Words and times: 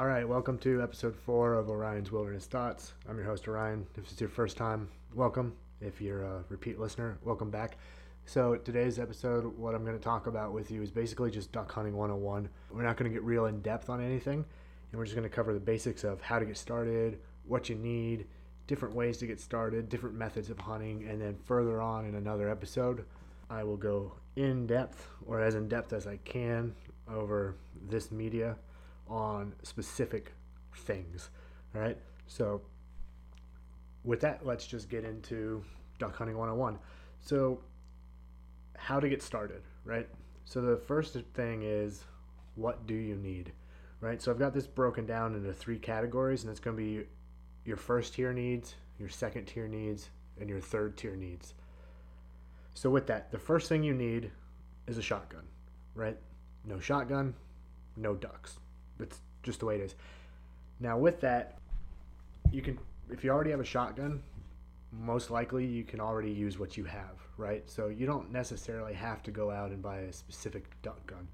All 0.00 0.06
right, 0.06 0.26
welcome 0.26 0.56
to 0.60 0.80
episode 0.80 1.14
four 1.14 1.52
of 1.52 1.68
Orion's 1.68 2.10
Wilderness 2.10 2.46
Thoughts. 2.46 2.94
I'm 3.06 3.18
your 3.18 3.26
host, 3.26 3.46
Orion. 3.46 3.86
If 3.98 4.10
it's 4.10 4.18
your 4.18 4.30
first 4.30 4.56
time, 4.56 4.88
welcome. 5.14 5.52
If 5.82 6.00
you're 6.00 6.22
a 6.22 6.42
repeat 6.48 6.80
listener, 6.80 7.18
welcome 7.22 7.50
back. 7.50 7.76
So, 8.24 8.56
today's 8.56 8.98
episode, 8.98 9.44
what 9.58 9.74
I'm 9.74 9.84
going 9.84 9.98
to 9.98 10.02
talk 10.02 10.26
about 10.26 10.54
with 10.54 10.70
you 10.70 10.80
is 10.80 10.90
basically 10.90 11.30
just 11.30 11.52
duck 11.52 11.70
hunting 11.70 11.94
101. 11.98 12.48
We're 12.70 12.82
not 12.82 12.96
going 12.96 13.10
to 13.10 13.14
get 13.14 13.22
real 13.24 13.44
in 13.44 13.60
depth 13.60 13.90
on 13.90 14.02
anything, 14.02 14.42
and 14.90 14.98
we're 14.98 15.04
just 15.04 15.16
going 15.16 15.28
to 15.28 15.36
cover 15.36 15.52
the 15.52 15.60
basics 15.60 16.02
of 16.02 16.22
how 16.22 16.38
to 16.38 16.46
get 16.46 16.56
started, 16.56 17.20
what 17.44 17.68
you 17.68 17.74
need, 17.74 18.26
different 18.66 18.94
ways 18.94 19.18
to 19.18 19.26
get 19.26 19.38
started, 19.38 19.90
different 19.90 20.16
methods 20.16 20.48
of 20.48 20.58
hunting, 20.58 21.06
and 21.10 21.20
then 21.20 21.36
further 21.44 21.78
on 21.78 22.06
in 22.06 22.14
another 22.14 22.48
episode, 22.48 23.04
I 23.50 23.64
will 23.64 23.76
go 23.76 24.14
in 24.34 24.66
depth 24.66 25.06
or 25.26 25.42
as 25.42 25.56
in 25.56 25.68
depth 25.68 25.92
as 25.92 26.06
I 26.06 26.16
can 26.24 26.74
over 27.06 27.54
this 27.86 28.10
media 28.10 28.56
on 29.10 29.52
specific 29.62 30.32
things. 30.74 31.30
All 31.74 31.80
right. 31.80 31.98
So, 32.26 32.62
with 34.04 34.20
that, 34.20 34.46
let's 34.46 34.66
just 34.66 34.88
get 34.88 35.04
into 35.04 35.62
duck 35.98 36.16
hunting 36.16 36.38
101. 36.38 36.78
So, 37.20 37.60
how 38.76 39.00
to 39.00 39.08
get 39.08 39.22
started, 39.22 39.62
right? 39.84 40.08
So, 40.44 40.60
the 40.62 40.76
first 40.76 41.16
thing 41.34 41.62
is 41.62 42.04
what 42.54 42.86
do 42.86 42.94
you 42.94 43.16
need, 43.16 43.52
right? 44.00 44.22
So, 44.22 44.30
I've 44.30 44.38
got 44.38 44.54
this 44.54 44.66
broken 44.66 45.04
down 45.04 45.34
into 45.34 45.52
three 45.52 45.78
categories, 45.78 46.44
and 46.44 46.50
it's 46.50 46.60
going 46.60 46.76
to 46.76 46.82
be 46.82 47.06
your 47.64 47.76
first 47.76 48.14
tier 48.14 48.32
needs, 48.32 48.76
your 48.98 49.08
second 49.08 49.46
tier 49.46 49.68
needs, 49.68 50.10
and 50.40 50.48
your 50.48 50.60
third 50.60 50.96
tier 50.96 51.16
needs. 51.16 51.54
So, 52.74 52.88
with 52.88 53.06
that, 53.08 53.30
the 53.32 53.38
first 53.38 53.68
thing 53.68 53.82
you 53.82 53.94
need 53.94 54.30
is 54.86 54.96
a 54.96 55.02
shotgun, 55.02 55.46
right? 55.94 56.16
No 56.64 56.78
shotgun, 56.78 57.34
no 57.96 58.14
ducks. 58.14 58.58
That's 59.00 59.20
just 59.42 59.60
the 59.60 59.66
way 59.66 59.76
it 59.76 59.80
is. 59.80 59.94
Now, 60.78 60.96
with 60.98 61.20
that, 61.20 61.58
you 62.50 62.62
can, 62.62 62.78
if 63.10 63.24
you 63.24 63.30
already 63.30 63.50
have 63.50 63.60
a 63.60 63.64
shotgun, 63.64 64.22
most 64.92 65.30
likely 65.30 65.66
you 65.66 65.84
can 65.84 66.00
already 66.00 66.30
use 66.30 66.58
what 66.58 66.76
you 66.76 66.84
have, 66.84 67.20
right? 67.36 67.68
So 67.68 67.88
you 67.88 68.06
don't 68.06 68.32
necessarily 68.32 68.94
have 68.94 69.22
to 69.24 69.30
go 69.30 69.50
out 69.50 69.70
and 69.70 69.82
buy 69.82 69.98
a 69.98 70.12
specific 70.12 70.70
duck 70.82 71.06
gun. 71.06 71.28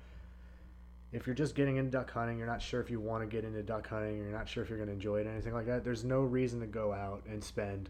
If 1.13 1.27
you're 1.27 1.37
just 1.37 1.55
getting 1.55 1.77
into 1.77 1.91
duck 1.91 2.11
hunting, 2.11 2.37
you're 2.37 2.47
not 2.47 2.61
sure 2.61 2.81
if 2.81 2.91
you 2.91 3.01
want 3.01 3.23
to 3.23 3.27
get 3.27 3.45
into 3.45 3.63
duck 3.63 3.89
hunting, 3.89 4.19
you're 4.19 4.27
not 4.27 4.49
sure 4.49 4.63
if 4.63 4.69
you're 4.69 4.79
going 4.79 4.89
to 4.89 4.95
enjoy 4.95 5.21
it, 5.21 5.27
or 5.27 5.31
anything 5.31 5.55
like 5.55 5.67
that, 5.67 5.85
there's 5.85 6.05
no 6.05 6.21
reason 6.21 6.61
to 6.61 6.67
go 6.67 6.93
out 6.93 7.23
and 7.29 7.43
spend, 7.43 7.89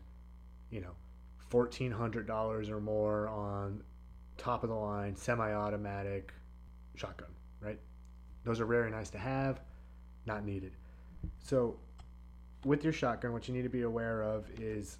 you 0.70 0.80
know, 0.80 0.92
$1,400 1.50 2.70
or 2.70 2.80
more 2.80 3.28
on 3.28 3.82
top 4.36 4.62
of 4.62 4.69
the 4.69 4.77
line, 4.77 5.16
semi 5.16 5.52
automatic 5.52 6.32
shotgun? 6.94 7.28
Those 8.47 8.61
are 8.61 8.64
very 8.66 8.91
nice 8.91 9.11
to 9.11 9.19
have, 9.19 9.61
not 10.25 10.42
needed. 10.42 10.72
So, 11.42 11.77
with 12.64 12.83
your 12.83 12.94
shotgun, 12.94 13.34
what 13.34 13.47
you 13.47 13.55
need 13.55 13.64
to 13.64 13.69
be 13.69 13.83
aware 13.83 14.22
of 14.22 14.47
is 14.58 14.97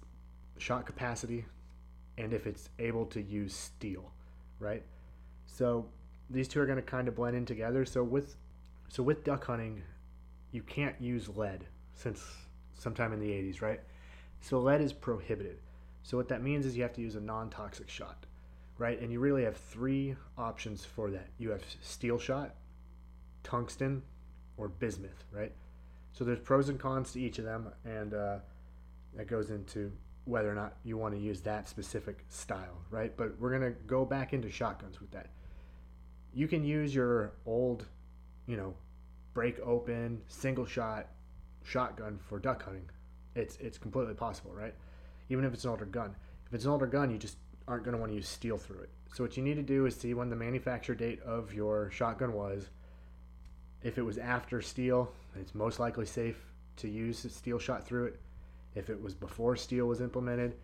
shot 0.59 0.85
capacity 0.85 1.45
and 2.19 2.31
if 2.33 2.45
it's 2.45 2.69
able 2.77 3.05
to 3.07 3.21
use 3.21 3.55
steel, 3.55 4.11
right? 4.59 4.83
So, 5.47 5.87
these 6.29 6.47
two 6.47 6.59
are 6.59 6.65
going 6.65 6.77
to 6.77 6.83
kind 6.83 7.07
of 7.07 7.15
blend 7.15 7.35
in 7.35 7.45
together. 7.45 7.85
So 7.85 8.03
with 8.03 8.35
so 8.89 9.03
with 9.03 9.23
duck 9.23 9.45
hunting, 9.45 9.81
you 10.51 10.61
can't 10.61 10.95
use 10.99 11.29
lead 11.29 11.65
since 11.93 12.23
sometime 12.77 13.11
in 13.11 13.19
the 13.19 13.29
80s, 13.29 13.61
right? 13.61 13.81
So 14.39 14.59
lead 14.59 14.81
is 14.81 14.93
prohibited. 14.93 15.57
So 16.03 16.15
what 16.15 16.29
that 16.29 16.41
means 16.41 16.65
is 16.65 16.77
you 16.77 16.83
have 16.83 16.93
to 16.93 17.01
use 17.01 17.15
a 17.15 17.21
non-toxic 17.21 17.89
shot, 17.89 18.25
right? 18.77 18.99
And 19.01 19.11
you 19.11 19.19
really 19.19 19.43
have 19.43 19.57
three 19.57 20.15
options 20.37 20.85
for 20.85 21.11
that. 21.11 21.27
You 21.37 21.49
have 21.49 21.63
steel 21.81 22.17
shot, 22.17 22.55
tungsten, 23.47 24.03
or 24.57 24.67
bismuth, 24.67 25.23
right? 25.31 25.53
So 26.11 26.23
there's 26.23 26.39
pros 26.39 26.69
and 26.69 26.79
cons 26.79 27.13
to 27.13 27.21
each 27.21 27.39
of 27.39 27.45
them, 27.45 27.71
and 27.85 28.13
uh, 28.13 28.37
that 29.15 29.27
goes 29.27 29.49
into 29.49 29.91
whether 30.25 30.51
or 30.51 30.55
not 30.55 30.75
you 30.83 30.97
want 30.97 31.13
to 31.13 31.19
use 31.19 31.41
that 31.41 31.69
specific 31.69 32.25
style, 32.27 32.81
right? 32.89 33.15
But 33.15 33.39
we're 33.39 33.51
gonna 33.51 33.71
go 33.71 34.03
back 34.03 34.33
into 34.33 34.49
shotguns 34.51 34.99
with 34.99 35.11
that. 35.11 35.29
You 36.33 36.47
can 36.47 36.65
use 36.65 36.93
your 36.93 37.33
old, 37.45 37.85
you 38.45 38.57
know, 38.57 38.75
break 39.33 39.59
open 39.59 40.21
single 40.27 40.65
shot 40.65 41.07
shotgun 41.63 42.19
for 42.19 42.39
duck 42.39 42.63
hunting. 42.63 42.89
It's 43.35 43.55
it's 43.57 43.77
completely 43.77 44.15
possible, 44.15 44.51
right? 44.51 44.73
Even 45.29 45.45
if 45.45 45.53
it's 45.53 45.63
an 45.63 45.69
older 45.69 45.85
gun. 45.85 46.15
If 46.47 46.53
it's 46.53 46.65
an 46.65 46.71
older 46.71 46.87
gun, 46.87 47.09
you 47.11 47.17
just 47.17 47.37
aren't 47.67 47.83
going 47.83 47.93
to 47.93 47.99
want 47.99 48.11
to 48.11 48.15
use 48.15 48.27
steel 48.27 48.57
through 48.57 48.79
it. 48.79 48.89
So 49.13 49.23
what 49.23 49.35
you 49.35 49.43
need 49.43 49.55
to 49.55 49.63
do 49.63 49.85
is 49.85 49.95
see 49.95 50.13
when 50.13 50.29
the 50.29 50.35
manufacture 50.35 50.95
date 50.95 51.21
of 51.21 51.53
your 51.53 51.91
shotgun 51.91 52.33
was. 52.33 52.69
If 53.83 53.97
it 53.97 54.01
was 54.03 54.17
after 54.17 54.61
steel, 54.61 55.11
it's 55.39 55.53
most 55.53 55.79
likely 55.79 56.05
safe 56.05 56.37
to 56.77 56.87
use 56.87 57.25
steel 57.29 57.59
shot 57.59 57.85
through 57.85 58.05
it. 58.05 58.19
If 58.75 58.89
it 58.89 59.01
was 59.01 59.13
before 59.13 59.55
steel 59.55 59.85
was 59.85 60.01
implemented, 60.01 60.55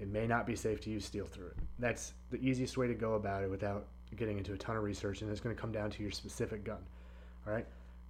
it 0.00 0.08
may 0.08 0.26
not 0.26 0.46
be 0.46 0.56
safe 0.56 0.80
to 0.82 0.90
use 0.90 1.04
steel 1.04 1.26
through 1.26 1.48
it. 1.48 1.56
That's 1.78 2.14
the 2.30 2.38
easiest 2.38 2.76
way 2.76 2.86
to 2.86 2.94
go 2.94 3.14
about 3.14 3.42
it 3.42 3.50
without 3.50 3.86
getting 4.16 4.38
into 4.38 4.52
a 4.52 4.56
ton 4.56 4.76
of 4.76 4.82
research, 4.82 5.22
and 5.22 5.30
it's 5.30 5.40
going 5.40 5.54
to 5.54 5.60
come 5.60 5.72
down 5.72 5.90
to 5.90 6.02
your 6.02 6.10
specific 6.10 6.64
gun. 6.64 6.80
All 7.46 7.52
right. 7.52 7.66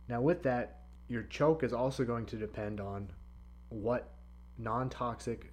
Now, 0.08 0.20
with 0.20 0.42
that, 0.44 0.80
your 1.08 1.24
choke 1.24 1.62
is 1.62 1.72
also 1.72 2.04
going 2.04 2.26
to 2.26 2.36
depend 2.36 2.80
on 2.80 3.10
what 3.68 4.12
non 4.58 4.88
toxic 4.88 5.52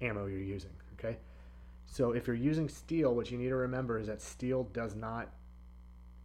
ammo 0.00 0.26
you're 0.26 0.38
using. 0.38 0.70
Okay. 0.98 1.16
So 1.86 2.12
if 2.12 2.26
you're 2.26 2.36
using 2.36 2.68
steel, 2.68 3.14
what 3.14 3.30
you 3.30 3.38
need 3.38 3.48
to 3.48 3.56
remember 3.56 3.98
is 3.98 4.06
that 4.06 4.22
steel 4.22 4.64
does 4.72 4.94
not 4.94 5.30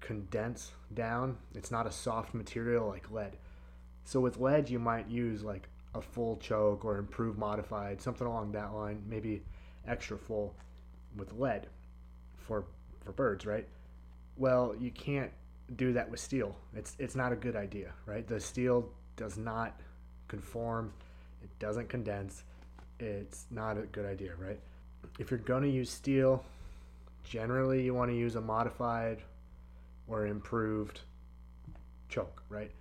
condense 0.05 0.71
down. 0.93 1.37
It's 1.55 1.71
not 1.71 1.87
a 1.87 1.91
soft 1.91 2.33
material 2.33 2.87
like 2.87 3.09
lead. 3.11 3.37
So 4.03 4.19
with 4.19 4.39
lead, 4.39 4.69
you 4.69 4.77
might 4.77 5.09
use 5.09 5.43
like 5.43 5.67
a 5.95 6.01
full 6.01 6.37
choke 6.37 6.85
or 6.85 6.97
improved 6.97 7.39
modified, 7.39 8.01
something 8.01 8.27
along 8.27 8.51
that 8.51 8.73
line, 8.73 9.01
maybe 9.09 9.41
extra 9.87 10.17
full 10.17 10.55
with 11.17 11.33
lead 11.33 11.67
for 12.37 12.65
for 13.03 13.11
birds, 13.11 13.45
right? 13.45 13.67
Well, 14.37 14.75
you 14.79 14.91
can't 14.91 15.31
do 15.75 15.93
that 15.93 16.09
with 16.09 16.19
steel. 16.19 16.55
It's 16.75 16.95
it's 16.99 17.15
not 17.15 17.31
a 17.31 17.35
good 17.35 17.55
idea, 17.55 17.91
right? 18.05 18.27
The 18.27 18.39
steel 18.39 18.89
does 19.15 19.37
not 19.37 19.79
conform, 20.27 20.93
it 21.43 21.49
doesn't 21.57 21.89
condense. 21.89 22.43
It's 22.99 23.45
not 23.49 23.77
a 23.77 23.81
good 23.81 24.05
idea, 24.05 24.33
right? 24.37 24.59
If 25.19 25.31
you're 25.31 25.39
going 25.39 25.63
to 25.63 25.69
use 25.69 25.89
steel, 25.89 26.43
generally 27.23 27.83
you 27.83 27.93
want 27.95 28.11
to 28.11 28.17
use 28.17 28.35
a 28.35 28.41
modified 28.41 29.21
or 30.07 30.27
improved 30.27 31.01
choke, 32.09 32.43
right? 32.49 32.71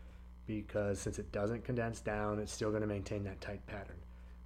Because 0.47 1.01
since 1.01 1.19
it 1.19 1.33
doesn't 1.33 1.65
condense 1.65 2.01
down, 2.01 2.39
it's 2.39 2.53
still 2.53 2.71
going 2.71 2.83
to 2.83 2.87
maintain 2.87 3.25
that 3.25 3.41
tight 3.41 3.67
pattern 3.67 3.97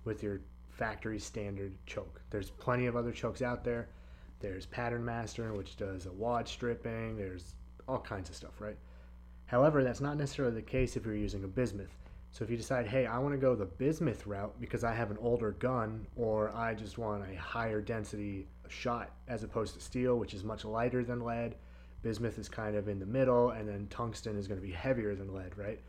with 0.04 0.22
your 0.22 0.40
factory 0.70 1.18
standard 1.18 1.74
choke. 1.86 2.20
There's 2.30 2.50
plenty 2.50 2.86
of 2.86 2.96
other 2.96 3.12
chokes 3.12 3.42
out 3.42 3.64
there. 3.64 3.88
There's 4.40 4.66
Pattern 4.66 5.04
Master, 5.04 5.52
which 5.52 5.76
does 5.76 6.06
a 6.06 6.12
wad 6.12 6.46
stripping. 6.46 7.16
There's 7.16 7.54
all 7.88 7.98
kinds 7.98 8.30
of 8.30 8.36
stuff, 8.36 8.60
right? 8.60 8.76
However, 9.46 9.82
that's 9.82 10.00
not 10.00 10.16
necessarily 10.16 10.54
the 10.54 10.62
case 10.62 10.96
if 10.96 11.04
you're 11.04 11.16
using 11.16 11.42
a 11.42 11.48
bismuth. 11.48 11.90
So 12.30 12.44
if 12.44 12.50
you 12.50 12.56
decide, 12.56 12.86
hey, 12.86 13.06
I 13.06 13.18
want 13.18 13.32
to 13.34 13.38
go 13.38 13.56
the 13.56 13.64
bismuth 13.64 14.26
route 14.26 14.54
because 14.60 14.84
I 14.84 14.94
have 14.94 15.10
an 15.10 15.16
older 15.20 15.52
gun, 15.52 16.06
or 16.14 16.54
I 16.54 16.74
just 16.74 16.98
want 16.98 17.24
a 17.28 17.34
higher 17.34 17.80
density 17.80 18.46
shot 18.68 19.10
as 19.26 19.42
opposed 19.42 19.74
to 19.74 19.80
steel, 19.80 20.18
which 20.18 20.34
is 20.34 20.44
much 20.44 20.64
lighter 20.64 21.02
than 21.02 21.24
lead, 21.24 21.56
bismuth 22.02 22.38
is 22.38 22.48
kind 22.48 22.76
of 22.76 22.88
in 22.88 22.98
the 22.98 23.06
middle, 23.06 23.50
and 23.50 23.68
then 23.68 23.86
tungsten 23.90 24.36
is 24.36 24.46
going 24.46 24.60
to 24.60 24.66
be 24.66 24.72
heavier 24.72 25.14
than 25.14 25.34
lead, 25.34 25.56
right? 25.56 25.80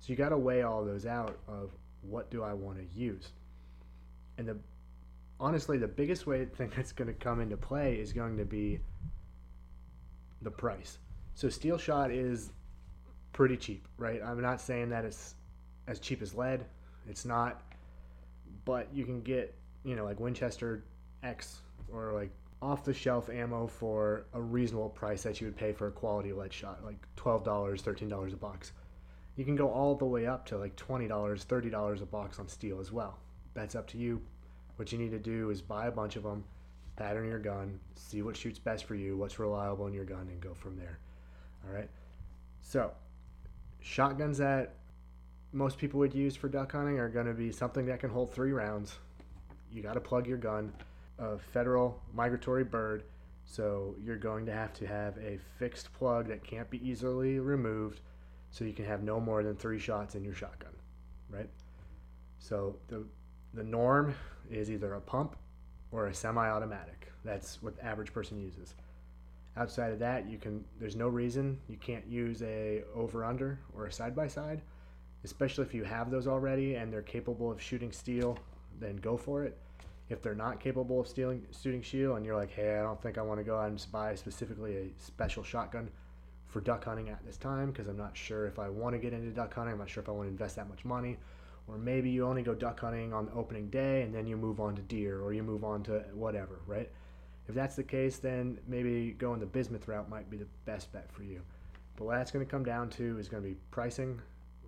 So 0.00 0.10
you 0.10 0.16
got 0.16 0.30
to 0.30 0.38
weigh 0.38 0.62
all 0.62 0.84
those 0.84 1.06
out 1.06 1.38
of 1.48 1.70
what 2.02 2.30
do 2.30 2.42
I 2.42 2.52
want 2.52 2.78
to 2.78 2.98
use. 2.98 3.32
And 4.38 4.48
the 4.48 4.56
honestly, 5.40 5.78
the 5.78 5.88
biggest 5.88 6.26
way 6.26 6.44
thing 6.56 6.72
that's 6.74 6.92
going 6.92 7.08
to 7.08 7.14
come 7.14 7.40
into 7.40 7.56
play 7.56 7.94
is 7.94 8.12
going 8.12 8.36
to 8.38 8.44
be 8.44 8.80
the 10.42 10.50
price. 10.50 10.98
So 11.34 11.48
steel 11.48 11.78
shot 11.78 12.10
is 12.10 12.50
pretty 13.32 13.56
cheap, 13.56 13.86
right? 13.96 14.20
I'm 14.24 14.40
not 14.40 14.60
saying 14.60 14.88
that 14.90 15.04
it's 15.04 15.34
as 15.86 15.98
cheap 15.98 16.22
as 16.22 16.34
lead. 16.34 16.64
It's 17.08 17.24
not, 17.24 17.62
but 18.64 18.88
you 18.92 19.04
can 19.04 19.20
get 19.22 19.54
you 19.84 19.96
know 19.96 20.04
like 20.04 20.20
Winchester 20.20 20.84
X 21.22 21.60
or 21.92 22.12
like 22.12 22.30
off 22.60 22.84
the 22.84 22.94
shelf 22.94 23.30
ammo 23.30 23.66
for 23.66 24.26
a 24.32 24.40
reasonable 24.40 24.88
price 24.90 25.22
that 25.22 25.40
you 25.40 25.46
would 25.46 25.56
pay 25.56 25.72
for 25.72 25.86
a 25.86 25.92
quality 25.92 26.32
lead 26.32 26.52
shot, 26.52 26.84
like 26.84 26.96
twelve 27.16 27.44
dollars, 27.44 27.82
thirteen 27.82 28.08
dollars 28.08 28.32
a 28.32 28.36
box. 28.36 28.72
You 29.36 29.44
can 29.44 29.56
go 29.56 29.70
all 29.70 29.94
the 29.94 30.04
way 30.04 30.26
up 30.26 30.46
to 30.46 30.58
like 30.58 30.74
twenty 30.76 31.06
dollars, 31.06 31.44
thirty 31.44 31.70
dollars 31.70 32.02
a 32.02 32.06
box 32.06 32.38
on 32.38 32.48
steel 32.48 32.80
as 32.80 32.90
well. 32.90 33.18
That's 33.54 33.74
up 33.74 33.86
to 33.88 33.98
you. 33.98 34.20
What 34.76 34.92
you 34.92 34.98
need 34.98 35.10
to 35.10 35.18
do 35.18 35.50
is 35.50 35.62
buy 35.62 35.86
a 35.86 35.92
bunch 35.92 36.16
of 36.16 36.22
them, 36.22 36.44
pattern 36.96 37.28
your 37.28 37.38
gun, 37.38 37.78
see 37.94 38.22
what 38.22 38.36
shoots 38.36 38.58
best 38.58 38.84
for 38.84 38.94
you, 38.94 39.16
what's 39.16 39.38
reliable 39.38 39.86
in 39.86 39.94
your 39.94 40.04
gun, 40.04 40.28
and 40.30 40.40
go 40.40 40.54
from 40.54 40.76
there. 40.76 40.98
All 41.66 41.74
right. 41.74 41.88
So, 42.62 42.92
shotguns 43.80 44.38
that 44.38 44.74
most 45.52 45.78
people 45.78 45.98
would 46.00 46.14
use 46.14 46.36
for 46.36 46.48
duck 46.48 46.72
hunting 46.72 46.98
are 46.98 47.08
going 47.08 47.26
to 47.26 47.32
be 47.32 47.50
something 47.50 47.86
that 47.86 48.00
can 48.00 48.10
hold 48.10 48.32
three 48.32 48.52
rounds. 48.52 48.98
You 49.72 49.82
got 49.82 49.94
to 49.94 50.00
plug 50.00 50.26
your 50.26 50.38
gun, 50.38 50.72
a 51.18 51.38
federal 51.38 52.00
migratory 52.14 52.64
bird, 52.64 53.04
so 53.44 53.94
you're 54.02 54.16
going 54.16 54.46
to 54.46 54.52
have 54.52 54.72
to 54.74 54.86
have 54.86 55.16
a 55.18 55.38
fixed 55.58 55.92
plug 55.92 56.28
that 56.28 56.44
can't 56.44 56.70
be 56.70 56.86
easily 56.88 57.38
removed. 57.40 58.00
so 58.50 58.64
you 58.64 58.72
can 58.72 58.84
have 58.84 59.02
no 59.02 59.20
more 59.20 59.42
than 59.42 59.56
three 59.56 59.78
shots 59.78 60.14
in 60.14 60.24
your 60.24 60.34
shotgun, 60.34 60.72
right? 61.28 61.48
So 62.38 62.76
the 62.88 63.04
the 63.54 63.64
norm 63.64 64.14
is 64.50 64.70
either 64.70 64.94
a 64.94 65.00
pump 65.00 65.36
or 65.90 66.06
a 66.06 66.14
semi-automatic. 66.14 67.10
That's 67.24 67.62
what 67.62 67.76
the 67.76 67.84
average 67.84 68.12
person 68.12 68.38
uses. 68.40 68.74
Outside 69.56 69.92
of 69.92 69.98
that, 70.00 70.28
you 70.28 70.38
can. 70.38 70.64
There's 70.78 70.96
no 70.96 71.08
reason 71.08 71.58
you 71.68 71.76
can't 71.76 72.06
use 72.06 72.42
a 72.42 72.84
over/under 72.94 73.58
or 73.74 73.86
a 73.86 73.92
side-by-side, 73.92 74.62
especially 75.24 75.64
if 75.64 75.74
you 75.74 75.84
have 75.84 76.10
those 76.10 76.26
already 76.26 76.76
and 76.76 76.92
they're 76.92 77.02
capable 77.02 77.50
of 77.50 77.60
shooting 77.60 77.92
steel. 77.92 78.38
Then 78.80 78.96
go 78.96 79.16
for 79.16 79.42
it. 79.44 79.58
If 80.08 80.22
they're 80.22 80.34
not 80.34 80.60
capable 80.60 81.00
of 81.00 81.08
stealing 81.08 81.46
shooting 81.62 81.82
steel, 81.82 82.16
and 82.16 82.24
you're 82.24 82.36
like, 82.36 82.50
hey, 82.50 82.78
I 82.78 82.82
don't 82.82 83.00
think 83.02 83.18
I 83.18 83.22
want 83.22 83.40
to 83.40 83.44
go 83.44 83.58
out 83.58 83.68
and 83.68 83.86
buy 83.92 84.14
specifically 84.14 84.76
a 84.76 85.02
special 85.02 85.42
shotgun 85.42 85.90
for 86.46 86.60
duck 86.60 86.84
hunting 86.84 87.10
at 87.10 87.24
this 87.26 87.36
time 87.36 87.70
because 87.70 87.88
I'm 87.88 87.96
not 87.96 88.16
sure 88.16 88.46
if 88.46 88.58
I 88.58 88.68
want 88.68 88.94
to 88.94 88.98
get 88.98 89.12
into 89.12 89.30
duck 89.30 89.54
hunting. 89.54 89.74
I'm 89.74 89.78
not 89.78 89.90
sure 89.90 90.02
if 90.02 90.08
I 90.08 90.12
want 90.12 90.26
to 90.26 90.30
invest 90.30 90.56
that 90.56 90.68
much 90.68 90.84
money. 90.84 91.18
Or 91.66 91.76
maybe 91.76 92.08
you 92.08 92.26
only 92.26 92.42
go 92.42 92.54
duck 92.54 92.80
hunting 92.80 93.12
on 93.12 93.26
the 93.26 93.32
opening 93.32 93.68
day 93.68 94.00
and 94.00 94.14
then 94.14 94.26
you 94.26 94.38
move 94.38 94.58
on 94.58 94.74
to 94.76 94.82
deer 94.82 95.20
or 95.20 95.34
you 95.34 95.42
move 95.42 95.64
on 95.64 95.82
to 95.84 96.02
whatever, 96.14 96.60
right? 96.66 96.90
If 97.46 97.54
that's 97.54 97.76
the 97.76 97.82
case, 97.82 98.18
then 98.18 98.58
maybe 98.66 99.12
going 99.18 99.40
the 99.40 99.46
bismuth 99.46 99.86
route 99.86 100.08
might 100.08 100.30
be 100.30 100.38
the 100.38 100.46
best 100.64 100.90
bet 100.92 101.12
for 101.12 101.22
you. 101.22 101.42
But 101.96 102.04
what 102.04 102.16
that's 102.16 102.30
going 102.30 102.44
to 102.44 102.50
come 102.50 102.64
down 102.64 102.88
to 102.90 103.18
is 103.18 103.28
going 103.28 103.42
to 103.42 103.48
be 103.48 103.56
pricing, 103.70 104.20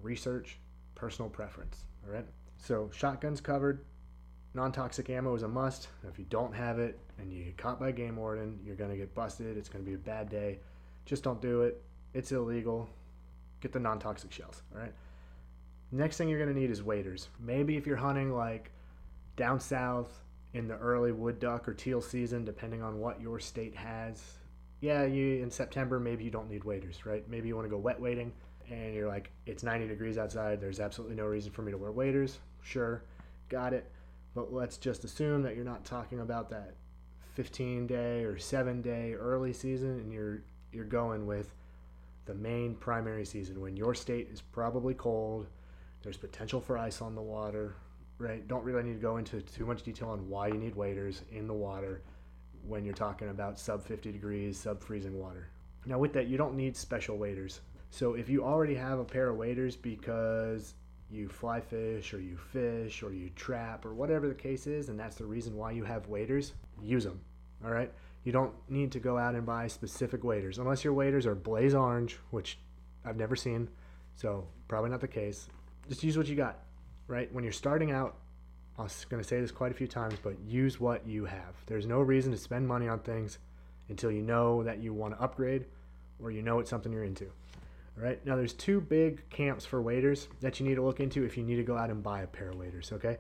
research, 0.03 0.59
personal 0.95 1.31
preference. 1.31 1.85
All 2.07 2.13
right. 2.13 2.27
So 2.59 2.91
shotguns 2.93 3.41
covered. 3.41 3.85
Non-toxic 4.55 5.09
ammo 5.11 5.35
is 5.35 5.43
a 5.43 5.49
must. 5.49 5.89
If 6.09 6.19
you 6.19 6.25
don't 6.29 6.55
have 6.55 6.79
it 6.79 6.99
and 7.19 7.33
you 7.33 7.45
get 7.45 7.57
caught 7.57 7.79
by 7.79 7.93
game 7.93 8.17
warden, 8.17 8.59
you're 8.65 8.77
going 8.77 8.91
to 8.91 8.97
get 8.97 9.15
busted. 9.15 9.57
It's 9.57 9.69
going 9.69 9.85
to 9.85 9.89
be 9.89 9.95
a 9.95 9.99
bad 9.99 10.29
day. 10.29 10.59
Just 11.05 11.23
don't 11.23 11.41
do 11.41 11.63
it. 11.63 11.83
It's 12.15 12.33
illegal. 12.33 12.89
Get 13.61 13.73
the 13.73 13.79
non 13.79 13.99
toxic 13.99 14.33
shells, 14.33 14.63
all 14.75 14.81
right? 14.81 14.93
Next 15.93 16.17
thing 16.17 16.29
you're 16.29 16.43
going 16.43 16.53
to 16.53 16.59
need 16.59 16.71
is 16.71 16.83
waders. 16.83 17.29
Maybe 17.39 17.77
if 17.77 17.87
you're 17.87 17.97
hunting 17.97 18.35
like 18.35 18.73
down 19.37 19.61
south 19.61 20.23
in 20.53 20.67
the 20.67 20.77
early 20.77 21.13
wood 21.13 21.39
duck 21.39 21.69
or 21.69 21.75
teal 21.75 22.01
season, 22.01 22.45
depending 22.45 22.83
on 22.83 22.99
what 22.99 23.21
your 23.21 23.39
state 23.39 23.75
has. 23.75 24.23
Yeah, 24.81 25.05
you 25.05 25.43
in 25.43 25.51
September 25.51 26.01
maybe 26.01 26.25
you 26.25 26.31
don't 26.31 26.51
need 26.51 26.65
waders, 26.65 27.05
right? 27.07 27.29
Maybe 27.29 27.49
you 27.49 27.55
want 27.55 27.67
to 27.67 27.71
go 27.71 27.79
wet 27.79 28.01
wading 28.01 28.33
and 28.71 28.95
you're 28.95 29.09
like 29.09 29.31
it's 29.47 29.63
90 29.63 29.89
degrees 29.89 30.19
outside. 30.19 30.61
There's 30.61 30.81
absolutely 30.81 31.17
no 31.17 31.25
reason 31.25 31.53
for 31.53 31.63
me 31.63 31.71
to 31.71 31.79
wear 31.79 31.93
waders. 31.93 32.39
Sure, 32.63 33.03
got 33.49 33.73
it. 33.73 33.91
But 34.35 34.53
let's 34.53 34.77
just 34.77 35.05
assume 35.05 35.43
that 35.43 35.57
you're 35.57 35.65
not 35.65 35.85
talking 35.85 36.21
about 36.21 36.51
that 36.51 36.75
15 37.35 37.87
day 37.87 38.25
or 38.25 38.39
7 38.39 38.83
day 38.83 39.15
early 39.15 39.53
season 39.53 40.01
and 40.01 40.13
you're 40.13 40.43
you're 40.73 40.85
going 40.85 41.27
with 41.27 41.55
the 42.27 42.35
main 42.35 42.75
primary 42.77 43.25
season 43.25 43.61
when 43.61 43.77
your 43.77 43.95
state 43.95 44.29
is 44.33 44.41
probably 44.41 44.95
cold, 44.95 45.49
there's 46.03 46.17
potential 46.17 46.61
for 46.61 46.79
ice 46.79 47.03
on 47.03 47.15
the 47.15 47.23
water, 47.23 47.75
right? 48.19 48.47
Don't 48.47 48.63
really 48.63 48.83
need 48.83 48.95
to 48.95 49.01
go 49.01 49.17
into 49.17 49.41
too 49.41 49.67
much 49.67 49.83
detail 49.83 50.11
on 50.11 50.29
why 50.29 50.47
you 50.47 50.55
need 50.55 50.77
waders 50.77 51.23
in 51.33 51.49
the 51.49 51.55
water 51.55 52.03
when 52.67 52.85
you're 52.85 52.95
talking 52.95 53.31
about 53.31 53.59
sub 53.59 53.85
50 53.85 54.13
degrees, 54.13 54.59
sub 54.59 54.81
freezing 54.81 55.19
water. 55.19 55.49
Now, 55.87 55.99
with 55.99 56.13
that, 56.13 56.29
you 56.29 56.37
don't 56.37 56.57
need 56.57 56.77
special 56.77 57.17
waders. 57.17 57.61
So, 57.91 58.15
if 58.15 58.29
you 58.29 58.45
already 58.45 58.75
have 58.75 58.99
a 58.99 59.05
pair 59.05 59.31
of 59.31 59.37
waders 59.37 59.75
because 59.75 60.75
you 61.11 61.29
fly 61.29 61.61
fish 61.61 62.15
or 62.15 62.21
you 62.21 62.37
fish 62.37 63.03
or 63.03 63.13
you 63.13 63.31
trap 63.31 63.85
or 63.85 63.95
whatever 63.95 64.29
the 64.29 64.35
case 64.35 64.67
is, 64.67 64.89
and 64.89 64.99
that's 64.99 65.17
the 65.17 65.25
reason 65.25 65.57
why 65.57 65.73
you 65.73 65.85
have 65.85 66.09
waders, 66.09 66.53
use 66.83 67.05
them. 67.05 67.21
All 67.65 67.71
right. 67.71 67.93
You 68.25 68.33
don't 68.33 68.53
need 68.69 68.93
to 68.93 69.01
go 69.01 69.17
out 69.19 69.35
and 69.35 69.47
buy 69.47 69.67
specific 69.67 70.25
waders 70.25 70.59
unless 70.59 70.85
your 70.85 70.93
waders 70.93 71.27
are 71.27 71.35
blaze 71.35 71.75
orange, 71.75 72.19
which 72.31 72.59
I've 73.05 73.17
never 73.17 73.35
seen, 73.35 73.69
so 74.15 74.47
probably 74.69 74.91
not 74.91 75.01
the 75.01 75.09
case. 75.09 75.49
Just 75.89 76.05
use 76.05 76.17
what 76.17 76.29
you 76.29 76.37
got, 76.37 76.59
right? 77.07 77.33
When 77.33 77.45
you're 77.45 77.53
starting 77.53 77.91
out, 77.91 78.17
I'm 78.79 78.89
going 79.09 79.23
to 79.23 79.29
say 79.29 79.41
this 79.41 79.51
quite 79.51 79.73
a 79.73 79.75
few 79.75 79.87
times, 79.87 80.17
but 80.23 80.39
use 80.47 80.79
what 80.79 81.07
you 81.07 81.25
have. 81.25 81.55
There's 81.67 81.87
no 81.87 82.01
reason 82.01 82.31
to 82.33 82.39
spend 82.39 82.69
money 82.69 82.89
on 82.89 83.01
things 83.01 83.39
until 83.89 84.11
you 84.11 84.23
know 84.23 84.63
that 84.63 84.79
you 84.79 84.93
want 84.93 85.15
to 85.15 85.23
upgrade 85.23 85.67
or 86.23 86.31
you 86.31 86.43
know 86.43 86.61
it's 86.61 86.71
something 86.71 86.93
you're 86.93 87.05
into. 87.05 87.31
Right. 88.01 88.25
Now 88.25 88.37
there's 88.37 88.55
two 88.55 88.81
big 88.81 89.29
camps 89.29 89.67
for 89.67 89.83
waders 89.83 90.29
that 90.41 90.59
you 90.59 90.67
need 90.67 90.77
to 90.77 90.83
look 90.83 91.01
into 91.01 91.25
if 91.25 91.37
you 91.37 91.43
need 91.43 91.57
to 91.57 91.63
go 91.63 91.77
out 91.77 91.91
and 91.91 92.03
buy 92.03 92.23
a 92.23 92.27
pair 92.27 92.51
of 92.51 92.57
waders. 92.57 92.93
Okay. 92.93 93.19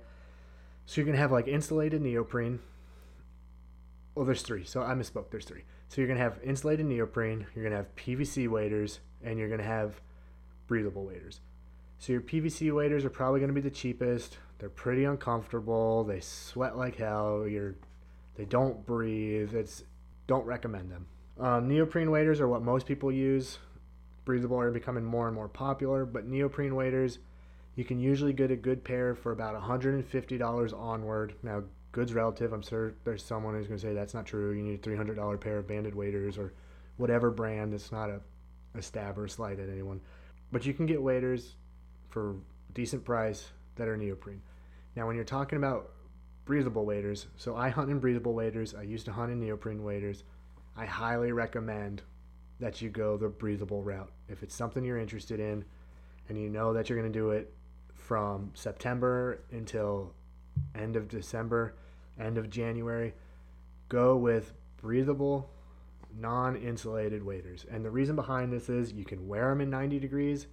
So 0.86 1.00
you're 1.00 1.06
gonna 1.06 1.18
have 1.18 1.32
like 1.32 1.48
insulated 1.48 2.00
neoprene, 2.00 2.60
well, 4.14 4.24
there's 4.24 4.42
three. 4.42 4.64
So 4.64 4.82
I 4.82 4.92
misspoke. 4.92 5.30
There's 5.30 5.44
three. 5.44 5.64
So 5.88 6.00
you're 6.00 6.08
gonna 6.08 6.20
have 6.20 6.38
insulated 6.42 6.86
neoprene. 6.86 7.46
You're 7.54 7.64
gonna 7.64 7.76
have 7.76 7.94
PVC 7.96 8.48
waders, 8.48 9.00
and 9.22 9.38
you're 9.38 9.48
gonna 9.48 9.62
have 9.62 10.00
breathable 10.66 11.04
waders. 11.04 11.40
So 11.98 12.12
your 12.12 12.22
PVC 12.22 12.72
waders 12.72 13.04
are 13.04 13.10
probably 13.10 13.40
gonna 13.40 13.52
be 13.52 13.60
the 13.60 13.70
cheapest. 13.70 14.38
They're 14.58 14.68
pretty 14.68 15.04
uncomfortable. 15.04 16.04
They 16.04 16.20
sweat 16.20 16.76
like 16.76 16.96
hell. 16.96 17.46
You're, 17.48 17.76
they 18.34 18.44
don't 18.44 18.84
breathe. 18.84 19.54
It's 19.54 19.84
don't 20.26 20.44
recommend 20.44 20.90
them. 20.90 21.06
Um, 21.38 21.68
neoprene 21.68 22.10
waders 22.10 22.40
are 22.40 22.48
what 22.48 22.62
most 22.62 22.86
people 22.86 23.10
use. 23.10 23.58
Breathable 24.30 24.60
are 24.60 24.70
becoming 24.70 25.04
more 25.04 25.26
and 25.26 25.34
more 25.34 25.48
popular, 25.48 26.04
but 26.04 26.24
neoprene 26.24 26.76
waders, 26.76 27.18
you 27.74 27.82
can 27.82 27.98
usually 27.98 28.32
get 28.32 28.52
a 28.52 28.56
good 28.56 28.84
pair 28.84 29.16
for 29.16 29.32
about 29.32 29.60
$150 29.60 30.72
onward. 30.72 31.34
Now, 31.42 31.64
goods 31.90 32.14
relative. 32.14 32.52
I'm 32.52 32.62
sure 32.62 32.94
there's 33.02 33.24
someone 33.24 33.54
who's 33.54 33.66
going 33.66 33.80
to 33.80 33.84
say 33.84 33.92
that's 33.92 34.14
not 34.14 34.26
true. 34.26 34.52
You 34.52 34.62
need 34.62 34.86
a 34.86 34.88
$300 34.88 35.40
pair 35.40 35.58
of 35.58 35.66
banded 35.66 35.96
waders 35.96 36.38
or 36.38 36.54
whatever 36.96 37.32
brand. 37.32 37.74
It's 37.74 37.90
not 37.90 38.08
a, 38.08 38.20
a 38.76 38.82
stab 38.82 39.18
or 39.18 39.24
a 39.24 39.28
slight 39.28 39.58
at 39.58 39.68
anyone. 39.68 40.00
But 40.52 40.64
you 40.64 40.74
can 40.74 40.86
get 40.86 41.02
waders 41.02 41.56
for 42.08 42.36
decent 42.72 43.04
price 43.04 43.48
that 43.74 43.88
are 43.88 43.96
neoprene. 43.96 44.42
Now, 44.94 45.08
when 45.08 45.16
you're 45.16 45.24
talking 45.24 45.56
about 45.56 45.90
breathable 46.44 46.86
waders, 46.86 47.26
so 47.36 47.56
I 47.56 47.70
hunt 47.70 47.90
in 47.90 47.98
breathable 47.98 48.34
waders. 48.34 48.76
I 48.76 48.82
used 48.82 49.06
to 49.06 49.12
hunt 49.12 49.32
in 49.32 49.40
neoprene 49.40 49.82
waders. 49.82 50.22
I 50.76 50.86
highly 50.86 51.32
recommend 51.32 52.02
that 52.60 52.80
you 52.80 52.90
go 52.90 53.16
the 53.16 53.28
breathable 53.28 53.82
route. 53.82 54.10
If 54.28 54.42
it's 54.42 54.54
something 54.54 54.84
you're 54.84 54.98
interested 54.98 55.40
in 55.40 55.64
and 56.28 56.38
you 56.38 56.48
know 56.48 56.72
that 56.74 56.88
you're 56.88 56.98
going 56.98 57.12
to 57.12 57.18
do 57.18 57.30
it 57.30 57.52
from 57.94 58.50
September 58.54 59.42
until 59.50 60.12
end 60.74 60.96
of 60.96 61.08
December, 61.08 61.74
end 62.18 62.38
of 62.38 62.50
January, 62.50 63.14
go 63.88 64.16
with 64.16 64.52
breathable, 64.76 65.50
non 66.16 66.56
insulated 66.56 67.22
waders. 67.24 67.66
And 67.70 67.84
the 67.84 67.90
reason 67.90 68.16
behind 68.16 68.52
this 68.52 68.68
is 68.68 68.92
you 68.92 69.04
can 69.04 69.26
wear 69.26 69.48
them 69.48 69.60
in 69.60 69.70
90 69.70 69.98
degrees 69.98 70.46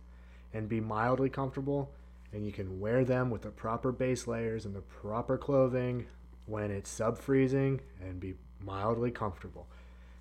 and 0.54 0.70
be 0.70 0.80
mildly 0.80 1.30
comfortable, 1.30 1.94
and 2.32 2.46
you 2.46 2.52
can 2.52 2.80
wear 2.80 3.04
them 3.04 3.30
with 3.30 3.42
the 3.42 3.50
proper 3.50 3.92
base 3.92 4.28
layers 4.28 4.66
and 4.66 4.76
the 4.76 4.82
proper 4.82 5.38
clothing 5.38 6.06
when 6.46 6.72
it's 6.72 6.90
sub 6.90 7.18
freezing 7.18 7.82
and 8.02 8.20
be 8.20 8.34
mildly 8.64 9.12
comfortable. 9.12 9.68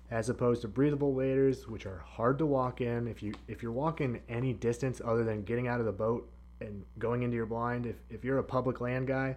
As 0.09 0.29
opposed 0.29 0.61
to 0.61 0.67
breathable 0.67 1.13
waders, 1.13 1.67
which 1.67 1.85
are 1.85 1.99
hard 1.99 2.37
to 2.39 2.45
walk 2.45 2.79
in. 2.79 3.07
If 3.07 3.21
you 3.21 3.33
if 3.47 3.61
you're 3.61 3.73
walking 3.73 4.21
any 4.29 4.53
distance 4.53 5.01
other 5.03 5.23
than 5.23 5.43
getting 5.43 5.67
out 5.67 5.79
of 5.81 5.85
the 5.85 5.91
boat 5.91 6.29
and 6.61 6.85
going 6.97 7.23
into 7.23 7.35
your 7.35 7.45
blind, 7.45 7.85
if, 7.85 7.95
if 8.09 8.23
you're 8.23 8.37
a 8.37 8.43
public 8.43 8.79
land 8.79 9.07
guy, 9.07 9.35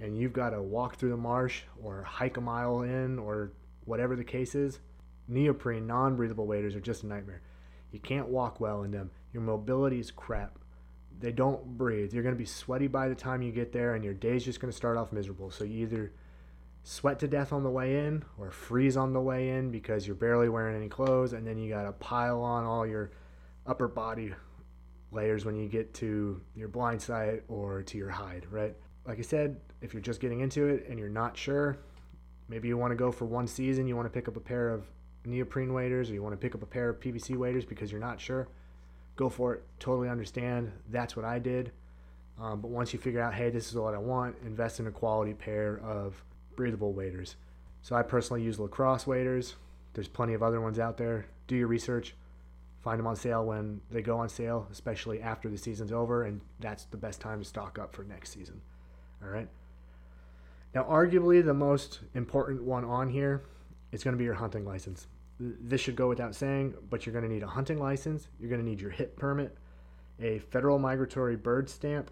and 0.00 0.18
you've 0.18 0.32
got 0.32 0.50
to 0.50 0.60
walk 0.60 0.96
through 0.96 1.10
the 1.10 1.16
marsh 1.16 1.62
or 1.82 2.02
hike 2.02 2.36
a 2.36 2.40
mile 2.40 2.82
in 2.82 3.18
or 3.18 3.52
whatever 3.84 4.16
the 4.16 4.24
case 4.24 4.54
is, 4.54 4.80
neoprene 5.28 5.86
non 5.86 6.16
breathable 6.16 6.46
waders 6.46 6.74
are 6.74 6.80
just 6.80 7.04
a 7.04 7.06
nightmare. 7.06 7.42
You 7.92 8.00
can't 8.00 8.28
walk 8.28 8.60
well 8.60 8.82
in 8.82 8.90
them. 8.90 9.10
Your 9.32 9.42
mobility 9.42 10.00
is 10.00 10.10
crap. 10.10 10.58
They 11.20 11.30
don't 11.30 11.78
breathe. 11.78 12.12
You're 12.12 12.24
going 12.24 12.34
to 12.34 12.38
be 12.38 12.44
sweaty 12.44 12.88
by 12.88 13.08
the 13.08 13.14
time 13.14 13.42
you 13.42 13.52
get 13.52 13.72
there, 13.72 13.94
and 13.94 14.04
your 14.04 14.14
day's 14.14 14.44
just 14.44 14.58
going 14.58 14.70
to 14.70 14.76
start 14.76 14.96
off 14.96 15.12
miserable. 15.12 15.50
So 15.52 15.62
you 15.62 15.86
either 15.86 16.12
sweat 16.84 17.18
to 17.18 17.28
death 17.28 17.52
on 17.52 17.64
the 17.64 17.70
way 17.70 18.06
in 18.06 18.22
or 18.38 18.50
freeze 18.50 18.96
on 18.96 19.12
the 19.12 19.20
way 19.20 19.48
in 19.48 19.70
because 19.70 20.06
you're 20.06 20.14
barely 20.14 20.48
wearing 20.48 20.76
any 20.76 20.88
clothes, 20.88 21.32
and 21.32 21.46
then 21.46 21.58
you 21.58 21.68
got 21.68 21.82
to 21.82 21.92
pile 21.92 22.40
on 22.40 22.64
all 22.64 22.86
your 22.86 23.10
upper 23.66 23.88
body 23.88 24.32
layers 25.10 25.44
when 25.44 25.56
you 25.56 25.68
get 25.68 25.92
to 25.94 26.40
your 26.54 26.68
blind 26.68 27.00
site 27.00 27.42
or 27.48 27.82
to 27.82 27.98
your 27.98 28.10
hide, 28.10 28.46
right? 28.50 28.76
like 29.06 29.18
I 29.18 29.22
said, 29.22 29.60
if 29.80 29.92
you're 29.92 30.02
just 30.02 30.20
getting 30.20 30.40
into 30.40 30.66
it 30.66 30.86
and 30.88 30.98
you're 30.98 31.08
not 31.08 31.36
sure, 31.36 31.78
maybe 32.48 32.68
you 32.68 32.76
want 32.76 32.92
to 32.92 32.96
go 32.96 33.12
for 33.12 33.26
one 33.26 33.46
season, 33.46 33.86
you 33.86 33.96
want 33.96 34.06
to 34.06 34.10
pick 34.10 34.28
up 34.28 34.36
a 34.36 34.40
pair 34.40 34.70
of 34.70 34.86
neoprene 35.24 35.72
waders 35.72 36.10
or 36.10 36.14
you 36.14 36.22
want 36.22 36.32
to 36.32 36.38
pick 36.38 36.54
up 36.54 36.62
a 36.62 36.66
pair 36.66 36.88
of 36.88 37.00
PVC 37.00 37.36
waders 37.36 37.64
because 37.64 37.90
you're 37.90 38.00
not 38.00 38.20
sure, 38.20 38.48
go 39.16 39.28
for 39.28 39.54
it. 39.54 39.62
Totally 39.78 40.08
understand. 40.08 40.72
That's 40.90 41.16
what 41.16 41.24
I 41.24 41.38
did. 41.38 41.72
Um, 42.40 42.60
but 42.60 42.70
once 42.70 42.92
you 42.92 42.98
figure 42.98 43.20
out, 43.20 43.34
hey, 43.34 43.50
this 43.50 43.68
is 43.68 43.76
what 43.76 43.94
I 43.94 43.98
want, 43.98 44.36
invest 44.44 44.80
in 44.80 44.86
a 44.86 44.90
quality 44.90 45.34
pair 45.34 45.78
of 45.80 46.22
breathable 46.56 46.92
waders. 46.92 47.36
So 47.82 47.94
I 47.96 48.02
personally 48.02 48.42
use 48.42 48.58
LaCrosse 48.58 49.06
waders. 49.06 49.56
There's 49.92 50.08
plenty 50.08 50.34
of 50.34 50.42
other 50.42 50.60
ones 50.60 50.78
out 50.78 50.96
there. 50.96 51.26
Do 51.46 51.56
your 51.56 51.68
research. 51.68 52.14
Find 52.82 52.98
them 52.98 53.06
on 53.06 53.16
sale 53.16 53.44
when 53.44 53.80
they 53.90 54.02
go 54.02 54.18
on 54.18 54.28
sale, 54.28 54.68
especially 54.70 55.22
after 55.22 55.48
the 55.48 55.56
season's 55.56 55.92
over, 55.92 56.24
and 56.24 56.40
that's 56.60 56.84
the 56.84 56.96
best 56.96 57.20
time 57.20 57.38
to 57.40 57.44
stock 57.44 57.78
up 57.78 57.94
for 57.94 58.04
next 58.04 58.30
season. 58.30 58.60
All 59.22 59.30
right. 59.30 59.48
Now, 60.74 60.84
arguably 60.84 61.42
the 61.44 61.54
most 61.54 62.00
important 62.14 62.62
one 62.62 62.84
on 62.84 63.08
here 63.08 63.44
is 63.92 64.02
going 64.02 64.12
to 64.12 64.18
be 64.18 64.24
your 64.24 64.34
hunting 64.34 64.66
license. 64.66 65.06
This 65.38 65.80
should 65.80 65.96
go 65.96 66.08
without 66.08 66.34
saying, 66.34 66.74
but 66.90 67.06
you're 67.06 67.12
going 67.12 67.26
to 67.26 67.32
need 67.32 67.42
a 67.42 67.48
hunting 67.48 67.78
license. 67.78 68.28
You're 68.38 68.50
going 68.50 68.62
to 68.62 68.68
need 68.68 68.80
your 68.80 68.90
HIP 68.90 69.16
permit. 69.16 69.56
a 70.20 70.38
federal 70.38 70.78
migratory 70.78 71.36
bird 71.36 71.68
stamp. 71.68 72.10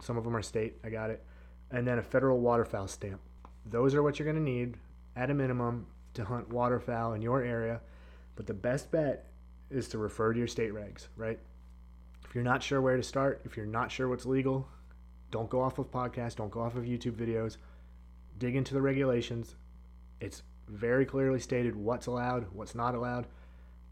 Some 0.00 0.16
of 0.16 0.24
them 0.24 0.36
are 0.36 0.42
state, 0.42 0.78
I 0.84 0.90
got 0.90 1.10
it. 1.10 1.24
And 1.70 1.86
then 1.86 1.98
a 1.98 2.02
federal 2.02 2.40
waterfowl 2.40 2.88
stamp. 2.88 3.20
Those 3.66 3.94
are 3.94 4.02
what 4.02 4.18
you're 4.18 4.30
going 4.30 4.44
to 4.44 4.50
need 4.50 4.76
at 5.16 5.30
a 5.30 5.34
minimum 5.34 5.86
to 6.14 6.24
hunt 6.24 6.48
waterfowl 6.48 7.14
in 7.14 7.22
your 7.22 7.42
area. 7.42 7.80
But 8.36 8.46
the 8.46 8.54
best 8.54 8.90
bet 8.90 9.30
is 9.70 9.88
to 9.88 9.98
refer 9.98 10.32
to 10.32 10.38
your 10.38 10.48
state 10.48 10.72
regs, 10.72 11.08
right? 11.16 11.38
If 12.24 12.34
you're 12.34 12.44
not 12.44 12.62
sure 12.62 12.80
where 12.80 12.96
to 12.96 13.02
start, 13.02 13.42
if 13.44 13.56
you're 13.56 13.66
not 13.66 13.90
sure 13.90 14.08
what's 14.08 14.26
legal, 14.26 14.68
don't 15.30 15.50
go 15.50 15.60
off 15.60 15.78
of 15.78 15.90
podcasts, 15.90 16.36
don't 16.36 16.50
go 16.50 16.60
off 16.60 16.76
of 16.76 16.84
YouTube 16.84 17.12
videos. 17.12 17.56
Dig 18.38 18.56
into 18.56 18.74
the 18.74 18.82
regulations. 18.82 19.56
It's 20.20 20.42
very 20.68 21.06
clearly 21.06 21.38
stated 21.38 21.76
what's 21.76 22.06
allowed, 22.06 22.46
what's 22.52 22.74
not 22.74 22.94
allowed. 22.94 23.26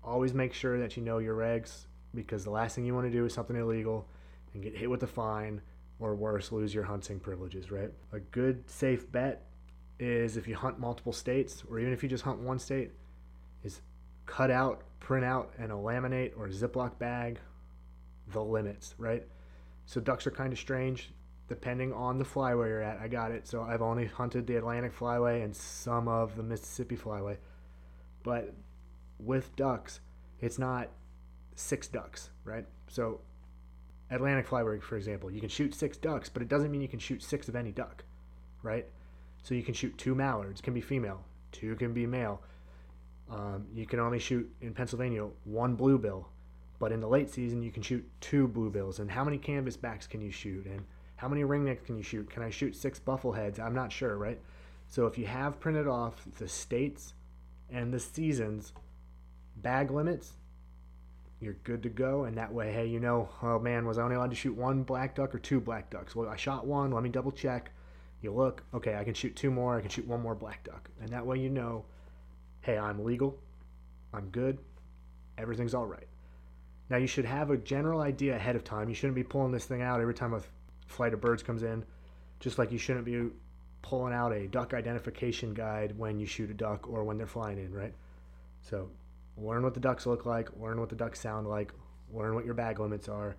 Always 0.03 0.35
make 0.35 0.53
sure 0.53 0.79
that 0.81 0.97
you 0.97 1.03
know 1.03 1.19
your 1.19 1.37
regs 1.37 1.87
because 2.15 2.45
the 2.45 2.51
last 2.51 2.75
thing 2.75 2.85
you 2.85 2.95
want 2.95 3.07
to 3.07 3.13
do 3.13 3.25
is 3.25 3.33
something 3.33 3.57
illegal 3.57 4.09
and 4.55 4.63
get 4.63 4.77
hit 4.77 4.91
with 4.91 5.03
a 5.03 5.07
fine 5.07 5.61
or 5.99 6.15
worse, 6.15 6.51
lose 6.53 6.75
your 6.75 6.85
hunting 6.85 7.21
privileges, 7.21 7.71
right? 7.71 7.91
A 8.13 8.19
good 8.19 8.69
safe 8.69 9.11
bet 9.11 9.52
is 10.03 10.37
if 10.37 10.49
you 10.49 10.57
hunt 10.57 10.81
multiple 10.81 11.13
states 11.13 11.63
or 11.71 11.79
even 11.79 11.93
if 11.93 12.03
you 12.03 12.09
just 12.09 12.25
hunt 12.25 12.41
one 12.41 12.59
state, 12.59 12.91
is 13.63 13.81
cut 14.27 14.51
out, 14.51 14.83
print 14.99 15.25
out, 15.25 15.53
and 15.59 15.71
a 15.71 15.75
laminate 15.75 16.37
or 16.37 16.47
a 16.47 16.51
Ziploc 16.51 16.99
bag 16.99 17.39
the 18.29 18.43
limits, 18.43 18.95
right? 18.99 19.25
So 19.87 20.01
ducks 20.01 20.27
are 20.27 20.31
kind 20.31 20.53
of 20.53 20.59
strange 20.59 21.11
depending 21.49 21.93
on 21.93 22.19
the 22.19 22.25
flyway 22.25 22.69
you're 22.69 22.83
at. 22.83 22.99
I 22.99 23.09
got 23.09 23.31
it. 23.31 23.47
So 23.47 23.63
I've 23.63 23.83
only 23.83 24.07
hunted 24.07 24.47
the 24.47 24.57
Atlantic 24.57 24.97
flyway 24.99 25.45
and 25.45 25.55
some 25.55 26.09
of 26.09 26.35
the 26.35 26.43
Mississippi 26.43 26.97
flyway. 26.97 27.37
But 28.23 28.55
with 29.19 29.55
ducks, 29.55 30.01
it's 30.41 30.59
not 30.59 30.89
six 31.55 31.89
ducks, 31.89 32.31
right? 32.45 32.65
So 32.89 33.21
Atlantic 34.11 34.49
flyway, 34.49 34.83
for 34.83 34.97
example, 34.97 35.31
you 35.31 35.41
can 35.41 35.49
shoot 35.49 35.75
six 35.75 35.97
ducks, 35.97 36.29
but 36.29 36.43
it 36.43 36.49
doesn't 36.49 36.71
mean 36.71 36.81
you 36.81 36.89
can 36.89 36.99
shoot 36.99 37.23
six 37.23 37.49
of 37.49 37.55
any 37.55 37.71
duck, 37.71 38.05
right? 38.63 38.87
So 39.43 39.55
you 39.55 39.63
can 39.63 39.75
shoot 39.75 39.97
two 39.99 40.15
mallards, 40.15 40.61
can 40.61 40.75
be 40.75 40.81
female, 40.81 41.25
two 41.51 41.75
can 41.77 41.93
be 41.93 42.07
male. 42.07 42.43
Um, 43.31 43.67
you 43.75 43.87
can 43.87 43.99
only 43.99 44.19
shoot 44.19 44.51
in 44.61 44.75
Pennsylvania 44.75 45.27
one 45.45 45.75
bluebill, 45.75 46.29
but 46.79 46.93
in 46.93 47.01
the 47.01 47.09
late 47.09 47.31
season 47.31 47.63
you 47.63 47.73
can 47.73 47.83
shoot 47.83 48.09
two 48.21 48.47
bluebills. 48.47 48.99
And 48.99 49.11
how 49.11 49.25
many 49.25 49.39
canvas 49.39 49.77
backs 49.77 50.07
can 50.07 50.21
you 50.21 50.31
shoot? 50.31 50.67
And 50.67 50.85
how 51.17 51.29
many 51.29 51.43
ringnecks 51.43 51.85
can 51.85 51.97
you 51.97 52.03
shoot? 52.03 52.29
Can 52.31 52.43
I 52.43 52.51
shoot 52.51 52.77
six 52.77 53.01
buffleheads? 53.01 53.59
I'm 53.59 53.75
not 53.75 53.93
sure, 53.93 54.17
right? 54.17 54.41
So 54.89 55.07
if 55.07 55.17
you 55.17 55.27
have 55.27 55.59
printed 55.61 55.87
off 55.87 56.23
the 56.39 56.49
states 56.49 57.15
and 57.71 57.93
the 57.93 58.01
seasons 58.01 58.73
bag 59.57 59.91
limits, 59.91 60.35
you're 61.41 61.57
good 61.65 61.83
to 61.85 61.89
go. 61.89 62.25
And 62.25 62.37
that 62.37 62.53
way, 62.53 62.73
hey, 62.73 62.87
you 62.87 63.01
know, 63.01 63.29
oh 63.43 63.59
man, 63.59 63.87
was 63.87 63.99
I 63.99 64.03
only 64.03 64.17
allowed 64.17 64.31
to 64.31 64.37
shoot 64.37 64.55
one 64.55 64.83
black 64.83 65.15
duck 65.15 65.35
or 65.35 65.39
two 65.39 65.61
black 65.61 65.91
ducks? 65.91 66.15
Well, 66.15 66.29
I 66.29 66.37
shot 66.37 66.67
one. 66.67 66.93
Let 66.93 67.03
me 67.03 67.09
double 67.09 67.33
check. 67.33 67.73
You 68.23 68.33
look, 68.33 68.63
okay, 68.73 68.97
I 68.97 69.05
can 69.05 69.15
shoot 69.15 69.35
two 69.35 69.51
more. 69.51 69.77
I 69.77 69.81
can 69.81 69.91
shoot 69.91 70.07
one 70.07 70.23
more 70.23 70.37
black 70.37 70.63
duck. 70.65 70.89
And 71.01 71.09
that 71.11 71.27
way, 71.27 71.39
you 71.39 71.51
know, 71.51 71.85
hey, 72.61 72.79
I'm 72.79 73.05
legal. 73.05 73.37
I'm 74.15 74.29
good. 74.31 74.59
Everything's 75.37 75.75
all 75.75 75.87
right. 75.87 76.07
Now, 76.89 76.99
you 76.99 77.09
should 77.09 77.25
have 77.25 77.51
a 77.51 77.57
general 77.57 78.01
idea 78.01 78.37
ahead 78.37 78.55
of 78.55 78.65
time. 78.65 78.89
You 78.89 78.95
shouldn't 78.95 79.17
be 79.17 79.25
pulling 79.25 79.51
this 79.51 79.65
thing 79.65 79.83
out 79.83 80.01
every 80.01 80.15
time 80.15 80.35
a 80.35 80.41
flight 80.87 81.15
of 81.15 81.21
birds 81.21 81.43
comes 81.43 81.63
in, 81.63 81.85
just 82.39 82.59
like 82.59 82.71
you 82.71 82.79
shouldn't 82.79 83.05
be 83.05 83.31
pulling 83.81 84.15
out 84.15 84.33
a 84.33 84.47
duck 84.47 84.73
identification 84.73 85.53
guide 85.53 85.99
when 85.99 86.21
you 86.21 86.27
shoot 86.27 86.51
a 86.51 86.55
duck 86.55 86.89
or 86.89 87.03
when 87.03 87.19
they're 87.19 87.27
flying 87.27 87.59
in, 87.59 87.73
right? 87.73 87.95
So 88.61 88.89
learn 89.37 89.65
what 89.65 89.75
the 89.75 89.81
ducks 89.81 90.07
look 90.07 90.27
like, 90.27 90.49
learn 90.61 90.79
what 90.79 90.91
the 90.91 90.97
ducks 90.97 91.19
sound 91.19 91.49
like, 91.49 91.73
learn 92.13 92.35
what 92.35 92.45
your 92.45 92.55
bag 92.55 92.79
limits 92.79 93.09
are, 93.09 93.37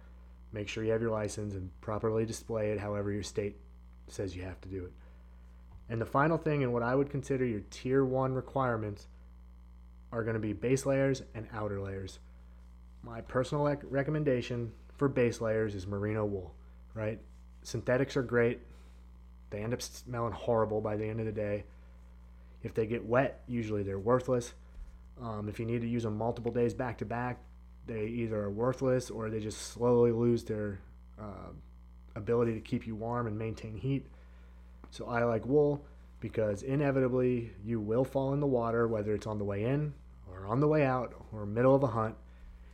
make 0.51 0.67
sure 0.67 0.83
you 0.83 0.91
have 0.91 1.01
your 1.01 1.11
license 1.11 1.53
and 1.53 1.69
properly 1.79 2.25
display 2.25 2.71
it 2.71 2.79
however 2.79 3.11
your 3.11 3.23
state 3.23 3.55
says 4.07 4.35
you 4.35 4.43
have 4.43 4.61
to 4.61 4.69
do 4.69 4.85
it. 4.85 4.91
And 5.89 5.99
the 5.99 6.05
final 6.05 6.37
thing, 6.37 6.63
and 6.63 6.73
what 6.73 6.83
I 6.83 6.95
would 6.95 7.09
consider 7.09 7.45
your 7.45 7.61
tier 7.69 8.05
one 8.05 8.33
requirements, 8.33 9.07
are 10.11 10.23
going 10.23 10.35
to 10.35 10.39
be 10.39 10.53
base 10.53 10.85
layers 10.85 11.23
and 11.33 11.47
outer 11.53 11.81
layers. 11.81 12.19
My 13.01 13.21
personal 13.21 13.65
rec- 13.65 13.83
recommendation 13.89 14.71
for 14.95 15.09
base 15.09 15.41
layers 15.41 15.75
is 15.75 15.87
merino 15.87 16.23
wool, 16.23 16.53
right? 16.93 17.19
Synthetics 17.63 18.15
are 18.15 18.23
great. 18.23 18.59
They 19.49 19.61
end 19.61 19.73
up 19.73 19.81
smelling 19.81 20.33
horrible 20.33 20.81
by 20.81 20.95
the 20.95 21.05
end 21.05 21.19
of 21.19 21.25
the 21.25 21.31
day. 21.31 21.65
If 22.61 22.73
they 22.73 22.85
get 22.85 23.05
wet, 23.05 23.43
usually 23.47 23.83
they're 23.83 23.99
worthless. 23.99 24.53
Um, 25.21 25.49
if 25.49 25.59
you 25.59 25.65
need 25.65 25.81
to 25.81 25.87
use 25.87 26.03
them 26.03 26.17
multiple 26.17 26.51
days 26.51 26.73
back 26.73 26.97
to 26.99 27.05
back, 27.05 27.39
they 27.85 28.05
either 28.05 28.39
are 28.39 28.49
worthless 28.49 29.09
or 29.09 29.29
they 29.29 29.39
just 29.39 29.61
slowly 29.61 30.11
lose 30.11 30.43
their 30.43 30.79
uh, 31.19 31.51
ability 32.15 32.53
to 32.53 32.59
keep 32.59 32.85
you 32.85 32.95
warm 32.95 33.27
and 33.27 33.37
maintain 33.37 33.77
heat. 33.77 34.05
So 34.91 35.07
I 35.07 35.23
like 35.23 35.45
wool 35.45 35.85
because 36.19 36.63
inevitably 36.63 37.51
you 37.65 37.79
will 37.79 38.05
fall 38.05 38.33
in 38.33 38.39
the 38.39 38.47
water, 38.47 38.87
whether 38.87 39.13
it's 39.13 39.27
on 39.27 39.37
the 39.37 39.43
way 39.43 39.63
in 39.63 39.93
or 40.31 40.45
on 40.47 40.59
the 40.59 40.67
way 40.67 40.85
out 40.85 41.13
or 41.31 41.45
middle 41.45 41.75
of 41.75 41.83
a 41.83 41.87
hunt. 41.87 42.15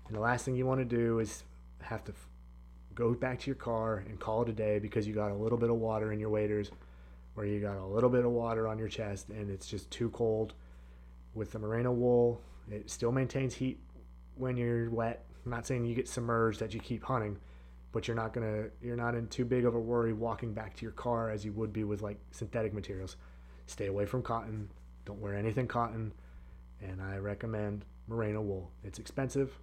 And 0.08 0.16
the 0.16 0.22
last 0.22 0.46
thing 0.46 0.56
you 0.56 0.66
want 0.66 0.80
to 0.82 0.86
do 0.86 1.20
is 1.20 1.44
have 1.82 2.04
to 2.06 2.14
go 2.94 3.14
back 3.14 3.40
to 3.40 3.48
your 3.48 3.56
car 3.56 4.04
and 4.08 4.20
call 4.20 4.42
it 4.42 4.50
a 4.50 4.54
day 4.54 4.80
because 4.80 5.08
you 5.08 5.14
got 5.14 5.32
a 5.32 5.36
little 5.36 5.58
bit 5.58 5.70
of 5.70 5.78
water 5.78 6.12
in 6.12 6.20
your 6.20 6.30
waders 6.30 6.72
or 7.36 7.46
you 7.46 7.62
got 7.62 7.78
a 7.78 7.86
little 7.86 8.10
bit 8.10 8.26
of 8.26 8.32
water 8.32 8.68
on 8.68 8.78
your 8.78 8.90
chest 8.90 9.30
and 9.30 9.50
it's 9.50 9.68
just 9.68 9.90
too 9.90 10.10
cold 10.10 10.54
with 11.34 11.52
the 11.52 11.60
merino 11.60 11.92
wool. 11.92 12.42
It 12.70 12.90
still 12.90 13.12
maintains 13.12 13.56
heat 13.56 13.80
when 14.36 14.58
you're 14.58 14.90
wet. 14.90 15.24
I'm 15.46 15.52
not 15.52 15.66
saying 15.66 15.86
you 15.86 15.96
get 15.96 16.08
submerged 16.08 16.60
that 16.60 16.74
you 16.74 16.80
keep 16.80 17.04
hunting, 17.04 17.38
but 17.92 18.08
you're 18.08 18.16
not 18.16 18.34
gonna 18.34 18.66
you're 18.82 18.96
not 18.96 19.16
in 19.16 19.28
too 19.28 19.46
big 19.46 19.66
of 19.66 19.76
a 19.76 19.80
worry 19.80 20.14
walking 20.14 20.54
back 20.54 20.76
to 20.76 20.84
your 20.84 20.92
car 20.92 21.30
as 21.30 21.44
you 21.44 21.52
would 21.54 21.74
be 21.74 21.84
with 21.84 22.02
like 22.02 22.20
synthetic 22.32 22.74
materials. 22.74 23.16
Stay 23.66 23.88
away 23.88 24.06
from 24.06 24.22
cotton. 24.22 24.70
Don't 25.06 25.22
wear 25.22 25.36
anything 25.36 25.68
cotton, 25.68 26.14
and 26.82 27.02
I 27.02 27.18
recommend 27.18 27.86
merino 28.08 28.42
wool. 28.42 28.72
It's 28.84 29.00
expensive. 29.00 29.58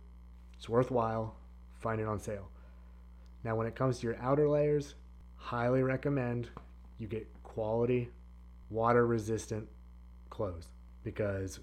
It's 0.54 0.68
worthwhile. 0.68 1.36
Find 1.74 2.00
it 2.00 2.06
on 2.06 2.18
sale. 2.18 2.50
Now, 3.44 3.54
when 3.54 3.66
it 3.66 3.76
comes 3.76 3.98
to 3.98 4.06
your 4.06 4.16
outer 4.20 4.48
layers, 4.48 4.94
highly 5.36 5.82
recommend 5.82 6.48
you 6.98 7.06
get 7.06 7.28
quality, 7.42 8.10
water 8.70 9.06
resistant 9.06 9.68
clothes 10.30 10.68
because 11.04 11.60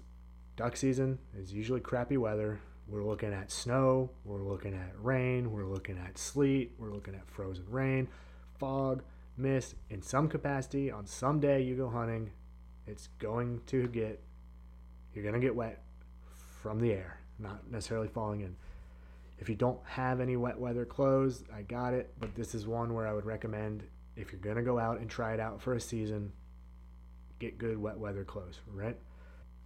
duck 0.56 0.76
season 0.76 1.18
is 1.36 1.52
usually 1.52 1.80
crappy 1.80 2.16
weather. 2.16 2.60
We're 2.86 3.04
looking 3.04 3.32
at 3.32 3.50
snow, 3.50 4.10
we're 4.24 4.42
looking 4.42 4.74
at 4.74 4.92
rain, 4.98 5.50
we're 5.50 5.66
looking 5.66 5.98
at 5.98 6.18
sleet, 6.18 6.72
we're 6.78 6.92
looking 6.92 7.14
at 7.14 7.26
frozen 7.28 7.64
rain, 7.68 8.08
fog, 8.58 9.02
mist. 9.36 9.74
In 9.88 10.02
some 10.02 10.28
capacity, 10.28 10.90
on 10.90 11.06
some 11.06 11.40
day 11.40 11.62
you 11.62 11.76
go 11.76 11.88
hunting, 11.88 12.30
it's 12.86 13.08
going 13.18 13.62
to 13.66 13.88
get, 13.88 14.22
you're 15.14 15.24
going 15.24 15.34
to 15.34 15.40
get 15.40 15.54
wet 15.54 15.82
from 16.62 16.78
the 16.78 16.92
air, 16.92 17.20
not 17.38 17.70
necessarily 17.70 18.08
falling 18.08 18.42
in. 18.42 18.54
If 19.38 19.48
you 19.48 19.54
don't 19.54 19.80
have 19.84 20.20
any 20.20 20.36
wet 20.36 20.58
weather 20.58 20.84
clothes, 20.84 21.42
I 21.54 21.62
got 21.62 21.94
it, 21.94 22.14
but 22.20 22.34
this 22.34 22.54
is 22.54 22.66
one 22.66 22.92
where 22.92 23.06
I 23.06 23.12
would 23.12 23.24
recommend 23.24 23.84
if 24.16 24.30
you're 24.30 24.40
going 24.40 24.56
to 24.56 24.62
go 24.62 24.78
out 24.78 25.00
and 25.00 25.10
try 25.10 25.34
it 25.34 25.40
out 25.40 25.60
for 25.60 25.74
a 25.74 25.80
season, 25.80 26.32
get 27.38 27.58
good 27.58 27.78
wet 27.78 27.98
weather 27.98 28.24
clothes, 28.24 28.60
right? 28.72 28.96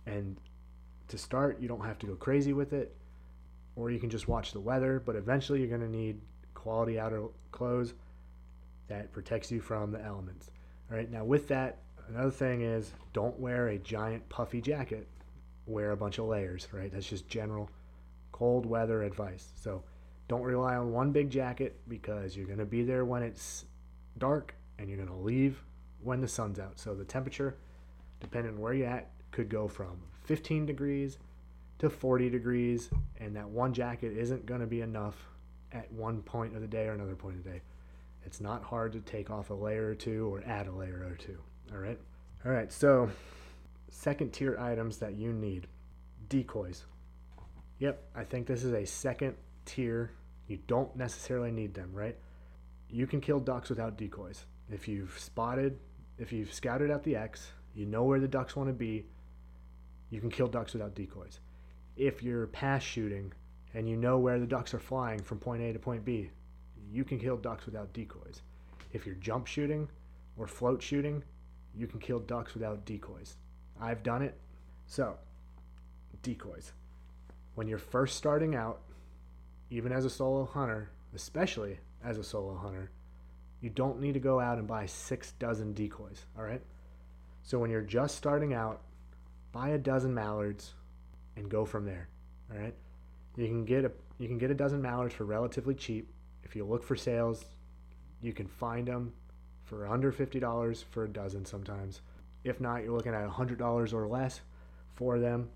And 0.06 0.40
to 1.08 1.18
start, 1.18 1.60
you 1.60 1.68
don't 1.68 1.84
have 1.84 1.98
to 1.98 2.06
go 2.06 2.14
crazy 2.14 2.52
with 2.52 2.72
it, 2.72 2.96
or 3.78 3.90
you 3.90 4.00
can 4.00 4.10
just 4.10 4.26
watch 4.26 4.52
the 4.52 4.60
weather, 4.60 5.00
but 5.04 5.14
eventually 5.14 5.60
you're 5.60 5.68
going 5.68 5.80
to 5.80 5.88
need 5.88 6.20
quality 6.54 6.98
outer 6.98 7.22
clothes 7.52 7.94
that 8.88 9.12
protects 9.12 9.52
you 9.52 9.60
from 9.60 9.92
the 9.92 10.02
elements. 10.02 10.50
All 10.90 10.96
right, 10.96 11.10
now 11.10 11.24
with 11.24 11.46
that, 11.48 11.78
another 12.08 12.30
thing 12.30 12.62
is 12.62 12.92
don't 13.12 13.38
wear 13.38 13.68
a 13.68 13.78
giant 13.78 14.28
puffy 14.28 14.60
jacket, 14.60 15.06
wear 15.66 15.92
a 15.92 15.96
bunch 15.96 16.18
of 16.18 16.24
layers, 16.24 16.66
right? 16.72 16.90
That's 16.92 17.08
just 17.08 17.28
general 17.28 17.70
cold 18.32 18.66
weather 18.66 19.04
advice. 19.04 19.52
So 19.54 19.84
don't 20.26 20.42
rely 20.42 20.74
on 20.74 20.90
one 20.90 21.12
big 21.12 21.30
jacket 21.30 21.80
because 21.86 22.36
you're 22.36 22.46
going 22.46 22.58
to 22.58 22.66
be 22.66 22.82
there 22.82 23.04
when 23.04 23.22
it's 23.22 23.64
dark 24.18 24.54
and 24.78 24.88
you're 24.88 24.98
going 24.98 25.08
to 25.08 25.24
leave 25.24 25.62
when 26.02 26.20
the 26.20 26.28
sun's 26.28 26.58
out. 26.58 26.80
So 26.80 26.94
the 26.94 27.04
temperature, 27.04 27.56
depending 28.18 28.54
on 28.54 28.60
where 28.60 28.74
you're 28.74 28.88
at, 28.88 29.10
could 29.30 29.48
go 29.48 29.68
from 29.68 30.00
15 30.24 30.66
degrees 30.66 31.18
to 31.78 31.90
40 31.90 32.30
degrees, 32.30 32.90
and 33.18 33.36
that 33.36 33.48
one 33.48 33.72
jacket 33.72 34.16
isn't 34.16 34.46
going 34.46 34.60
to 34.60 34.66
be 34.66 34.80
enough 34.80 35.16
at 35.72 35.90
one 35.92 36.22
point 36.22 36.54
of 36.54 36.60
the 36.60 36.66
day 36.66 36.86
or 36.86 36.92
another 36.92 37.14
point 37.14 37.36
of 37.36 37.44
the 37.44 37.50
day. 37.50 37.62
It's 38.24 38.40
not 38.40 38.62
hard 38.62 38.92
to 38.92 39.00
take 39.00 39.30
off 39.30 39.50
a 39.50 39.54
layer 39.54 39.88
or 39.88 39.94
two 39.94 40.32
or 40.32 40.42
add 40.44 40.66
a 40.66 40.72
layer 40.72 41.06
or 41.08 41.16
two. 41.16 41.38
All 41.72 41.78
right. 41.78 41.98
All 42.44 42.52
right. 42.52 42.72
So, 42.72 43.10
second 43.90 44.32
tier 44.32 44.58
items 44.58 44.98
that 44.98 45.16
you 45.16 45.32
need 45.32 45.66
decoys. 46.28 46.84
Yep, 47.78 48.02
I 48.14 48.24
think 48.24 48.46
this 48.46 48.64
is 48.64 48.72
a 48.72 48.84
second 48.84 49.36
tier. 49.64 50.10
You 50.46 50.58
don't 50.66 50.94
necessarily 50.96 51.50
need 51.50 51.74
them, 51.74 51.92
right? 51.92 52.16
You 52.88 53.06
can 53.06 53.20
kill 53.20 53.38
ducks 53.38 53.68
without 53.68 53.96
decoys. 53.96 54.44
If 54.70 54.88
you've 54.88 55.16
spotted, 55.18 55.78
if 56.18 56.32
you've 56.32 56.52
scouted 56.52 56.90
out 56.90 57.04
the 57.04 57.16
X, 57.16 57.52
you 57.74 57.86
know 57.86 58.02
where 58.02 58.18
the 58.18 58.28
ducks 58.28 58.56
want 58.56 58.68
to 58.68 58.74
be, 58.74 59.06
you 60.10 60.20
can 60.20 60.30
kill 60.30 60.48
ducks 60.48 60.72
without 60.72 60.94
decoys. 60.94 61.38
If 61.98 62.22
you're 62.22 62.46
pass 62.46 62.82
shooting 62.82 63.32
and 63.74 63.88
you 63.88 63.96
know 63.96 64.18
where 64.18 64.38
the 64.38 64.46
ducks 64.46 64.72
are 64.72 64.78
flying 64.78 65.20
from 65.20 65.40
point 65.40 65.62
A 65.62 65.72
to 65.72 65.80
point 65.80 66.04
B, 66.04 66.30
you 66.90 67.04
can 67.04 67.18
kill 67.18 67.36
ducks 67.36 67.66
without 67.66 67.92
decoys. 67.92 68.40
If 68.92 69.04
you're 69.04 69.16
jump 69.16 69.48
shooting 69.48 69.88
or 70.36 70.46
float 70.46 70.80
shooting, 70.80 71.24
you 71.74 71.88
can 71.88 71.98
kill 71.98 72.20
ducks 72.20 72.54
without 72.54 72.84
decoys. 72.84 73.36
I've 73.80 74.04
done 74.04 74.22
it. 74.22 74.38
So, 74.86 75.16
decoys. 76.22 76.72
When 77.56 77.66
you're 77.66 77.78
first 77.78 78.16
starting 78.16 78.54
out, 78.54 78.80
even 79.68 79.90
as 79.90 80.04
a 80.04 80.10
solo 80.10 80.44
hunter, 80.46 80.90
especially 81.14 81.78
as 82.04 82.16
a 82.16 82.24
solo 82.24 82.56
hunter, 82.56 82.92
you 83.60 83.70
don't 83.70 84.00
need 84.00 84.14
to 84.14 84.20
go 84.20 84.38
out 84.38 84.58
and 84.58 84.68
buy 84.68 84.86
six 84.86 85.32
dozen 85.32 85.72
decoys, 85.72 86.24
all 86.38 86.44
right? 86.44 86.62
So 87.42 87.58
when 87.58 87.70
you're 87.70 87.82
just 87.82 88.16
starting 88.16 88.54
out, 88.54 88.82
buy 89.50 89.70
a 89.70 89.78
dozen 89.78 90.14
mallards 90.14 90.74
and 91.38 91.48
go 91.48 91.64
from 91.64 91.84
there, 91.84 92.08
all 92.52 92.58
right? 92.58 92.74
You 93.36 93.46
can 93.46 93.64
get 93.64 93.84
a 93.84 93.92
you 94.18 94.26
can 94.26 94.38
get 94.38 94.50
a 94.50 94.54
dozen 94.54 94.82
mallards 94.82 95.14
for 95.14 95.24
relatively 95.24 95.74
cheap. 95.74 96.10
If 96.42 96.56
you 96.56 96.64
look 96.64 96.82
for 96.82 96.96
sales, 96.96 97.44
you 98.20 98.32
can 98.32 98.48
find 98.48 98.88
them 98.88 99.12
for 99.62 99.86
under 99.86 100.10
$50 100.12 100.84
for 100.90 101.04
a 101.04 101.08
dozen 101.08 101.44
sometimes. 101.44 102.00
If 102.42 102.60
not, 102.60 102.82
you're 102.82 102.96
looking 102.96 103.14
at 103.14 103.28
$100 103.28 103.92
or 103.92 104.08
less 104.08 104.40
for 104.94 105.18
them. 105.18 105.50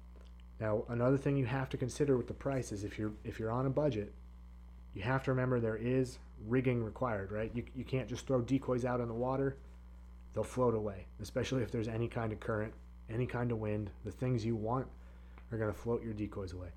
Now, 0.60 0.84
another 0.90 1.16
thing 1.16 1.36
you 1.36 1.46
have 1.46 1.68
to 1.70 1.76
consider 1.76 2.16
with 2.16 2.28
the 2.28 2.34
price 2.34 2.70
is 2.70 2.84
if 2.84 2.98
you're 2.98 3.12
if 3.24 3.40
you're 3.40 3.50
on 3.50 3.66
a 3.66 3.70
budget, 3.70 4.12
you 4.94 5.02
have 5.02 5.24
to 5.24 5.32
remember 5.32 5.58
there 5.58 5.76
is 5.76 6.18
rigging 6.46 6.84
required, 6.84 7.32
right? 7.32 7.50
You, 7.54 7.64
you 7.74 7.84
can't 7.84 8.08
just 8.08 8.26
throw 8.26 8.42
decoys 8.42 8.84
out 8.84 9.00
in 9.00 9.08
the 9.08 9.14
water. 9.14 9.56
They'll 10.34 10.44
float 10.44 10.74
away, 10.74 11.06
especially 11.20 11.62
if 11.62 11.72
there's 11.72 11.88
any 11.88 12.06
kind 12.06 12.32
of 12.32 12.38
current, 12.38 12.72
any 13.10 13.26
kind 13.26 13.50
of 13.50 13.58
wind. 13.58 13.90
The 14.04 14.12
things 14.12 14.44
you 14.44 14.54
want 14.54 14.86
are 15.52 15.58
going 15.58 15.72
to 15.72 15.78
float 15.78 16.02
your 16.02 16.14
decoys 16.14 16.52
away. 16.52 16.68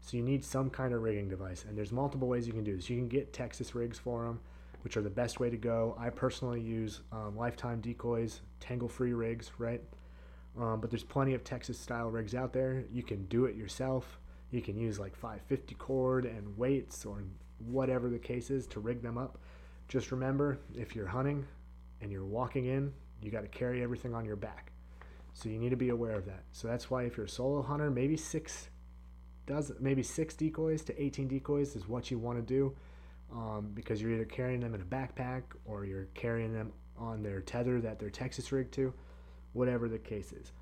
So 0.00 0.16
you 0.16 0.22
need 0.22 0.44
some 0.44 0.68
kind 0.68 0.92
of 0.92 1.02
rigging 1.02 1.28
device, 1.28 1.64
and 1.68 1.78
there's 1.78 1.92
multiple 1.92 2.26
ways 2.26 2.46
you 2.46 2.52
can 2.52 2.64
do 2.64 2.74
this. 2.74 2.90
You 2.90 2.96
can 2.96 3.08
get 3.08 3.32
Texas 3.32 3.74
rigs 3.74 3.98
for 3.98 4.24
them, 4.24 4.40
which 4.82 4.96
are 4.96 5.02
the 5.02 5.10
best 5.10 5.38
way 5.38 5.48
to 5.48 5.56
go. 5.56 5.96
I 5.98 6.10
personally 6.10 6.60
use 6.60 7.02
um, 7.12 7.36
Lifetime 7.36 7.80
decoys, 7.80 8.40
tangle-free 8.58 9.12
rigs, 9.12 9.52
right? 9.58 9.80
Um, 10.58 10.80
but 10.80 10.90
there's 10.90 11.04
plenty 11.04 11.34
of 11.34 11.44
Texas 11.44 11.78
style 11.78 12.10
rigs 12.10 12.34
out 12.34 12.52
there. 12.52 12.84
You 12.92 13.02
can 13.02 13.24
do 13.26 13.44
it 13.46 13.54
yourself. 13.54 14.18
You 14.50 14.60
can 14.60 14.76
use 14.76 14.98
like 14.98 15.14
550 15.14 15.74
cord 15.76 16.24
and 16.26 16.56
weights 16.58 17.06
or 17.06 17.22
whatever 17.58 18.10
the 18.10 18.18
case 18.18 18.50
is 18.50 18.66
to 18.68 18.80
rig 18.80 19.02
them 19.02 19.16
up. 19.16 19.38
Just 19.88 20.10
remember, 20.10 20.58
if 20.74 20.94
you're 20.94 21.06
hunting 21.06 21.46
and 22.00 22.10
you're 22.10 22.24
walking 22.24 22.66
in, 22.66 22.92
you 23.22 23.30
got 23.30 23.42
to 23.42 23.48
carry 23.48 23.82
everything 23.82 24.14
on 24.14 24.24
your 24.24 24.36
back. 24.36 24.71
So 25.34 25.48
you 25.48 25.58
need 25.58 25.70
to 25.70 25.76
be 25.76 25.88
aware 25.88 26.14
of 26.14 26.26
that. 26.26 26.44
So 26.52 26.68
that's 26.68 26.90
why 26.90 27.04
if 27.04 27.16
you're 27.16 27.26
a 27.26 27.28
solo 27.28 27.62
hunter, 27.62 27.90
maybe 27.90 28.16
six 28.16 28.68
does 29.46 29.72
maybe 29.80 30.02
six 30.02 30.34
decoys 30.34 30.82
to 30.84 31.02
18 31.02 31.26
decoys 31.26 31.74
is 31.74 31.88
what 31.88 32.10
you 32.10 32.18
want 32.18 32.38
to 32.38 32.42
do 32.42 32.76
um, 33.32 33.70
because 33.74 34.00
you're 34.00 34.12
either 34.12 34.24
carrying 34.24 34.60
them 34.60 34.74
in 34.74 34.80
a 34.80 34.84
backpack 34.84 35.42
or 35.64 35.84
you're 35.84 36.08
carrying 36.14 36.52
them 36.52 36.72
on 36.96 37.22
their 37.22 37.40
tether 37.40 37.80
that 37.80 37.98
they're 37.98 38.10
Texas 38.10 38.52
rigged 38.52 38.72
to, 38.74 38.92
whatever 39.52 39.88
the 39.88 39.98
case 39.98 40.32
is. 40.32 40.52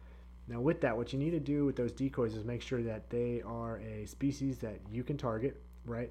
Now, 0.48 0.60
with 0.60 0.80
that, 0.80 0.96
what 0.96 1.12
you 1.12 1.18
need 1.18 1.30
to 1.30 1.40
do 1.40 1.64
with 1.64 1.76
those 1.76 1.92
decoys 1.92 2.34
is 2.34 2.44
make 2.44 2.62
sure 2.62 2.82
that 2.82 3.10
they 3.10 3.42
are 3.44 3.78
a 3.78 4.06
species 4.06 4.58
that 4.58 4.80
you 4.90 5.04
can 5.04 5.16
target, 5.16 5.60
right? 5.84 6.10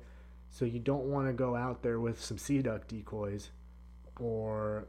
So 0.49 0.65
you 0.65 0.79
don't 0.79 1.05
want 1.05 1.27
to 1.27 1.33
go 1.33 1.55
out 1.55 1.81
there 1.81 1.99
with 1.99 2.23
some 2.23 2.37
sea 2.37 2.61
duck 2.61 2.87
decoys 2.87 3.49
or 4.19 4.87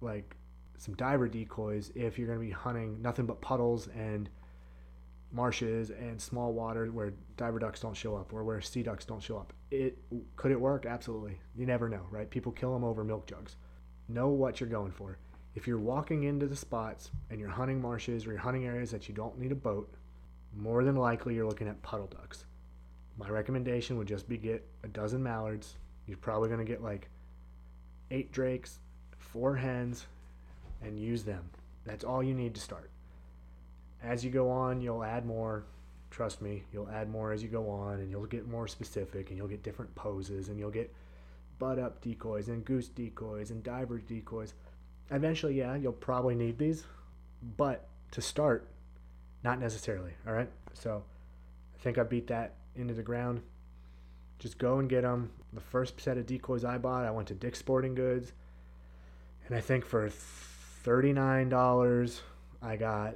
like 0.00 0.36
some 0.78 0.94
diver 0.94 1.28
decoys 1.28 1.92
if 1.94 2.18
you're 2.18 2.28
going 2.28 2.38
to 2.38 2.44
be 2.44 2.52
hunting 2.52 3.02
nothing 3.02 3.26
but 3.26 3.40
puddles 3.40 3.88
and 3.88 4.30
marshes 5.30 5.90
and 5.90 6.20
small 6.20 6.52
water 6.52 6.86
where 6.86 7.12
diver 7.36 7.58
ducks 7.58 7.80
don't 7.80 7.96
show 7.96 8.16
up 8.16 8.32
or 8.32 8.44
where 8.44 8.60
sea 8.60 8.82
ducks 8.82 9.04
don't 9.04 9.22
show 9.22 9.36
up. 9.36 9.52
It 9.70 9.98
could 10.36 10.52
it 10.52 10.60
work? 10.60 10.86
Absolutely. 10.86 11.38
You 11.54 11.66
never 11.66 11.88
know, 11.88 12.06
right? 12.10 12.30
People 12.30 12.52
kill 12.52 12.72
them 12.72 12.84
over 12.84 13.04
milk 13.04 13.26
jugs. 13.26 13.56
Know 14.08 14.28
what 14.28 14.60
you're 14.60 14.68
going 14.68 14.92
for. 14.92 15.18
If 15.54 15.66
you're 15.66 15.78
walking 15.78 16.22
into 16.24 16.46
the 16.46 16.56
spots 16.56 17.10
and 17.30 17.40
you're 17.40 17.48
hunting 17.50 17.82
marshes 17.82 18.26
or 18.26 18.30
you're 18.30 18.40
hunting 18.40 18.64
areas 18.64 18.90
that 18.92 19.08
you 19.08 19.14
don't 19.14 19.38
need 19.38 19.52
a 19.52 19.56
boat, 19.56 19.92
more 20.56 20.84
than 20.84 20.96
likely 20.96 21.34
you're 21.34 21.46
looking 21.46 21.68
at 21.68 21.82
puddle 21.82 22.06
ducks. 22.06 22.46
My 23.18 23.28
recommendation 23.28 23.98
would 23.98 24.06
just 24.06 24.28
be 24.28 24.38
get 24.38 24.66
a 24.84 24.88
dozen 24.88 25.22
mallards. 25.22 25.76
You're 26.06 26.18
probably 26.18 26.48
going 26.48 26.64
to 26.64 26.72
get 26.72 26.82
like 26.82 27.10
eight 28.10 28.32
drakes, 28.32 28.78
four 29.18 29.56
hens, 29.56 30.06
and 30.82 30.98
use 30.98 31.24
them. 31.24 31.50
That's 31.84 32.04
all 32.04 32.22
you 32.22 32.34
need 32.34 32.54
to 32.54 32.60
start 32.60 32.90
as 34.02 34.24
you 34.24 34.30
go 34.30 34.50
on, 34.50 34.80
you'll 34.80 35.04
add 35.04 35.26
more. 35.26 35.64
Trust 36.10 36.40
me, 36.40 36.62
you'll 36.72 36.88
add 36.88 37.10
more 37.10 37.32
as 37.32 37.42
you 37.42 37.48
go 37.48 37.68
on, 37.68 37.94
and 38.00 38.10
you'll 38.10 38.26
get 38.26 38.48
more 38.48 38.66
specific, 38.66 39.28
and 39.28 39.36
you'll 39.36 39.48
get 39.48 39.62
different 39.62 39.94
poses, 39.94 40.48
and 40.48 40.58
you'll 40.58 40.70
get 40.70 40.92
butt 41.58 41.78
up 41.78 42.00
decoys, 42.00 42.48
and 42.48 42.64
goose 42.64 42.88
decoys, 42.88 43.50
and 43.50 43.62
diver 43.62 43.98
decoys. 43.98 44.54
Eventually, 45.10 45.58
yeah, 45.58 45.74
you'll 45.74 45.92
probably 45.92 46.34
need 46.34 46.58
these, 46.58 46.84
but 47.56 47.88
to 48.12 48.22
start, 48.22 48.68
not 49.44 49.60
necessarily. 49.60 50.12
All 50.26 50.32
right, 50.32 50.50
so 50.72 51.02
I 51.74 51.82
think 51.82 51.98
I 51.98 52.04
beat 52.04 52.28
that 52.28 52.54
into 52.74 52.94
the 52.94 53.02
ground. 53.02 53.42
Just 54.38 54.58
go 54.58 54.78
and 54.78 54.88
get 54.88 55.02
them. 55.02 55.30
The 55.52 55.60
first 55.60 56.00
set 56.00 56.16
of 56.16 56.26
decoys 56.26 56.64
I 56.64 56.78
bought, 56.78 57.04
I 57.04 57.10
went 57.10 57.28
to 57.28 57.34
Dick's 57.34 57.58
Sporting 57.58 57.94
Goods, 57.94 58.32
and 59.46 59.56
I 59.56 59.60
think 59.60 59.84
for 59.84 60.08
$39, 60.88 62.20
I 62.62 62.76
got 62.76 63.14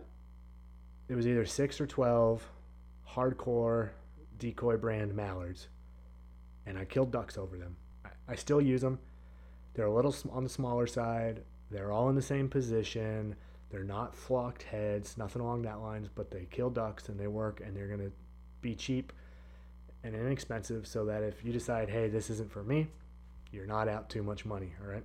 it 1.08 1.14
was 1.14 1.26
either 1.26 1.46
six 1.46 1.80
or 1.80 1.86
12 1.86 2.46
hardcore 3.10 3.90
decoy 4.38 4.76
brand 4.76 5.14
mallards. 5.14 5.68
And 6.66 6.78
I 6.78 6.84
killed 6.84 7.10
ducks 7.10 7.38
over 7.38 7.56
them. 7.56 7.76
I, 8.28 8.36
still 8.36 8.60
use 8.60 8.82
them. 8.82 8.98
They're 9.74 9.86
a 9.86 9.94
little 9.94 10.14
on 10.30 10.44
the 10.44 10.48
smaller 10.48 10.86
side. 10.86 11.42
They're 11.70 11.90
all 11.90 12.08
in 12.08 12.14
the 12.14 12.22
same 12.22 12.48
position. 12.48 13.34
They're 13.70 13.84
not 13.84 14.14
flocked 14.14 14.62
heads, 14.62 15.16
nothing 15.16 15.42
along 15.42 15.62
that 15.62 15.80
lines, 15.80 16.08
but 16.14 16.30
they 16.30 16.46
kill 16.50 16.70
ducks 16.70 17.08
and 17.08 17.18
they 17.18 17.26
work 17.26 17.62
and 17.64 17.76
they're 17.76 17.88
going 17.88 18.00
to 18.00 18.12
be 18.60 18.74
cheap 18.74 19.12
and 20.04 20.14
inexpensive 20.14 20.86
so 20.86 21.06
that 21.06 21.22
if 21.22 21.44
you 21.44 21.52
decide, 21.52 21.88
hey, 21.88 22.08
this 22.08 22.30
isn't 22.30 22.52
for 22.52 22.62
me, 22.62 22.86
you're 23.50 23.66
not 23.66 23.88
out 23.88 24.08
too 24.08 24.22
much 24.22 24.44
money, 24.44 24.72
all 24.80 24.90
right? 24.90 25.04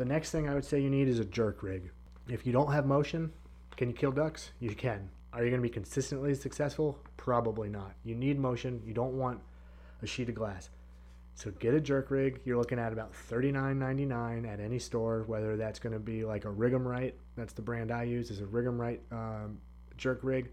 The 0.00 0.06
next 0.06 0.30
thing 0.30 0.48
I 0.48 0.54
would 0.54 0.64
say 0.64 0.80
you 0.80 0.88
need 0.88 1.08
is 1.08 1.18
a 1.18 1.26
jerk 1.26 1.62
rig. 1.62 1.90
If 2.26 2.46
you 2.46 2.54
don't 2.54 2.72
have 2.72 2.86
motion, 2.86 3.30
can 3.76 3.90
you 3.90 3.94
kill 3.94 4.12
ducks? 4.12 4.52
You 4.58 4.74
can. 4.74 5.10
Are 5.34 5.44
you 5.44 5.50
going 5.50 5.60
to 5.60 5.68
be 5.68 5.68
consistently 5.68 6.34
successful? 6.34 6.98
Probably 7.18 7.68
not. 7.68 7.92
You 8.02 8.14
need 8.14 8.38
motion. 8.38 8.80
You 8.82 8.94
don't 8.94 9.18
want 9.18 9.42
a 10.00 10.06
sheet 10.06 10.30
of 10.30 10.36
glass. 10.36 10.70
So 11.34 11.50
get 11.50 11.74
a 11.74 11.82
jerk 11.82 12.10
rig. 12.10 12.40
You're 12.46 12.56
looking 12.56 12.78
at 12.78 12.94
about 12.94 13.12
$39.99 13.12 14.50
at 14.50 14.58
any 14.58 14.78
store, 14.78 15.24
whether 15.26 15.58
that's 15.58 15.78
going 15.78 15.92
to 15.92 15.98
be 15.98 16.24
like 16.24 16.46
a 16.46 16.50
Rig'em 16.50 16.86
Right. 16.86 17.14
That's 17.36 17.52
the 17.52 17.60
brand 17.60 17.92
I 17.92 18.04
use. 18.04 18.30
Is 18.30 18.40
a 18.40 18.44
Rig'em 18.44 18.78
Right 18.78 19.02
um, 19.12 19.58
jerk 19.98 20.20
rig. 20.22 20.48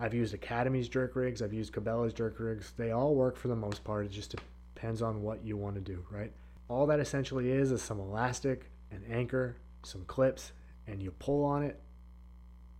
I've 0.00 0.12
used 0.12 0.34
Academy's 0.34 0.88
jerk 0.88 1.14
rigs. 1.14 1.40
I've 1.40 1.54
used 1.54 1.72
Cabela's 1.72 2.12
jerk 2.12 2.40
rigs. 2.40 2.72
They 2.76 2.90
all 2.90 3.14
work 3.14 3.36
for 3.36 3.46
the 3.46 3.54
most 3.54 3.84
part. 3.84 4.06
It 4.06 4.10
just 4.10 4.34
depends 4.74 5.02
on 5.02 5.22
what 5.22 5.44
you 5.44 5.56
want 5.56 5.76
to 5.76 5.80
do, 5.80 6.04
right? 6.10 6.32
All 6.68 6.86
that 6.86 7.00
essentially 7.00 7.50
is 7.50 7.70
is 7.70 7.82
some 7.82 8.00
elastic, 8.00 8.70
an 8.90 9.04
anchor, 9.10 9.56
some 9.82 10.04
clips, 10.06 10.52
and 10.86 11.02
you 11.02 11.10
pull 11.12 11.44
on 11.44 11.62
it 11.62 11.80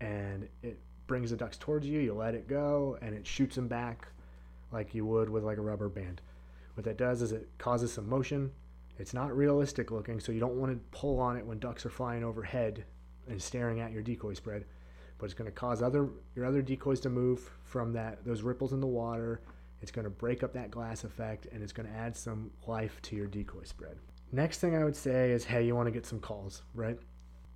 and 0.00 0.48
it 0.62 0.78
brings 1.06 1.30
the 1.30 1.36
ducks 1.36 1.56
towards 1.56 1.86
you. 1.86 2.00
You 2.00 2.14
let 2.14 2.34
it 2.34 2.48
go, 2.48 2.98
and 3.00 3.14
it 3.14 3.26
shoots 3.26 3.56
them 3.56 3.68
back 3.68 4.08
like 4.72 4.94
you 4.94 5.06
would 5.06 5.30
with 5.30 5.44
like 5.44 5.58
a 5.58 5.62
rubber 5.62 5.88
band. 5.88 6.20
What 6.74 6.84
that 6.84 6.98
does 6.98 7.22
is 7.22 7.32
it 7.32 7.48
causes 7.58 7.92
some 7.92 8.08
motion. 8.08 8.52
It's 8.98 9.14
not 9.14 9.36
realistic 9.36 9.90
looking, 9.90 10.20
so 10.20 10.32
you 10.32 10.40
don't 10.40 10.56
want 10.56 10.72
to 10.72 10.98
pull 10.98 11.20
on 11.20 11.36
it 11.36 11.46
when 11.46 11.58
ducks 11.58 11.86
are 11.86 11.90
flying 11.90 12.24
overhead 12.24 12.84
and 13.28 13.40
staring 13.40 13.80
at 13.80 13.92
your 13.92 14.02
decoy 14.02 14.34
spread. 14.34 14.64
But 15.18 15.26
it's 15.26 15.34
going 15.34 15.50
to 15.50 15.54
cause 15.54 15.80
other 15.80 16.10
your 16.34 16.44
other 16.44 16.60
decoys 16.60 17.00
to 17.00 17.10
move 17.10 17.50
from 17.64 17.92
that 17.94 18.24
those 18.24 18.42
ripples 18.42 18.72
in 18.72 18.80
the 18.80 18.86
water. 18.86 19.40
It's 19.82 19.90
going 19.90 20.04
to 20.04 20.10
break 20.10 20.42
up 20.42 20.52
that 20.54 20.70
glass 20.70 21.04
effect, 21.04 21.46
and 21.52 21.62
it's 21.62 21.72
going 21.72 21.88
to 21.88 21.94
add 21.94 22.16
some 22.16 22.50
life 22.66 23.00
to 23.02 23.16
your 23.16 23.26
decoy 23.26 23.64
spread. 23.64 23.98
Next 24.32 24.58
thing 24.58 24.74
I 24.74 24.84
would 24.84 24.96
say 24.96 25.30
is, 25.30 25.44
hey, 25.44 25.64
you 25.64 25.74
want 25.74 25.86
to 25.86 25.92
get 25.92 26.06
some 26.06 26.18
calls, 26.18 26.62
right? 26.74 26.98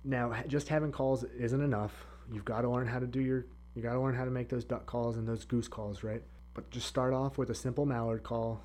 Now, 0.03 0.33
just 0.47 0.67
having 0.67 0.91
calls 0.91 1.23
isn't 1.23 1.61
enough 1.61 2.05
You've 2.31 2.45
got 2.45 2.61
to 2.61 2.69
learn 2.69 2.87
how 2.87 2.99
to 2.99 3.07
do 3.07 3.21
your 3.21 3.45
you 3.75 3.81
got 3.81 3.93
to 3.93 4.01
learn 4.01 4.15
how 4.15 4.25
to 4.25 4.31
make 4.31 4.49
those 4.49 4.65
duck 4.65 4.85
calls 4.85 5.15
and 5.15 5.27
those 5.27 5.45
goose 5.45 5.67
calls, 5.67 6.03
right? 6.03 6.21
But 6.53 6.69
just 6.71 6.87
start 6.87 7.13
off 7.13 7.37
with 7.37 7.49
a 7.49 7.55
simple 7.55 7.85
mallard 7.85 8.21
call. 8.21 8.61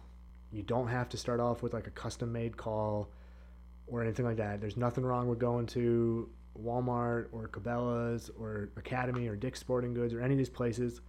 You 0.51 0.65
don't 0.65 0.89
have 0.89 1.09
to 1.11 1.17
start 1.17 1.39
off 1.39 1.63
with 1.63 1.75
like 1.75 1.87
a 1.87 1.91
custom 1.91 2.33
made 2.33 2.57
call 2.57 3.11
or 3.87 4.03
anything 4.03 4.25
like 4.25 4.39
that. 4.39 4.61
There's 4.61 4.77
nothing 4.77 5.05
wrong 5.05 5.29
with 5.29 5.39
going 5.39 5.67
to 5.69 6.29
Walmart 6.61 7.27
or 7.31 7.47
Cabela's 7.47 8.33
or 8.37 8.71
Academy 8.77 9.29
or 9.29 9.37
Dick's 9.37 9.61
Sporting 9.61 9.95
Goods 9.95 10.13
or 10.13 10.21
any 10.21 10.35
of 10.35 10.39
these 10.39 10.51
places 10.51 11.01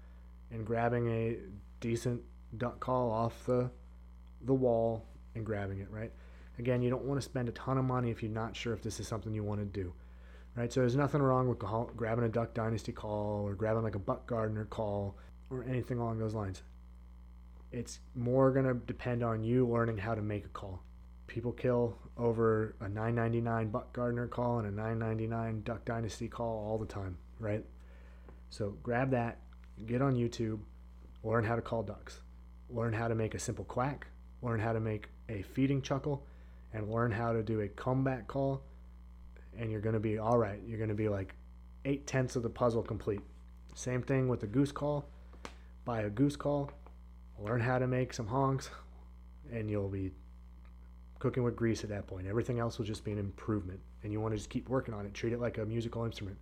and 0.51 0.63
grabbing 0.63 1.09
a 1.09 1.37
decent 1.79 2.21
duck 2.55 2.79
call 2.79 3.11
off 3.11 3.45
the 3.45 3.69
the 4.45 4.53
wall 4.53 5.05
and 5.35 5.45
grabbing 5.45 5.79
it, 5.79 5.89
right? 5.89 6.11
Again, 6.59 6.81
you 6.81 6.89
don't 6.89 7.03
want 7.03 7.19
to 7.19 7.25
spend 7.25 7.49
a 7.49 7.51
ton 7.51 7.77
of 7.77 7.85
money 7.85 8.09
if 8.09 8.23
you're 8.23 8.31
not 8.31 8.55
sure 8.55 8.73
if 8.73 8.81
this 8.81 8.99
is 8.99 9.07
something 9.07 9.33
you 9.33 9.43
want 9.43 9.59
to 9.59 9.65
do 9.65 9.93
right? 10.57 10.73
So 10.73 10.81
there's 10.81 10.95
nothing 10.95 11.21
wrong 11.21 11.47
with 11.47 11.59
grabbing 11.59 12.25
a 12.25 12.29
Duck 12.29 12.53
Dynasty 12.53 12.91
call 12.91 13.47
or 13.47 13.53
grabbing 13.53 13.83
like 13.83 13.95
a 13.95 13.99
Buck 13.99 14.25
Gardner 14.25 14.65
call 14.65 15.15
or 15.49 15.63
anything 15.63 15.99
along 15.99 16.17
those 16.17 16.33
lines. 16.33 16.63
It's 17.71 17.99
more 18.15 18.51
going 18.51 18.65
to 18.65 18.73
depend 18.73 19.23
on 19.23 19.43
you 19.43 19.67
learning 19.67 19.99
how 19.99 20.15
to 20.15 20.21
make 20.21 20.45
a 20.45 20.49
call. 20.49 20.83
People 21.27 21.51
kill 21.51 21.97
over 22.17 22.75
a 22.79 22.89
999 22.89 23.69
Buck 23.69 23.93
Gardner 23.93 24.27
call 24.27 24.59
and 24.59 24.67
a 24.67 24.71
999 24.71 25.61
Duck 25.61 25.85
Dynasty 25.85 26.27
call 26.27 26.65
all 26.67 26.77
the 26.77 26.85
time, 26.85 27.17
right? 27.39 27.63
So 28.49 28.75
grab 28.81 29.11
that, 29.11 29.39
get 29.85 30.01
on 30.01 30.15
YouTube, 30.15 30.59
learn 31.23 31.43
how 31.43 31.55
to 31.55 31.61
call 31.61 31.83
ducks, 31.83 32.21
learn 32.69 32.93
how 32.93 33.07
to 33.07 33.15
make 33.15 33.35
a 33.35 33.39
simple 33.39 33.65
quack, 33.65 34.07
learn 34.41 34.59
how 34.59 34.73
to 34.73 34.79
make 34.79 35.09
a 35.29 35.41
feeding 35.41 35.81
chuckle, 35.81 36.25
and 36.73 36.91
learn 36.91 37.11
how 37.11 37.33
to 37.33 37.41
do 37.43 37.61
a 37.61 37.67
comeback 37.67 38.27
call. 38.27 38.61
And 39.57 39.71
you're 39.71 39.81
going 39.81 39.93
to 39.93 39.99
be 39.99 40.17
all 40.17 40.37
right. 40.37 40.59
You're 40.65 40.77
going 40.77 40.89
to 40.89 40.95
be 40.95 41.09
like 41.09 41.33
eight 41.85 42.05
tenths 42.05 42.35
of 42.35 42.43
the 42.43 42.49
puzzle 42.49 42.83
complete. 42.83 43.21
Same 43.73 44.01
thing 44.01 44.27
with 44.27 44.39
the 44.39 44.47
goose 44.47 44.71
call. 44.71 45.09
Buy 45.85 46.01
a 46.01 46.09
goose 46.09 46.35
call, 46.35 46.69
learn 47.39 47.61
how 47.61 47.79
to 47.79 47.87
make 47.87 48.13
some 48.13 48.27
honks, 48.27 48.69
and 49.53 49.69
you'll 49.69 49.87
be 49.87 50.11
cooking 51.19 51.43
with 51.43 51.55
grease 51.55 51.83
at 51.83 51.89
that 51.89 52.07
point. 52.07 52.27
Everything 52.27 52.59
else 52.59 52.77
will 52.77 52.85
just 52.85 53.05
be 53.05 53.13
an 53.13 53.17
improvement. 53.17 53.79
And 54.03 54.11
you 54.11 54.19
want 54.19 54.33
to 54.33 54.37
just 54.37 54.49
keep 54.49 54.67
working 54.67 54.93
on 54.93 55.05
it. 55.05 55.13
Treat 55.13 55.31
it 55.31 55.39
like 55.39 55.57
a 55.57 55.65
musical 55.65 56.03
instrument. 56.03 56.37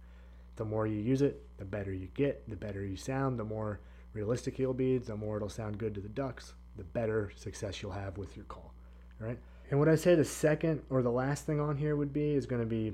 The 0.55 0.65
more 0.65 0.87
you 0.87 0.99
use 0.99 1.21
it, 1.21 1.43
the 1.57 1.65
better 1.65 1.93
you 1.93 2.07
get, 2.15 2.49
the 2.49 2.55
better 2.55 2.83
you 2.83 2.95
sound, 2.95 3.39
the 3.39 3.43
more 3.43 3.81
realistic 4.15 4.57
you'll 4.57 4.73
be, 4.73 4.97
the 4.97 5.15
more 5.15 5.37
it'll 5.37 5.49
sound 5.49 5.77
good 5.77 5.93
to 5.93 6.01
the 6.01 6.09
ducks, 6.09 6.53
the 6.77 6.83
better 6.83 7.31
success 7.35 7.81
you'll 7.81 7.91
have 7.91 8.17
with 8.17 8.35
your 8.35 8.45
call. 8.45 8.73
All 9.21 9.27
right. 9.27 9.37
And 9.69 9.79
what 9.79 9.89
I 9.89 9.95
say 9.95 10.15
the 10.15 10.25
second 10.25 10.81
or 10.89 11.01
the 11.01 11.11
last 11.11 11.45
thing 11.45 11.59
on 11.59 11.77
here 11.77 11.95
would 11.95 12.13
be 12.13 12.33
is 12.33 12.45
going 12.45 12.61
to 12.61 12.67
be 12.67 12.93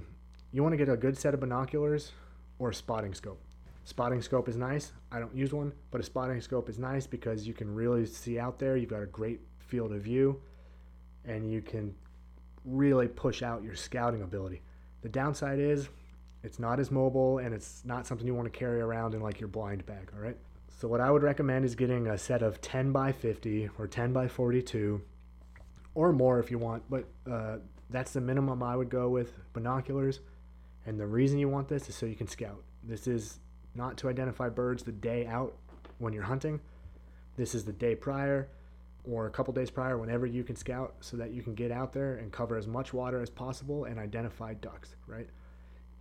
you 0.51 0.63
want 0.63 0.73
to 0.73 0.77
get 0.77 0.89
a 0.89 0.97
good 0.97 1.17
set 1.17 1.34
of 1.34 1.39
binoculars 1.39 2.12
or 2.60 2.69
a 2.69 2.73
spotting 2.73 3.13
scope. 3.13 3.41
Spotting 3.84 4.21
scope 4.21 4.47
is 4.47 4.57
nice. 4.57 4.91
I 5.12 5.19
don't 5.19 5.36
use 5.36 5.53
one, 5.53 5.71
but 5.89 6.01
a 6.01 6.03
spotting 6.03 6.39
scope 6.41 6.69
is 6.69 6.77
nice 6.77 7.07
because 7.07 7.47
you 7.47 7.53
can 7.53 7.73
really 7.73 8.05
see 8.05 8.38
out 8.38 8.60
there. 8.60 8.77
You've 8.77 8.89
got 8.89 9.01
a 9.01 9.07
great 9.07 9.41
field 9.60 9.91
of 9.93 10.01
view 10.01 10.41
and 11.25 11.51
you 11.51 11.62
can 11.62 11.95
really 12.65 13.07
push 13.07 13.41
out 13.41 13.63
your 13.63 13.75
scouting 13.75 14.21
ability. 14.21 14.62
The 15.01 15.10
downside 15.10 15.60
is 15.60 15.89
it's 16.43 16.60
not 16.60 16.79
as 16.79 16.91
mobile 16.91 17.39
and 17.39 17.53
it's 17.53 17.84
not 17.86 18.05
something 18.05 18.25
you 18.27 18.36
want 18.36 18.51
to 18.51 18.57
carry 18.57 18.81
around 18.81 19.13
in 19.13 19.21
like 19.21 19.39
your 19.39 19.49
blind 19.49 19.86
bag, 19.86 20.12
all 20.13 20.21
right? 20.21 20.38
So 20.82 20.88
what 20.88 21.00
I 21.00 21.12
would 21.12 21.22
recommend 21.22 21.63
is 21.63 21.76
getting 21.76 22.08
a 22.08 22.17
set 22.17 22.41
of 22.41 22.60
10 22.60 22.91
by 22.91 23.12
50 23.12 23.70
or 23.78 23.86
10 23.86 24.13
by 24.13 24.28
42 24.28 25.00
or 25.94 26.12
more 26.12 26.39
if 26.39 26.50
you 26.50 26.58
want, 26.58 26.82
but 26.89 27.06
uh, 27.32 27.58
that's 27.91 28.13
the 28.13 28.22
minimum 28.22 28.63
I 28.63 28.76
would 28.76 28.89
go 28.89 29.08
with 29.08 29.32
binoculars. 29.54 30.22
And 30.88 31.00
the 31.00 31.06
reason 31.06 31.38
you 31.38 31.50
want 31.50 31.67
this 31.67 31.88
is 31.88 31.94
so 31.94 32.08
you 32.08 32.15
can 32.15 32.28
scout. 32.28 32.63
This 32.84 33.06
is 33.06 33.38
not 33.76 33.96
to 33.98 34.10
identify 34.10 34.50
birds 34.50 34.82
the 34.82 34.91
day 34.91 35.28
out 35.28 35.56
when 36.00 36.13
you're 36.13 36.24
hunting. 36.24 36.60
This 37.38 37.54
is 37.54 37.63
the 37.63 37.74
day 37.74 37.94
prior 37.94 38.50
or 39.04 39.28
a 39.28 39.30
couple 39.30 39.54
days 39.54 39.70
prior, 39.70 40.00
whenever 40.00 40.26
you 40.26 40.44
can 40.44 40.56
scout, 40.56 40.96
so 41.00 41.15
that 41.15 41.30
you 41.30 41.44
can 41.44 41.54
get 41.54 41.70
out 41.70 41.94
there 41.94 42.15
and 42.15 42.32
cover 42.32 42.58
as 42.58 42.65
much 42.65 42.91
water 42.91 43.22
as 43.22 43.30
possible 43.30 43.86
and 43.86 44.00
identify 44.00 44.56
ducks, 44.56 44.96
right? 45.06 45.30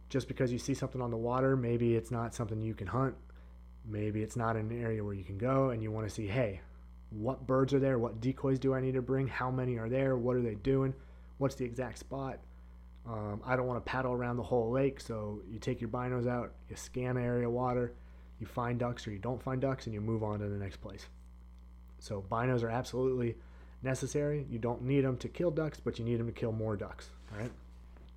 Just 0.09 0.27
because 0.27 0.51
you 0.51 0.59
see 0.59 0.73
something 0.73 1.03
on 1.03 1.11
the 1.11 1.19
water, 1.19 1.55
maybe 1.55 1.97
it's 1.97 2.11
not 2.11 2.35
something 2.35 2.63
you 2.63 2.73
can 2.73 2.87
hunt. 2.87 3.15
Maybe 3.87 4.23
it's 4.23 4.37
not 4.37 4.57
an 4.57 4.71
area 4.83 5.03
where 5.03 5.15
you 5.15 5.25
can 5.25 5.39
go 5.39 5.71
and 5.71 5.83
you 5.83 5.91
want 5.91 6.09
to 6.09 6.15
see, 6.15 6.27
hey, 6.27 6.61
what 7.11 7.47
birds 7.47 7.75
are 7.75 7.81
there? 7.81 7.99
What 7.99 8.21
decoys 8.21 8.59
do 8.59 8.75
I 8.75 8.81
need 8.81 8.95
to 8.95 9.03
bring? 9.03 9.27
How 9.27 9.51
many 9.51 9.79
are 9.79 9.89
there? 9.89 10.17
What 10.17 10.37
are 10.37 10.43
they 10.43 10.55
doing? 10.55 10.95
What's 11.39 11.57
the 11.57 11.65
exact 11.65 11.99
spot? 11.99 12.39
Um, 13.07 13.41
I 13.45 13.57
don't 13.57 13.67
want 13.67 13.85
to 13.85 13.91
paddle 13.91 14.13
around 14.13 14.37
the 14.37 14.43
whole 14.43 14.71
lake, 14.71 15.01
so 15.01 15.41
you 15.49 15.59
take 15.59 15.81
your 15.81 15.89
binos 15.89 16.29
out, 16.29 16.53
you 16.69 16.77
scan 16.77 17.17
area 17.17 17.49
of 17.49 17.55
water, 17.55 17.95
you 18.39 18.47
find 18.47 18.79
ducks 18.79 19.07
or 19.07 19.11
you 19.11 19.19
don't 19.19 19.43
find 19.43 19.61
ducks, 19.61 19.87
and 19.87 19.95
you 19.95 20.01
move 20.01 20.23
on 20.23 20.39
to 20.41 20.49
the 20.49 20.59
next 20.59 20.77
place. 20.77 21.07
So 21.99 22.25
binos 22.31 22.63
are 22.63 22.71
absolutely 22.71 23.37
necessary. 23.83 24.47
You 24.51 24.59
don't 24.59 24.83
need 24.83 25.05
them 25.05 25.17
to 25.19 25.29
kill 25.29 25.51
ducks, 25.51 25.81
but 25.81 25.99
you 25.99 26.05
need 26.05 26.21
them 26.21 26.27
to 26.27 26.33
kill 26.33 26.53
more 26.53 26.77
ducks. 26.77 27.09
All 27.33 27.41
right. 27.41 27.53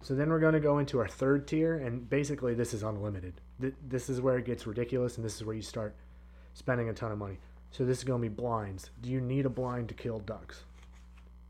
So 0.02 0.16
then 0.16 0.30
we're 0.30 0.40
going 0.40 0.54
to 0.54 0.60
go 0.60 0.80
into 0.80 1.00
our 1.00 1.08
third 1.08 1.48
tier, 1.48 1.78
and 1.78 2.10
basically 2.10 2.54
this 2.54 2.74
is 2.74 2.84
unlimited. 2.84 3.40
This 3.88 4.10
is 4.10 4.22
where 4.22 4.38
it 4.38 4.46
gets 4.46 4.66
ridiculous, 4.68 5.18
and 5.18 5.26
this 5.26 5.36
is 5.36 5.44
where 5.44 5.56
you 5.56 5.62
start 5.62 5.96
spending 6.54 6.90
a 6.90 6.94
ton 6.94 7.12
of 7.12 7.18
money. 7.18 7.40
So 7.72 7.86
this 7.86 8.00
is 8.00 8.04
going 8.04 8.22
to 8.22 8.30
be 8.30 8.34
blinds. 8.34 8.92
Do 9.02 9.10
you 9.10 9.22
need 9.22 9.46
a 9.46 9.50
blind 9.50 9.90
to 9.90 9.96
kill 9.96 10.20
ducks? 10.20 10.64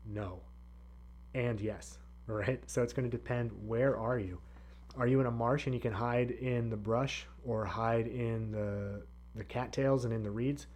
No. 0.06 0.40
And 1.34 1.60
yes. 1.60 1.98
Right. 2.26 2.62
So 2.70 2.82
it's 2.82 2.94
going 2.94 3.04
to 3.04 3.14
depend. 3.14 3.50
Where 3.66 3.98
are 3.98 4.18
you? 4.18 4.40
Are 4.96 5.06
you 5.06 5.20
in 5.20 5.26
a 5.26 5.30
marsh 5.30 5.66
and 5.66 5.74
you 5.74 5.80
can 5.80 5.92
hide 5.92 6.30
in 6.30 6.70
the 6.70 6.76
brush 6.76 7.26
or 7.44 7.66
hide 7.66 8.06
in 8.06 8.50
the 8.50 9.02
the 9.34 9.44
cattails 9.44 10.06
and 10.06 10.14
in 10.14 10.22
the 10.22 10.30
reeds? 10.30 10.66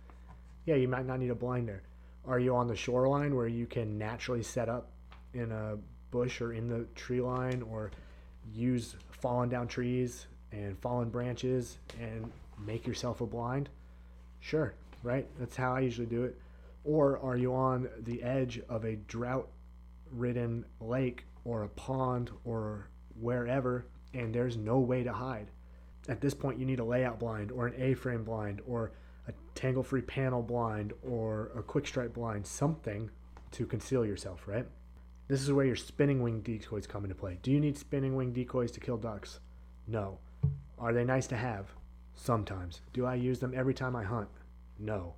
yeah, 0.68 0.74
you 0.74 0.86
might 0.86 1.06
not 1.06 1.18
need 1.18 1.30
a 1.30 1.34
blind 1.34 1.66
there. 1.66 1.82
Are 2.26 2.38
you 2.38 2.54
on 2.54 2.66
the 2.66 2.76
shoreline 2.76 3.34
where 3.34 3.46
you 3.46 3.64
can 3.64 3.96
naturally 3.96 4.42
set 4.42 4.68
up 4.68 4.90
in 5.32 5.50
a 5.50 5.78
bush 6.10 6.42
or 6.42 6.52
in 6.52 6.68
the 6.68 6.84
tree 6.94 7.22
line 7.22 7.62
or 7.62 7.90
use 8.52 8.94
fallen 9.22 9.48
down 9.48 9.66
trees 9.66 10.26
and 10.52 10.78
fallen 10.78 11.10
branches 11.10 11.78
and 12.00 12.30
make 12.64 12.86
yourself 12.86 13.20
a 13.20 13.26
blind? 13.26 13.68
Sure, 14.40 14.74
right? 15.02 15.26
That's 15.38 15.56
how 15.56 15.74
I 15.74 15.80
usually 15.80 16.06
do 16.06 16.24
it. 16.24 16.38
Or 16.84 17.18
are 17.18 17.36
you 17.36 17.54
on 17.54 17.88
the 18.00 18.22
edge 18.22 18.60
of 18.68 18.84
a 18.84 18.96
drought 18.96 19.48
ridden 20.10 20.64
lake 20.80 21.24
or 21.44 21.64
a 21.64 21.68
pond 21.68 22.30
or 22.44 22.88
wherever 23.20 23.86
and 24.14 24.34
there's 24.34 24.56
no 24.56 24.78
way 24.78 25.02
to 25.02 25.12
hide? 25.12 25.50
At 26.08 26.20
this 26.20 26.34
point, 26.34 26.58
you 26.58 26.64
need 26.64 26.80
a 26.80 26.84
layout 26.84 27.18
blind 27.18 27.52
or 27.52 27.66
an 27.66 27.74
A 27.76 27.94
frame 27.94 28.24
blind 28.24 28.62
or 28.66 28.92
a 29.26 29.32
tangle 29.54 29.82
free 29.82 30.00
panel 30.00 30.42
blind 30.42 30.94
or 31.02 31.50
a 31.54 31.62
quick 31.62 31.86
stripe 31.86 32.14
blind, 32.14 32.46
something 32.46 33.10
to 33.50 33.66
conceal 33.66 34.06
yourself, 34.06 34.46
right? 34.46 34.66
This 35.28 35.42
is 35.42 35.52
where 35.52 35.66
your 35.66 35.76
spinning 35.76 36.22
wing 36.22 36.40
decoys 36.40 36.86
come 36.86 37.04
into 37.04 37.14
play. 37.14 37.38
Do 37.42 37.50
you 37.50 37.60
need 37.60 37.76
spinning 37.76 38.16
wing 38.16 38.32
decoys 38.32 38.70
to 38.72 38.80
kill 38.80 38.96
ducks? 38.96 39.40
No. 39.86 40.18
Are 40.78 40.92
they 40.92 41.04
nice 41.04 41.26
to 41.28 41.36
have? 41.36 41.66
Sometimes. 42.14 42.80
Do 42.92 43.06
I 43.06 43.14
use 43.14 43.38
them 43.38 43.52
every 43.54 43.74
time 43.74 43.94
I 43.96 44.04
hunt? 44.04 44.28
No. 44.78 45.14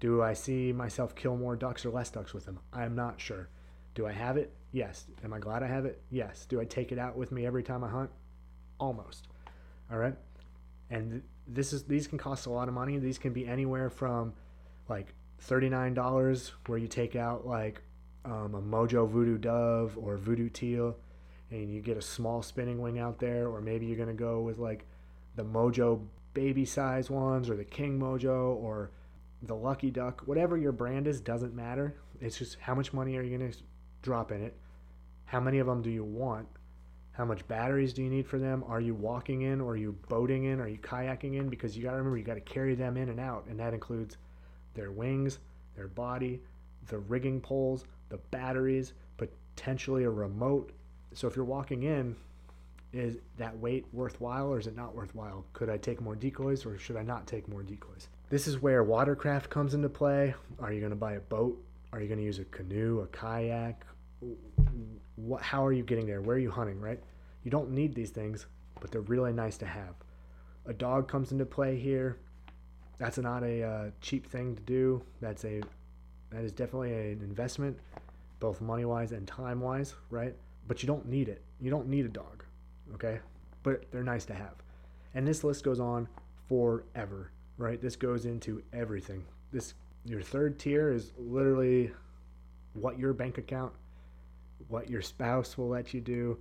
Do 0.00 0.22
I 0.22 0.32
see 0.34 0.72
myself 0.72 1.14
kill 1.14 1.36
more 1.36 1.56
ducks 1.56 1.84
or 1.84 1.90
less 1.90 2.10
ducks 2.10 2.32
with 2.32 2.46
them? 2.46 2.60
I'm 2.72 2.94
not 2.94 3.20
sure. 3.20 3.48
Do 3.94 4.06
I 4.06 4.12
have 4.12 4.36
it? 4.36 4.54
Yes. 4.72 5.06
Am 5.24 5.32
I 5.32 5.38
glad 5.38 5.62
I 5.62 5.66
have 5.66 5.84
it? 5.84 6.02
Yes. 6.10 6.46
Do 6.46 6.60
I 6.60 6.64
take 6.64 6.92
it 6.92 6.98
out 6.98 7.16
with 7.16 7.32
me 7.32 7.46
every 7.46 7.62
time 7.62 7.82
I 7.82 7.88
hunt? 7.88 8.10
Almost. 8.78 9.28
All 9.90 9.98
right. 9.98 10.14
And 10.90 11.22
this 11.46 11.72
is 11.72 11.84
these 11.84 12.06
can 12.06 12.18
cost 12.18 12.46
a 12.46 12.50
lot 12.50 12.68
of 12.68 12.74
money. 12.74 12.98
These 12.98 13.18
can 13.18 13.32
be 13.32 13.46
anywhere 13.46 13.90
from 13.90 14.34
like 14.88 15.14
thirty 15.40 15.68
nine 15.68 15.94
dollars, 15.94 16.52
where 16.66 16.78
you 16.78 16.86
take 16.88 17.16
out 17.16 17.46
like 17.46 17.82
um, 18.24 18.54
a 18.54 18.60
Mojo 18.60 19.08
Voodoo 19.08 19.38
Dove 19.38 19.98
or 19.98 20.16
Voodoo 20.16 20.48
Teal, 20.48 20.96
and 21.50 21.72
you 21.72 21.80
get 21.80 21.96
a 21.96 22.02
small 22.02 22.42
spinning 22.42 22.80
wing 22.80 22.98
out 22.98 23.18
there, 23.18 23.48
or 23.48 23.60
maybe 23.60 23.86
you're 23.86 23.98
gonna 23.98 24.12
go 24.12 24.40
with 24.40 24.58
like 24.58 24.86
the 25.38 25.44
Mojo 25.44 26.04
baby 26.34 26.64
size 26.64 27.08
ones 27.08 27.48
or 27.48 27.54
the 27.54 27.64
King 27.64 27.96
Mojo 27.96 28.56
or 28.56 28.90
the 29.42 29.54
Lucky 29.54 29.88
Duck, 29.88 30.22
whatever 30.26 30.58
your 30.58 30.72
brand 30.72 31.06
is, 31.06 31.20
doesn't 31.20 31.54
matter. 31.54 31.94
It's 32.20 32.38
just 32.38 32.56
how 32.58 32.74
much 32.74 32.92
money 32.92 33.16
are 33.16 33.22
you 33.22 33.38
gonna 33.38 33.52
drop 34.02 34.32
in 34.32 34.42
it? 34.42 34.56
How 35.26 35.38
many 35.38 35.60
of 35.60 35.68
them 35.68 35.80
do 35.80 35.90
you 35.90 36.02
want? 36.02 36.48
How 37.12 37.24
much 37.24 37.46
batteries 37.46 37.92
do 37.92 38.02
you 38.02 38.10
need 38.10 38.26
for 38.26 38.40
them? 38.40 38.64
Are 38.66 38.80
you 38.80 38.96
walking 38.96 39.42
in 39.42 39.60
or 39.60 39.74
are 39.74 39.76
you 39.76 39.92
boating 40.08 40.44
in? 40.44 40.58
Are 40.60 40.66
you 40.66 40.78
kayaking 40.78 41.38
in? 41.38 41.48
Because 41.48 41.76
you 41.76 41.84
got 41.84 41.92
to 41.92 41.98
remember, 41.98 42.18
you 42.18 42.24
got 42.24 42.34
to 42.34 42.40
carry 42.40 42.74
them 42.74 42.96
in 42.96 43.08
and 43.08 43.20
out. 43.20 43.46
And 43.48 43.60
that 43.60 43.74
includes 43.74 44.16
their 44.74 44.90
wings, 44.90 45.38
their 45.76 45.88
body, 45.88 46.40
the 46.88 46.98
rigging 46.98 47.40
poles, 47.40 47.84
the 48.08 48.18
batteries, 48.32 48.92
potentially 49.16 50.02
a 50.02 50.10
remote. 50.10 50.72
So 51.14 51.28
if 51.28 51.36
you're 51.36 51.44
walking 51.44 51.84
in, 51.84 52.16
is 52.92 53.18
that 53.36 53.56
weight 53.58 53.86
worthwhile 53.92 54.48
or 54.48 54.58
is 54.58 54.66
it 54.66 54.76
not 54.76 54.94
worthwhile? 54.94 55.44
Could 55.52 55.68
I 55.68 55.76
take 55.76 56.00
more 56.00 56.16
decoys 56.16 56.64
or 56.64 56.78
should 56.78 56.96
I 56.96 57.02
not 57.02 57.26
take 57.26 57.48
more 57.48 57.62
decoys? 57.62 58.08
This 58.30 58.46
is 58.46 58.60
where 58.60 58.82
watercraft 58.82 59.50
comes 59.50 59.74
into 59.74 59.88
play. 59.88 60.34
Are 60.58 60.72
you 60.72 60.80
going 60.80 60.90
to 60.90 60.96
buy 60.96 61.14
a 61.14 61.20
boat? 61.20 61.62
Are 61.92 62.00
you 62.00 62.06
going 62.08 62.18
to 62.18 62.24
use 62.24 62.38
a 62.38 62.44
canoe, 62.44 63.00
a 63.00 63.06
kayak? 63.08 63.84
what, 65.16 65.42
how 65.42 65.64
are 65.64 65.72
you 65.72 65.82
getting 65.82 66.06
there? 66.06 66.20
Where 66.20 66.36
are 66.36 66.40
you 66.40 66.50
hunting, 66.50 66.80
right? 66.80 67.00
You 67.44 67.50
don't 67.50 67.70
need 67.70 67.94
these 67.94 68.10
things, 68.10 68.46
but 68.80 68.90
they're 68.90 69.00
really 69.02 69.32
nice 69.32 69.56
to 69.58 69.66
have. 69.66 69.94
A 70.66 70.72
dog 70.72 71.08
comes 71.08 71.32
into 71.32 71.44
play 71.44 71.78
here. 71.78 72.18
That's 72.98 73.18
not 73.18 73.42
a 73.42 73.62
uh, 73.62 73.90
cheap 74.00 74.26
thing 74.26 74.56
to 74.56 74.62
do. 74.62 75.02
That's 75.20 75.44
a 75.44 75.62
that 76.30 76.44
is 76.44 76.52
definitely 76.52 76.92
an 76.92 77.22
investment, 77.22 77.78
both 78.38 78.60
money 78.60 78.84
wise 78.84 79.12
and 79.12 79.26
time 79.26 79.60
wise, 79.60 79.94
right? 80.10 80.34
But 80.66 80.82
you 80.82 80.86
don't 80.86 81.06
need 81.06 81.28
it. 81.28 81.42
You 81.58 81.70
don't 81.70 81.88
need 81.88 82.04
a 82.04 82.10
dog, 82.10 82.44
okay? 82.94 83.20
But 83.62 83.90
they're 83.90 84.02
nice 84.02 84.24
to 84.26 84.34
have. 84.34 84.54
And 85.14 85.26
this 85.26 85.44
list 85.44 85.64
goes 85.64 85.80
on 85.80 86.08
forever, 86.48 87.30
right? 87.56 87.80
This 87.80 87.96
goes 87.96 88.24
into 88.24 88.62
everything. 88.72 89.24
This 89.52 89.74
your 90.04 90.22
third 90.22 90.58
tier 90.58 90.92
is 90.92 91.12
literally 91.18 91.90
what 92.74 92.98
your 92.98 93.12
bank 93.12 93.38
account 93.38 93.72
what 94.66 94.90
your 94.90 95.02
spouse 95.02 95.56
will 95.56 95.68
let 95.68 95.94
you 95.94 96.00
do 96.00 96.36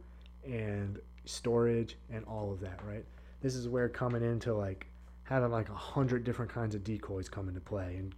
and 0.46 1.00
storage 1.26 1.98
and 2.10 2.26
all 2.26 2.52
of 2.52 2.60
that, 2.62 2.80
right? 2.84 3.06
This 3.42 3.56
is 3.56 3.68
where 3.68 3.88
coming 3.88 4.24
into 4.24 4.54
like 4.54 4.88
having 5.24 5.52
like 5.52 5.70
a 5.70 5.76
hundred 5.76 6.24
different 6.24 6.52
kinds 6.52 6.74
of 6.74 6.84
decoys 6.84 7.30
come 7.30 7.48
into 7.48 7.62
play 7.62 7.96
and 7.98 8.16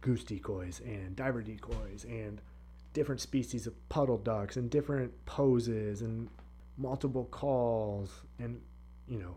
goose 0.00 0.24
decoys 0.24 0.80
and 0.84 1.16
diver 1.16 1.42
decoys 1.42 2.04
and 2.04 2.40
different 2.92 3.20
species 3.20 3.66
of 3.66 3.88
puddle 3.88 4.18
ducks 4.18 4.56
and 4.56 4.68
different 4.68 5.12
poses 5.26 6.02
and 6.02 6.28
multiple 6.80 7.26
calls 7.26 8.10
and 8.38 8.60
you 9.06 9.18
know 9.18 9.36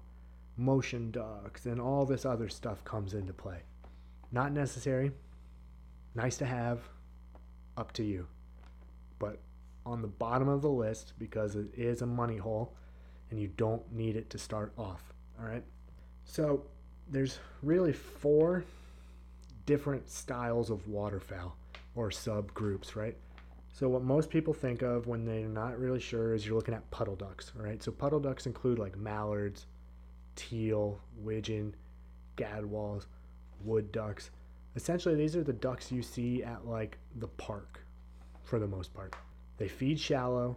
motion 0.56 1.12
ducks 1.12 1.66
and 1.66 1.82
all 1.82 2.06
this 2.06 2.26
other 2.26 2.50
stuff 2.50 2.84
comes 2.86 3.14
into 3.14 3.34
play. 3.34 3.60
Not 4.32 4.52
necessary. 4.52 5.12
Nice 6.16 6.38
to 6.38 6.46
have. 6.46 6.80
Up 7.76 7.92
to 7.94 8.04
you. 8.04 8.28
But 9.20 9.40
on 9.86 10.02
the 10.02 10.08
bottom 10.08 10.48
of 10.48 10.62
the 10.62 10.70
list 10.70 11.14
because 11.18 11.56
it 11.56 11.68
is 11.76 12.02
a 12.02 12.06
money 12.06 12.38
hole 12.38 12.76
and 13.30 13.40
you 13.40 13.48
don't 13.58 13.92
need 13.92 14.16
it 14.16 14.30
to 14.30 14.38
start 14.38 14.72
off 14.78 15.14
all 15.40 15.46
right? 15.46 15.64
So 16.26 16.64
there's 17.10 17.40
really 17.62 17.94
four 17.94 18.64
different 19.66 20.10
styles 20.10 20.70
of 20.70 20.88
waterfowl 20.88 21.56
or 21.96 22.10
subgroups 22.10 22.96
right 22.96 23.16
so 23.74 23.90
what 23.90 24.04
most 24.04 24.30
people 24.30 24.54
think 24.54 24.84
of 24.84 25.08
when 25.08 25.26
they're 25.26 25.48
not 25.48 25.80
really 25.80 26.00
sure 26.00 26.36
is 26.36 26.46
you're 26.46 26.56
looking 26.56 26.76
at 26.76 26.90
puddle 26.92 27.16
ducks, 27.16 27.52
right? 27.56 27.82
So 27.82 27.92
puddle 27.92 28.20
ducks 28.20 28.46
include 28.46 28.78
like 28.78 28.96
mallards, 28.96 29.66
teal, 30.36 31.02
widgeon, 31.18 31.76
gadwalls, 32.38 33.08
wood 33.64 33.92
ducks. 33.92 34.30
Essentially, 34.76 35.16
these 35.16 35.36
are 35.36 35.44
the 35.44 35.54
ducks 35.54 35.92
you 35.92 36.04
see 36.04 36.44
at 36.44 36.68
like 36.68 37.00
the 37.16 37.28
park 37.28 37.80
for 38.44 38.60
the 38.60 38.68
most 38.68 38.94
part. 38.94 39.16
They 39.58 39.68
feed 39.68 40.00
shallow. 40.00 40.56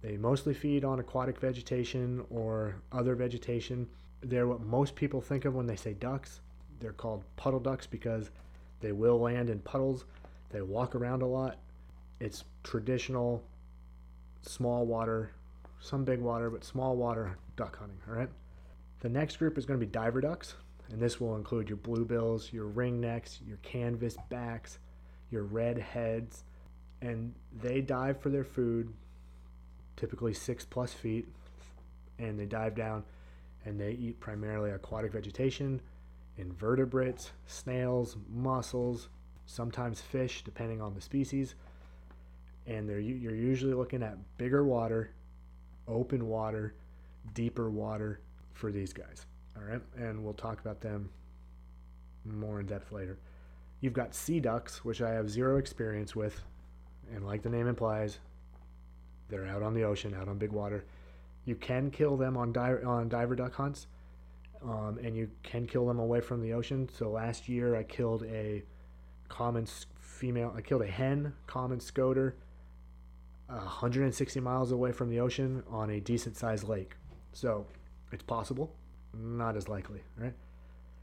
They 0.00 0.16
mostly 0.16 0.54
feed 0.54 0.86
on 0.86 1.00
aquatic 1.00 1.38
vegetation 1.38 2.24
or 2.30 2.76
other 2.92 3.14
vegetation. 3.14 3.86
They're 4.22 4.48
what 4.48 4.62
most 4.62 4.94
people 4.94 5.20
think 5.20 5.44
of 5.44 5.54
when 5.54 5.66
they 5.66 5.76
say 5.76 5.92
ducks. 5.92 6.40
They're 6.80 6.92
called 6.92 7.24
puddle 7.36 7.60
ducks 7.60 7.86
because 7.86 8.30
they 8.80 8.92
will 8.92 9.20
land 9.20 9.50
in 9.50 9.58
puddles. 9.58 10.06
They 10.48 10.62
walk 10.62 10.94
around 10.94 11.20
a 11.20 11.26
lot 11.26 11.58
it's 12.22 12.44
traditional 12.62 13.42
small 14.42 14.86
water, 14.86 15.32
some 15.80 16.04
big 16.04 16.20
water, 16.20 16.50
but 16.50 16.62
small 16.62 16.96
water 16.96 17.36
duck 17.56 17.78
hunting. 17.78 17.98
All 18.08 18.14
right. 18.14 18.28
The 19.00 19.08
next 19.08 19.36
group 19.36 19.58
is 19.58 19.66
going 19.66 19.78
to 19.78 19.84
be 19.84 19.90
diver 19.90 20.20
ducks, 20.20 20.54
and 20.90 21.00
this 21.00 21.20
will 21.20 21.34
include 21.34 21.68
your 21.68 21.78
bluebills, 21.78 22.52
your 22.52 22.70
ringnecks, 22.70 23.40
your 23.44 23.56
canvas 23.58 24.16
backs, 24.30 24.78
your 25.32 25.42
red 25.42 25.76
heads, 25.78 26.44
and 27.00 27.34
they 27.60 27.80
dive 27.80 28.20
for 28.20 28.28
their 28.28 28.44
food, 28.44 28.92
typically 29.96 30.32
six 30.32 30.64
plus 30.64 30.92
feet, 30.92 31.26
and 32.20 32.38
they 32.38 32.46
dive 32.46 32.76
down 32.76 33.02
and 33.64 33.80
they 33.80 33.92
eat 33.92 34.20
primarily 34.20 34.70
aquatic 34.70 35.12
vegetation, 35.12 35.80
invertebrates, 36.36 37.32
snails, 37.46 38.16
mussels, 38.28 39.08
sometimes 39.46 40.00
fish, 40.00 40.42
depending 40.44 40.80
on 40.80 40.94
the 40.94 41.00
species 41.00 41.56
and 42.66 42.88
they're 42.88 43.00
you're 43.00 43.34
usually 43.34 43.74
looking 43.74 44.02
at 44.02 44.16
bigger 44.38 44.64
water, 44.64 45.12
open 45.88 46.26
water, 46.26 46.74
deeper 47.34 47.70
water 47.70 48.20
for 48.52 48.70
these 48.70 48.92
guys. 48.92 49.26
All 49.56 49.64
right, 49.64 49.82
and 49.96 50.22
we'll 50.24 50.34
talk 50.34 50.60
about 50.60 50.80
them 50.80 51.10
more 52.24 52.60
in 52.60 52.66
depth 52.66 52.92
later. 52.92 53.18
You've 53.80 53.92
got 53.92 54.14
sea 54.14 54.40
ducks, 54.40 54.84
which 54.84 55.02
I 55.02 55.10
have 55.10 55.28
zero 55.28 55.58
experience 55.58 56.14
with, 56.14 56.40
and 57.12 57.26
like 57.26 57.42
the 57.42 57.50
name 57.50 57.66
implies, 57.66 58.18
they're 59.28 59.46
out 59.46 59.62
on 59.62 59.74
the 59.74 59.82
ocean, 59.82 60.14
out 60.14 60.28
on 60.28 60.38
big 60.38 60.52
water. 60.52 60.84
You 61.44 61.56
can 61.56 61.90
kill 61.90 62.16
them 62.16 62.36
on 62.36 62.52
diver, 62.52 62.84
on 62.86 63.08
diver 63.08 63.34
duck 63.34 63.54
hunts, 63.54 63.88
um, 64.62 64.98
and 65.02 65.16
you 65.16 65.28
can 65.42 65.66
kill 65.66 65.86
them 65.86 65.98
away 65.98 66.20
from 66.20 66.40
the 66.40 66.52
ocean. 66.52 66.88
So 66.96 67.10
last 67.10 67.48
year 67.48 67.74
I 67.74 67.82
killed 67.82 68.22
a 68.24 68.62
common 69.28 69.66
female. 69.98 70.54
I 70.56 70.60
killed 70.60 70.82
a 70.82 70.86
hen, 70.86 71.32
common 71.46 71.80
scoter, 71.80 72.36
160 73.48 74.40
miles 74.40 74.72
away 74.72 74.92
from 74.92 75.10
the 75.10 75.20
ocean 75.20 75.62
on 75.68 75.90
a 75.90 76.00
decent 76.00 76.36
sized 76.36 76.68
lake. 76.68 76.96
So 77.32 77.66
it's 78.12 78.22
possible, 78.22 78.74
not 79.14 79.56
as 79.56 79.68
likely, 79.68 80.00
right? 80.16 80.34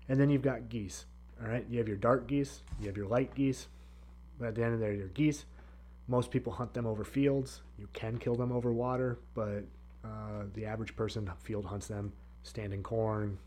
And 0.07 0.19
then 0.19 0.29
you've 0.29 0.41
got 0.41 0.69
geese, 0.69 1.05
all 1.41 1.49
right? 1.49 1.65
You 1.69 1.77
have 1.79 1.87
your 1.87 1.97
dark 1.97 2.27
geese, 2.27 2.63
you 2.79 2.87
have 2.87 2.97
your 2.97 3.07
light 3.07 3.33
geese. 3.35 3.67
But 4.39 4.49
at 4.49 4.55
the 4.55 4.63
end 4.63 4.73
of 4.73 4.79
the 4.79 4.85
day, 4.85 4.95
they're 4.95 5.07
geese. 5.07 5.45
Most 6.07 6.31
people 6.31 6.53
hunt 6.53 6.73
them 6.73 6.87
over 6.87 7.03
fields. 7.03 7.61
You 7.77 7.87
can 7.93 8.17
kill 8.17 8.35
them 8.35 8.51
over 8.51 8.71
water, 8.71 9.19
but 9.35 9.63
uh, 10.03 10.45
the 10.53 10.65
average 10.65 10.95
person 10.95 11.29
field 11.43 11.65
hunts 11.65 11.87
them 11.87 12.13
standing 12.43 12.81
corn, 12.81 13.37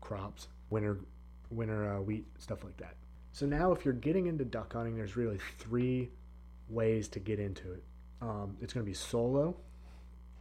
crops, 0.00 0.48
winter, 0.70 1.00
winter 1.50 1.92
uh, 1.92 2.00
wheat, 2.00 2.24
stuff 2.38 2.64
like 2.64 2.76
that. 2.76 2.94
So 3.32 3.46
now, 3.46 3.72
if 3.72 3.84
you're 3.84 3.94
getting 3.94 4.26
into 4.26 4.44
duck 4.44 4.72
hunting, 4.72 4.96
there's 4.96 5.16
really 5.16 5.38
three 5.58 6.10
ways 6.68 7.08
to 7.08 7.20
get 7.20 7.38
into 7.38 7.72
it. 7.72 7.82
Um, 8.20 8.56
it's 8.60 8.72
going 8.72 8.84
to 8.84 8.90
be 8.90 8.94
solo, 8.94 9.56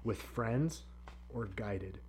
with 0.04 0.22
friends, 0.22 0.84
or 1.30 1.46
guided. 1.56 2.00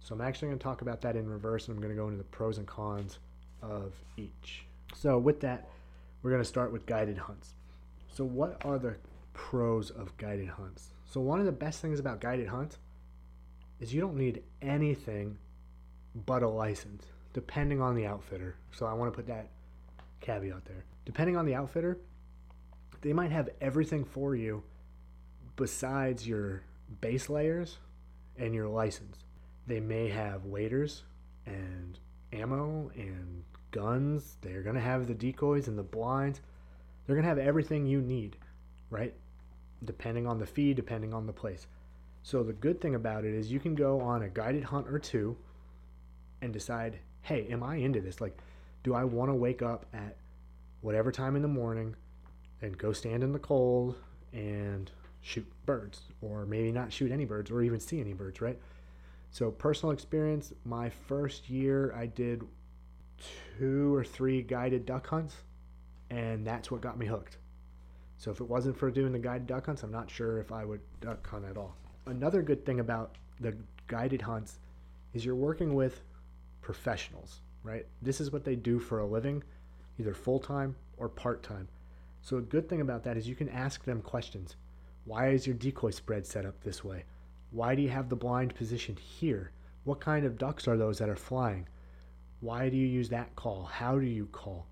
So 0.00 0.14
I'm 0.14 0.20
actually 0.20 0.48
going 0.48 0.58
to 0.58 0.62
talk 0.62 0.82
about 0.82 1.00
that 1.02 1.16
in 1.16 1.28
reverse, 1.28 1.68
and 1.68 1.76
I'm 1.76 1.82
going 1.82 1.94
to 1.94 2.00
go 2.00 2.06
into 2.06 2.18
the 2.18 2.24
pros 2.24 2.58
and 2.58 2.66
cons 2.66 3.18
of 3.62 3.94
each. 4.16 4.64
So 4.94 5.18
with 5.18 5.40
that, 5.40 5.68
we're 6.22 6.30
going 6.30 6.42
to 6.42 6.48
start 6.48 6.72
with 6.72 6.86
guided 6.86 7.18
hunts. 7.18 7.54
So 8.14 8.24
what 8.24 8.64
are 8.64 8.78
the 8.78 8.96
pros 9.32 9.90
of 9.90 10.16
guided 10.16 10.48
hunts? 10.48 10.88
So 11.10 11.20
one 11.20 11.40
of 11.40 11.46
the 11.46 11.52
best 11.52 11.80
things 11.80 11.98
about 12.00 12.20
guided 12.20 12.48
hunts 12.48 12.78
is 13.80 13.94
you 13.94 14.00
don't 14.00 14.16
need 14.16 14.42
anything 14.62 15.38
but 16.26 16.42
a 16.42 16.48
license, 16.48 17.04
depending 17.32 17.80
on 17.80 17.94
the 17.94 18.06
outfitter. 18.06 18.56
So 18.72 18.86
I 18.86 18.92
want 18.92 19.12
to 19.12 19.16
put 19.16 19.26
that 19.26 19.48
caveat 20.20 20.64
there. 20.64 20.84
Depending 21.04 21.36
on 21.36 21.46
the 21.46 21.54
outfitter, 21.54 21.98
they 23.00 23.12
might 23.12 23.30
have 23.30 23.48
everything 23.60 24.04
for 24.04 24.34
you 24.34 24.62
besides 25.58 26.26
your 26.26 26.62
base 27.02 27.28
layers 27.28 27.76
and 28.38 28.54
your 28.54 28.68
license. 28.68 29.18
They 29.66 29.80
may 29.80 30.08
have 30.08 30.46
waders 30.46 31.02
and 31.44 31.98
ammo 32.32 32.90
and 32.94 33.42
guns. 33.72 34.38
They're 34.40 34.62
going 34.62 34.76
to 34.76 34.80
have 34.80 35.06
the 35.06 35.14
decoys 35.14 35.68
and 35.68 35.76
the 35.76 35.82
blinds. 35.82 36.40
They're 37.04 37.16
going 37.16 37.24
to 37.24 37.28
have 37.28 37.38
everything 37.38 37.86
you 37.86 38.00
need, 38.00 38.36
right? 38.88 39.12
Depending 39.84 40.26
on 40.26 40.38
the 40.38 40.46
fee, 40.46 40.72
depending 40.72 41.12
on 41.12 41.26
the 41.26 41.32
place. 41.32 41.66
So 42.22 42.42
the 42.42 42.52
good 42.52 42.80
thing 42.80 42.94
about 42.94 43.24
it 43.24 43.34
is 43.34 43.50
you 43.50 43.60
can 43.60 43.74
go 43.74 44.00
on 44.00 44.22
a 44.22 44.28
guided 44.28 44.64
hunt 44.64 44.88
or 44.88 44.98
two 44.98 45.36
and 46.40 46.52
decide, 46.52 47.00
hey, 47.22 47.48
am 47.50 47.62
I 47.62 47.76
into 47.76 48.00
this? 48.00 48.20
Like, 48.20 48.38
do 48.84 48.94
I 48.94 49.04
want 49.04 49.30
to 49.30 49.34
wake 49.34 49.60
up 49.60 49.86
at 49.92 50.16
whatever 50.82 51.10
time 51.10 51.34
in 51.34 51.42
the 51.42 51.48
morning 51.48 51.96
and 52.62 52.78
go 52.78 52.92
stand 52.92 53.24
in 53.24 53.32
the 53.32 53.38
cold 53.38 53.96
and 54.32 54.90
shoot 55.20 55.46
birds, 55.66 56.02
or 56.20 56.46
maybe 56.46 56.72
not 56.72 56.92
shoot 56.92 57.10
any 57.10 57.24
birds, 57.24 57.50
or 57.50 57.62
even 57.62 57.80
see 57.80 58.00
any 58.00 58.12
birds, 58.12 58.40
right? 58.40 58.58
So, 59.30 59.50
personal 59.50 59.92
experience 59.92 60.52
my 60.64 60.88
first 60.88 61.50
year, 61.50 61.92
I 61.94 62.06
did 62.06 62.42
two 63.58 63.94
or 63.94 64.04
three 64.04 64.42
guided 64.42 64.86
duck 64.86 65.06
hunts, 65.06 65.36
and 66.10 66.46
that's 66.46 66.70
what 66.70 66.80
got 66.80 66.98
me 66.98 67.06
hooked. 67.06 67.36
So, 68.16 68.30
if 68.30 68.40
it 68.40 68.48
wasn't 68.48 68.76
for 68.76 68.90
doing 68.90 69.12
the 69.12 69.18
guided 69.18 69.46
duck 69.46 69.66
hunts, 69.66 69.82
I'm 69.82 69.92
not 69.92 70.10
sure 70.10 70.38
if 70.38 70.50
I 70.50 70.64
would 70.64 70.80
duck 71.00 71.26
hunt 71.26 71.44
at 71.44 71.56
all. 71.56 71.76
Another 72.06 72.42
good 72.42 72.64
thing 72.64 72.80
about 72.80 73.16
the 73.40 73.54
guided 73.86 74.22
hunts 74.22 74.58
is 75.12 75.24
you're 75.24 75.34
working 75.34 75.74
with 75.74 76.00
professionals, 76.62 77.40
right? 77.62 77.86
This 78.00 78.20
is 78.20 78.32
what 78.32 78.44
they 78.44 78.56
do 78.56 78.78
for 78.78 79.00
a 79.00 79.06
living, 79.06 79.42
either 79.98 80.14
full 80.14 80.38
time 80.38 80.74
or 80.96 81.08
part 81.08 81.42
time. 81.42 81.68
So, 82.22 82.38
a 82.38 82.42
good 82.42 82.68
thing 82.68 82.80
about 82.80 83.04
that 83.04 83.16
is 83.18 83.28
you 83.28 83.34
can 83.34 83.48
ask 83.50 83.84
them 83.84 84.00
questions. 84.00 84.56
Why 85.08 85.30
is 85.30 85.46
your 85.46 85.56
decoy 85.56 85.88
spread 85.88 86.26
set 86.26 86.44
up 86.44 86.60
this 86.60 86.84
way? 86.84 87.04
Why 87.50 87.74
do 87.74 87.80
you 87.80 87.88
have 87.88 88.10
the 88.10 88.14
blind 88.14 88.54
positioned 88.54 88.98
here? 88.98 89.52
What 89.84 90.02
kind 90.02 90.26
of 90.26 90.36
ducks 90.36 90.68
are 90.68 90.76
those 90.76 90.98
that 90.98 91.08
are 91.08 91.16
flying? 91.16 91.66
Why 92.40 92.68
do 92.68 92.76
you 92.76 92.86
use 92.86 93.08
that 93.08 93.34
call? 93.34 93.64
How 93.64 93.98
do 93.98 94.04
you 94.04 94.26
call? 94.26 94.66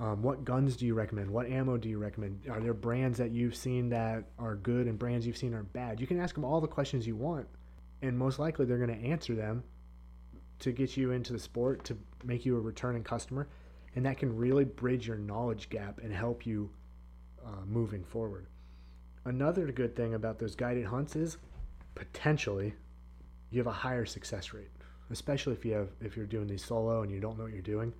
Um, 0.00 0.22
what 0.22 0.46
guns 0.46 0.78
do 0.78 0.86
you 0.86 0.94
recommend? 0.94 1.30
What 1.30 1.50
ammo 1.50 1.76
do 1.76 1.90
you 1.90 1.98
recommend? 1.98 2.48
Are 2.48 2.60
there 2.60 2.72
brands 2.72 3.18
that 3.18 3.32
you've 3.32 3.54
seen 3.54 3.90
that 3.90 4.24
are 4.38 4.56
good 4.56 4.86
and 4.86 4.98
brands 4.98 5.26
you've 5.26 5.36
seen 5.36 5.52
are 5.52 5.64
bad? 5.64 6.00
You 6.00 6.06
can 6.06 6.18
ask 6.18 6.34
them 6.34 6.46
all 6.46 6.62
the 6.62 6.66
questions 6.66 7.06
you 7.06 7.14
want, 7.14 7.46
and 8.00 8.16
most 8.16 8.38
likely 8.38 8.64
they're 8.64 8.78
going 8.78 8.98
to 8.98 9.06
answer 9.06 9.34
them 9.34 9.62
to 10.60 10.72
get 10.72 10.96
you 10.96 11.10
into 11.10 11.34
the 11.34 11.38
sport, 11.38 11.84
to 11.84 11.98
make 12.24 12.46
you 12.46 12.56
a 12.56 12.60
returning 12.60 13.04
customer, 13.04 13.48
and 13.94 14.06
that 14.06 14.16
can 14.16 14.34
really 14.34 14.64
bridge 14.64 15.06
your 15.06 15.18
knowledge 15.18 15.68
gap 15.68 16.00
and 16.02 16.10
help 16.10 16.46
you 16.46 16.70
uh, 17.44 17.66
moving 17.66 18.02
forward. 18.02 18.46
Another 19.26 19.72
good 19.72 19.96
thing 19.96 20.14
about 20.14 20.38
those 20.38 20.54
guided 20.54 20.84
hunts 20.84 21.16
is 21.16 21.38
potentially 21.94 22.74
you 23.50 23.58
have 23.58 23.66
a 23.66 23.72
higher 23.72 24.04
success 24.04 24.52
rate, 24.52 24.70
especially 25.10 25.54
if 25.54 25.64
you 25.64 25.72
have 25.72 25.88
if 26.02 26.16
you're 26.16 26.26
doing 26.26 26.46
these 26.46 26.64
solo 26.64 27.02
and 27.02 27.10
you 27.10 27.20
don't 27.20 27.38
know 27.38 27.44
what 27.44 27.52
you're 27.52 27.62
doing. 27.62 27.92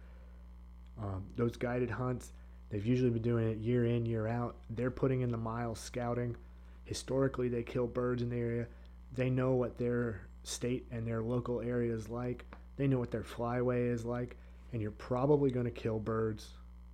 Um, 1.01 1.25
those 1.37 1.57
guided 1.57 1.91
hunts, 1.91 2.33
they've 2.69 2.85
usually 2.85 3.11
been 3.11 3.23
doing 3.23 3.49
it 3.49 3.59
year 3.59 3.87
in 3.87 4.05
year 4.05 4.29
out. 4.29 4.57
They're 4.69 4.91
putting 4.91 5.23
in 5.23 5.31
the 5.31 5.39
miles 5.39 5.81
scouting. 5.81 6.37
Historically, 6.85 7.49
they 7.49 7.63
kill 7.63 7.87
birds 7.87 8.23
in 8.23 8.29
the 8.29 8.37
area. 8.37 8.67
They 9.15 9.31
know 9.31 9.53
what 9.55 9.79
their 9.79 10.21
state 10.43 10.87
and 10.91 11.07
their 11.07 11.23
local 11.23 11.63
area 11.63 11.95
is 11.95 12.11
like. 12.11 12.45
They 12.77 12.87
know 12.87 12.99
what 12.99 13.11
their 13.11 13.23
flyway 13.23 13.91
is 13.91 14.05
like, 14.05 14.37
and 14.73 14.83
you're 14.83 14.91
probably 14.91 15.51
going 15.51 15.65
to 15.65 15.71
kill 15.71 15.99
birds 15.99 16.49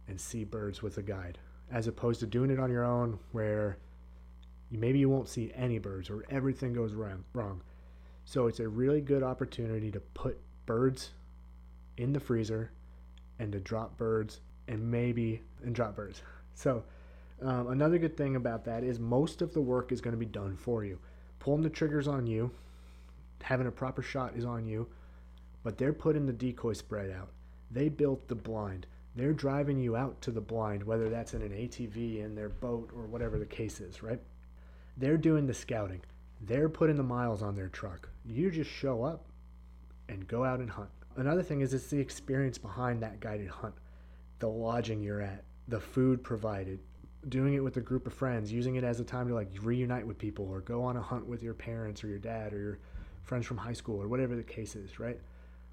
and 0.06 0.20
see 0.20 0.44
birds 0.44 0.82
with 0.82 0.98
a 0.98 1.02
guide, 1.02 1.38
as 1.72 1.88
opposed 1.88 2.20
to 2.20 2.26
doing 2.26 2.50
it 2.50 2.60
on 2.60 2.70
your 2.70 2.84
own 2.84 3.18
where 3.32 3.78
maybe 4.70 4.98
you 4.98 5.08
won't 5.08 5.28
see 5.28 5.52
any 5.54 5.78
birds 5.78 6.10
or 6.10 6.24
everything 6.30 6.72
goes 6.72 6.94
wrong. 6.94 7.62
So 8.24 8.46
it's 8.46 8.60
a 8.60 8.68
really 8.68 9.00
good 9.00 9.22
opportunity 9.22 9.90
to 9.90 10.00
put 10.00 10.38
birds 10.66 11.10
in 11.96 12.12
the 12.12 12.20
freezer 12.20 12.70
and 13.38 13.50
to 13.52 13.60
drop 13.60 13.96
birds 13.96 14.40
and 14.68 14.90
maybe 14.90 15.42
and 15.64 15.74
drop 15.74 15.96
birds. 15.96 16.22
So 16.52 16.84
um, 17.40 17.68
another 17.68 17.96
good 17.96 18.18
thing 18.18 18.36
about 18.36 18.66
that 18.66 18.84
is 18.84 18.98
most 18.98 19.40
of 19.40 19.54
the 19.54 19.62
work 19.62 19.92
is 19.92 20.02
going 20.02 20.12
to 20.12 20.18
be 20.18 20.26
done 20.26 20.56
for 20.56 20.84
you. 20.84 20.98
Pulling 21.38 21.62
the 21.62 21.70
triggers 21.70 22.06
on 22.06 22.26
you, 22.26 22.50
having 23.40 23.66
a 23.66 23.70
proper 23.70 24.02
shot 24.02 24.36
is 24.36 24.44
on 24.44 24.66
you, 24.66 24.86
but 25.62 25.78
they're 25.78 25.94
putting 25.94 26.26
the 26.26 26.34
decoy 26.34 26.74
spread 26.74 27.10
out. 27.10 27.30
They 27.70 27.88
built 27.88 28.28
the 28.28 28.34
blind. 28.34 28.86
They're 29.16 29.32
driving 29.32 29.78
you 29.78 29.96
out 29.96 30.20
to 30.22 30.30
the 30.30 30.40
blind, 30.40 30.82
whether 30.82 31.08
that's 31.08 31.32
in 31.32 31.40
an 31.40 31.52
ATV, 31.52 32.22
in 32.22 32.34
their 32.34 32.50
boat, 32.50 32.90
or 32.94 33.06
whatever 33.06 33.38
the 33.38 33.46
case 33.46 33.80
is, 33.80 34.02
right? 34.02 34.20
They're 34.96 35.16
doing 35.16 35.46
the 35.46 35.54
scouting. 35.54 36.02
They're 36.40 36.68
putting 36.68 36.96
the 36.96 37.02
miles 37.02 37.42
on 37.42 37.54
their 37.54 37.68
truck. 37.68 38.08
You 38.24 38.50
just 38.50 38.70
show 38.70 39.04
up 39.04 39.26
and 40.08 40.26
go 40.26 40.44
out 40.44 40.60
and 40.60 40.70
hunt. 40.70 40.90
Another 41.16 41.42
thing 41.42 41.60
is 41.60 41.74
it's 41.74 41.88
the 41.88 41.98
experience 41.98 42.58
behind 42.58 43.02
that 43.02 43.20
guided 43.20 43.48
hunt. 43.48 43.74
The 44.38 44.48
lodging 44.48 45.02
you're 45.02 45.20
at, 45.20 45.44
the 45.68 45.80
food 45.80 46.22
provided, 46.22 46.80
doing 47.28 47.54
it 47.54 47.62
with 47.62 47.76
a 47.76 47.80
group 47.80 48.06
of 48.06 48.14
friends, 48.14 48.50
using 48.50 48.76
it 48.76 48.84
as 48.84 49.00
a 49.00 49.04
time 49.04 49.28
to 49.28 49.34
like 49.34 49.50
reunite 49.62 50.06
with 50.06 50.18
people 50.18 50.48
or 50.48 50.60
go 50.60 50.82
on 50.82 50.96
a 50.96 51.02
hunt 51.02 51.26
with 51.26 51.42
your 51.42 51.54
parents 51.54 52.02
or 52.02 52.08
your 52.08 52.18
dad 52.18 52.52
or 52.52 52.58
your 52.58 52.78
friends 53.22 53.46
from 53.46 53.58
high 53.58 53.72
school 53.72 54.02
or 54.02 54.08
whatever 54.08 54.34
the 54.34 54.42
case 54.42 54.74
is, 54.76 54.98
right? 54.98 55.20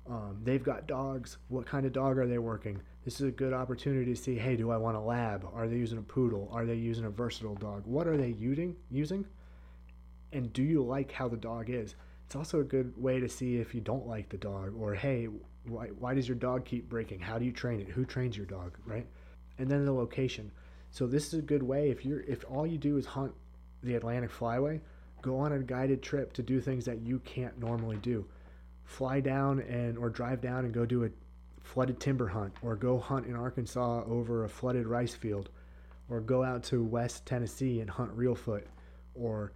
Um, 0.09 0.39
they've 0.43 0.63
got 0.63 0.87
dogs. 0.87 1.37
What 1.49 1.65
kind 1.65 1.85
of 1.85 1.91
dog 1.91 2.17
are 2.17 2.27
they 2.27 2.37
working? 2.37 2.81
This 3.03 3.19
is 3.19 3.27
a 3.27 3.31
good 3.31 3.53
opportunity 3.53 4.13
to 4.13 4.21
see. 4.21 4.35
Hey, 4.35 4.55
do 4.55 4.71
I 4.71 4.77
want 4.77 4.97
a 4.97 5.01
lab? 5.01 5.45
Are 5.53 5.67
they 5.67 5.75
using 5.75 5.97
a 5.97 6.01
poodle? 6.01 6.49
Are 6.51 6.65
they 6.65 6.75
using 6.75 7.05
a 7.05 7.09
versatile 7.09 7.55
dog? 7.55 7.83
What 7.85 8.07
are 8.07 8.17
they 8.17 8.29
using? 8.29 8.75
Using? 8.89 9.25
And 10.31 10.51
do 10.53 10.63
you 10.63 10.83
like 10.83 11.11
how 11.11 11.27
the 11.27 11.37
dog 11.37 11.69
is? 11.69 11.95
It's 12.25 12.35
also 12.35 12.59
a 12.59 12.63
good 12.63 12.93
way 13.01 13.19
to 13.19 13.29
see 13.29 13.57
if 13.57 13.73
you 13.73 13.81
don't 13.81 14.07
like 14.07 14.27
the 14.27 14.37
dog, 14.37 14.73
or 14.77 14.93
hey, 14.93 15.29
why, 15.65 15.87
why 15.87 16.13
does 16.13 16.27
your 16.27 16.35
dog 16.35 16.65
keep 16.65 16.89
breaking? 16.89 17.21
How 17.21 17.39
do 17.39 17.45
you 17.45 17.53
train 17.53 17.79
it? 17.79 17.87
Who 17.87 18.03
trains 18.03 18.35
your 18.35 18.45
dog, 18.45 18.77
right? 18.85 19.07
And 19.57 19.69
then 19.69 19.85
the 19.85 19.93
location. 19.93 20.51
So 20.91 21.07
this 21.07 21.27
is 21.27 21.39
a 21.39 21.41
good 21.41 21.63
way 21.63 21.89
if 21.89 22.05
you're 22.05 22.21
if 22.21 22.43
all 22.49 22.67
you 22.67 22.77
do 22.77 22.97
is 22.97 23.05
hunt 23.05 23.33
the 23.83 23.95
Atlantic 23.95 24.31
Flyway, 24.31 24.81
go 25.21 25.37
on 25.37 25.53
a 25.53 25.59
guided 25.59 26.01
trip 26.01 26.33
to 26.33 26.43
do 26.43 26.59
things 26.59 26.85
that 26.85 26.99
you 27.01 27.19
can't 27.19 27.57
normally 27.59 27.97
do 27.97 28.25
fly 28.87 29.19
down 29.19 29.59
and 29.59 29.97
or 29.97 30.09
drive 30.09 30.41
down 30.41 30.63
and 30.63 30.73
go 30.73 30.85
do 30.85 31.03
a 31.03 31.09
flooded 31.61 31.99
timber 31.99 32.27
hunt 32.27 32.53
or 32.63 32.75
go 32.75 32.97
hunt 32.97 33.27
in 33.27 33.35
Arkansas 33.35 34.03
over 34.07 34.45
a 34.45 34.49
flooded 34.49 34.87
rice 34.87 35.13
field 35.13 35.49
or 36.09 36.21
go 36.21 36.41
out 36.41 36.63
to 36.63 36.81
West 36.81 37.25
Tennessee 37.25 37.81
and 37.81 37.89
hunt 37.89 38.17
Reelfoot 38.17 38.63
or 39.13 39.51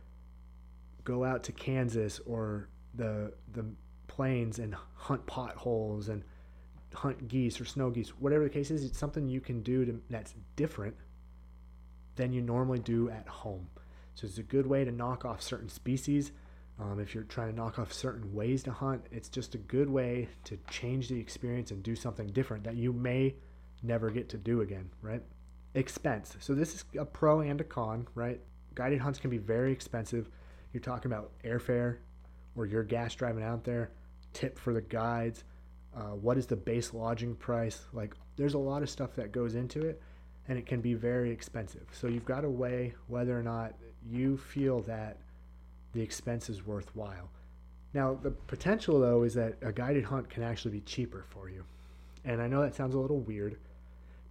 go 1.06 1.24
out 1.24 1.44
to 1.44 1.54
Kansas 1.54 2.20
or 2.26 2.68
the 2.94 3.34
the 3.54 3.66
plains 4.08 4.60
and 4.60 4.76
hunt 4.96 5.26
potholes 5.26 6.10
and 6.10 6.24
hunt 6.94 7.30
geese 7.30 7.62
or 7.62 7.66
snow 7.66 7.90
geese. 7.90 8.10
Whatever 8.10 8.44
the 8.44 8.50
case 8.50 8.70
is 8.70 8.84
it's 8.84 9.00
something 9.00 9.30
you 9.30 9.40
can 9.40 9.64
do 9.64 9.86
to, 9.86 10.02
that's 10.10 10.36
different 10.58 10.96
than 12.18 12.34
you 12.34 12.42
normally 12.42 12.80
do 12.80 13.10
at 13.10 13.30
home. 13.30 13.70
So 14.14 14.28
it's 14.28 14.38
a 14.38 14.44
good 14.44 14.68
way 14.68 14.84
to 14.84 14.92
knock 14.92 15.24
off 15.24 15.42
certain 15.42 15.70
species 15.70 16.34
um, 16.82 17.00
if 17.00 17.14
you're 17.14 17.24
trying 17.26 17.50
to 17.50 17.56
knock 17.56 17.78
off 17.78 17.94
certain 17.94 18.34
ways 18.34 18.64
to 18.64 18.72
hunt, 18.72 19.06
it's 19.12 19.30
just 19.30 19.54
a 19.54 19.60
good 19.60 19.90
way 19.90 20.28
to 20.46 20.58
change 20.70 21.10
the 21.10 21.20
experience 21.20 21.70
and 21.70 21.84
do 21.84 21.96
something 21.96 22.28
different 22.28 22.64
that 22.64 22.76
you 22.76 22.92
may 22.92 23.36
never 23.84 24.10
get 24.10 24.30
to 24.30 24.38
do 24.38 24.62
again, 24.62 24.90
right? 25.02 25.22
Expense. 25.76 26.36
So 26.40 26.56
this 26.56 26.74
is 26.74 26.86
a 26.98 27.06
pro 27.06 27.42
and 27.42 27.62
a 27.62 27.64
con, 27.64 28.08
right? 28.16 28.42
Guided 28.74 29.00
hunts 29.00 29.20
can 29.20 29.30
be 29.30 29.38
very 29.38 29.72
expensive. 29.72 30.30
You're 30.74 30.82
talking 30.82 31.12
about 31.12 31.32
airfare 31.44 31.98
or 32.56 32.66
your 32.66 32.84
gas 32.84 33.14
driving 33.14 33.44
out 33.44 33.64
there, 33.64 33.92
tip 34.34 34.58
for 34.58 34.74
the 34.74 34.82
guides, 34.82 35.44
uh, 35.96 36.16
what 36.16 36.38
is 36.38 36.48
the 36.48 36.56
base 36.56 36.94
lodging 36.94 37.36
price? 37.36 37.86
Like, 37.94 38.16
there's 38.38 38.54
a 38.54 38.60
lot 38.60 38.82
of 38.82 38.90
stuff 38.90 39.16
that 39.16 39.32
goes 39.32 39.56
into 39.56 39.86
it, 39.86 40.02
and 40.48 40.58
it 40.58 40.66
can 40.66 40.82
be 40.82 40.94
very 40.94 41.32
expensive. 41.32 41.86
So 41.92 42.08
you've 42.08 42.26
got 42.26 42.42
to 42.42 42.50
weigh 42.50 42.96
whether 43.08 43.38
or 43.38 43.44
not 43.44 43.76
you 44.10 44.38
feel 44.38 44.82
that 44.84 45.18
the 45.94 46.02
expense 46.02 46.50
is 46.50 46.66
worthwhile. 46.66 47.30
Now, 47.94 48.18
the 48.22 48.32
potential 48.32 49.00
though 49.00 49.24
is 49.24 49.34
that 49.34 49.58
a 49.62 49.72
guided 49.72 50.06
hunt 50.06 50.30
can 50.30 50.44
actually 50.44 50.72
be 50.72 50.82
cheaper 50.82 51.26
for 51.30 51.50
you. 51.50 51.64
And 52.24 52.42
I 52.42 52.48
know 52.48 52.62
that 52.62 52.76
sounds 52.76 52.96
a 52.96 53.00
little 53.00 53.20
weird, 53.20 53.58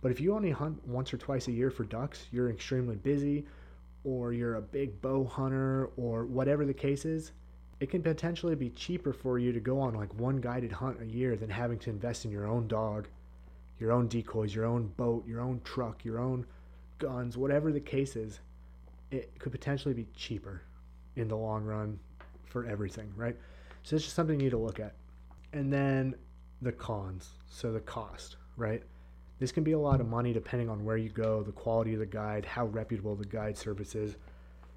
but 0.01 0.11
if 0.11 0.20
you 0.20 0.35
only 0.35 0.51
hunt 0.51 0.87
once 0.87 1.12
or 1.12 1.18
twice 1.18 1.49
a 1.49 1.53
year 1.53 1.70
for 1.70 1.85
ducks, 1.85 2.27
you're 2.31 2.51
extremely 2.51 2.96
busy, 2.96 3.44
or 4.05 4.33
you're 4.33 4.55
a 4.55 4.62
big 4.62 5.01
bow 5.03 5.25
hunter, 5.25 5.90
or 5.96 6.25
whatever 6.25 6.64
the 6.64 6.73
case 6.73 7.05
is, 7.05 7.33
it 7.81 7.90
can 7.90 8.03
potentially 8.03 8.55
be 8.55 8.70
cheaper 8.70 9.12
for 9.12 9.38
you 9.38 9.53
to 9.53 9.61
go 9.61 9.81
on 9.81 9.94
like 9.94 10.12
one 10.14 10.37
guided 10.37 10.73
hunt 10.73 11.03
a 11.03 11.07
year 11.07 11.37
than 11.37 11.51
having 11.51 11.79
to 11.81 11.90
invest 11.90 12.25
in 12.25 12.31
your 12.31 12.46
own 12.46 12.68
dog, 12.68 13.09
your 13.79 13.92
own 13.92 14.07
decoys, 14.07 14.55
your 14.55 14.66
own 14.66 14.87
boat, 14.96 15.27
your 15.27 15.40
own 15.40 15.61
truck, 15.64 16.05
your 16.05 16.18
own 16.18 16.46
guns, 16.99 17.37
whatever 17.37 17.73
the 17.73 17.81
case 17.81 18.16
is. 18.16 18.40
It 19.11 19.38
could 19.38 19.53
potentially 19.53 19.94
be 19.94 20.07
cheaper 20.14 20.62
in 21.20 21.28
the 21.28 21.37
long 21.37 21.64
run 21.64 21.98
for 22.44 22.66
everything, 22.66 23.12
right? 23.16 23.37
So 23.83 23.96
it's 23.96 24.04
just 24.04 24.16
something 24.16 24.38
you 24.38 24.46
need 24.46 24.50
to 24.50 24.59
look 24.59 24.80
at. 24.80 24.94
And 25.52 25.72
then 25.72 26.14
the 26.62 26.72
cons. 26.72 27.30
So 27.48 27.72
the 27.72 27.80
cost, 27.80 28.37
right? 28.56 28.83
This 29.38 29.52
can 29.52 29.64
be 29.64 29.72
a 29.72 29.78
lot 29.78 30.00
of 30.00 30.09
money 30.09 30.33
depending 30.33 30.68
on 30.68 30.85
where 30.85 30.96
you 30.96 31.09
go, 31.09 31.42
the 31.42 31.52
quality 31.52 31.94
of 31.94 32.00
the 32.00 32.06
guide, 32.06 32.44
how 32.44 32.66
reputable 32.66 33.16
the 33.16 33.24
guide 33.24 33.56
service 33.56 33.94
is. 33.94 34.16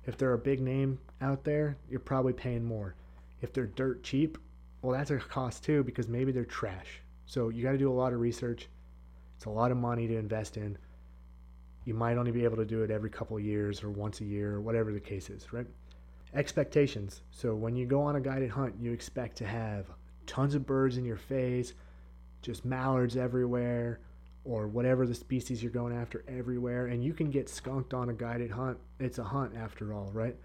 If 0.06 0.18
they're 0.18 0.34
a 0.34 0.38
big 0.38 0.62
name 0.62 1.00
out 1.22 1.44
there, 1.44 1.78
you're 1.90 2.00
probably 2.00 2.34
paying 2.34 2.64
more. 2.64 2.96
If 3.42 3.54
they're 3.54 3.68
dirt 3.68 4.04
cheap, 4.04 4.38
well, 4.82 4.98
that's 4.98 5.12
a 5.12 5.18
cost 5.18 5.64
too 5.64 5.84
because 5.84 6.08
maybe 6.08 6.32
they're 6.32 6.46
trash. 6.46 7.02
So 7.26 7.50
you 7.50 7.64
got 7.64 7.72
to 7.72 7.78
do 7.78 7.92
a 7.92 7.94
lot 7.94 8.14
of 8.14 8.20
research. 8.20 8.70
It's 9.36 9.46
a 9.46 9.50
lot 9.50 9.72
of 9.72 9.78
money 9.78 10.08
to 10.08 10.18
invest 10.18 10.58
in. 10.58 10.78
You 11.86 11.94
might 11.94 12.18
only 12.18 12.32
be 12.32 12.46
able 12.46 12.58
to 12.58 12.66
do 12.66 12.84
it 12.84 12.92
every 12.92 13.10
couple 13.10 13.38
years 13.40 13.84
or 13.84 13.90
once 13.90 14.22
a 14.22 14.26
year 14.26 14.62
whatever 14.62 14.94
the 14.94 15.00
case 15.00 15.30
is, 15.30 15.52
right? 15.52 15.68
Expectations. 16.34 17.22
So 17.32 17.56
when 17.56 17.76
you 17.76 17.86
go 17.86 18.02
on 18.02 18.16
a 18.16 18.22
guided 18.22 18.50
hunt, 18.50 18.76
you 18.80 18.92
expect 18.92 19.38
to 19.38 19.46
have 19.46 19.86
tons 20.26 20.56
of 20.56 20.66
birds 20.66 20.98
in 20.98 21.06
your 21.06 21.18
face, 21.18 21.74
just 22.42 22.66
mallards 22.66 23.18
everywhere, 23.18 24.00
or 24.46 24.68
whatever 24.68 25.08
the 25.08 25.16
species 25.16 25.64
you're 25.64 25.72
going 25.72 25.96
after 25.96 26.24
everywhere. 26.28 26.88
And 26.88 27.04
you 27.04 27.14
can 27.14 27.30
get 27.30 27.50
skunked 27.50 27.94
on 27.94 28.10
a 28.10 28.14
guided 28.14 28.52
hunt. 28.52 28.78
It's 29.00 29.20
a 29.20 29.24
hunt 29.24 29.56
after 29.56 29.94
all, 29.94 30.12
right? 30.14 30.36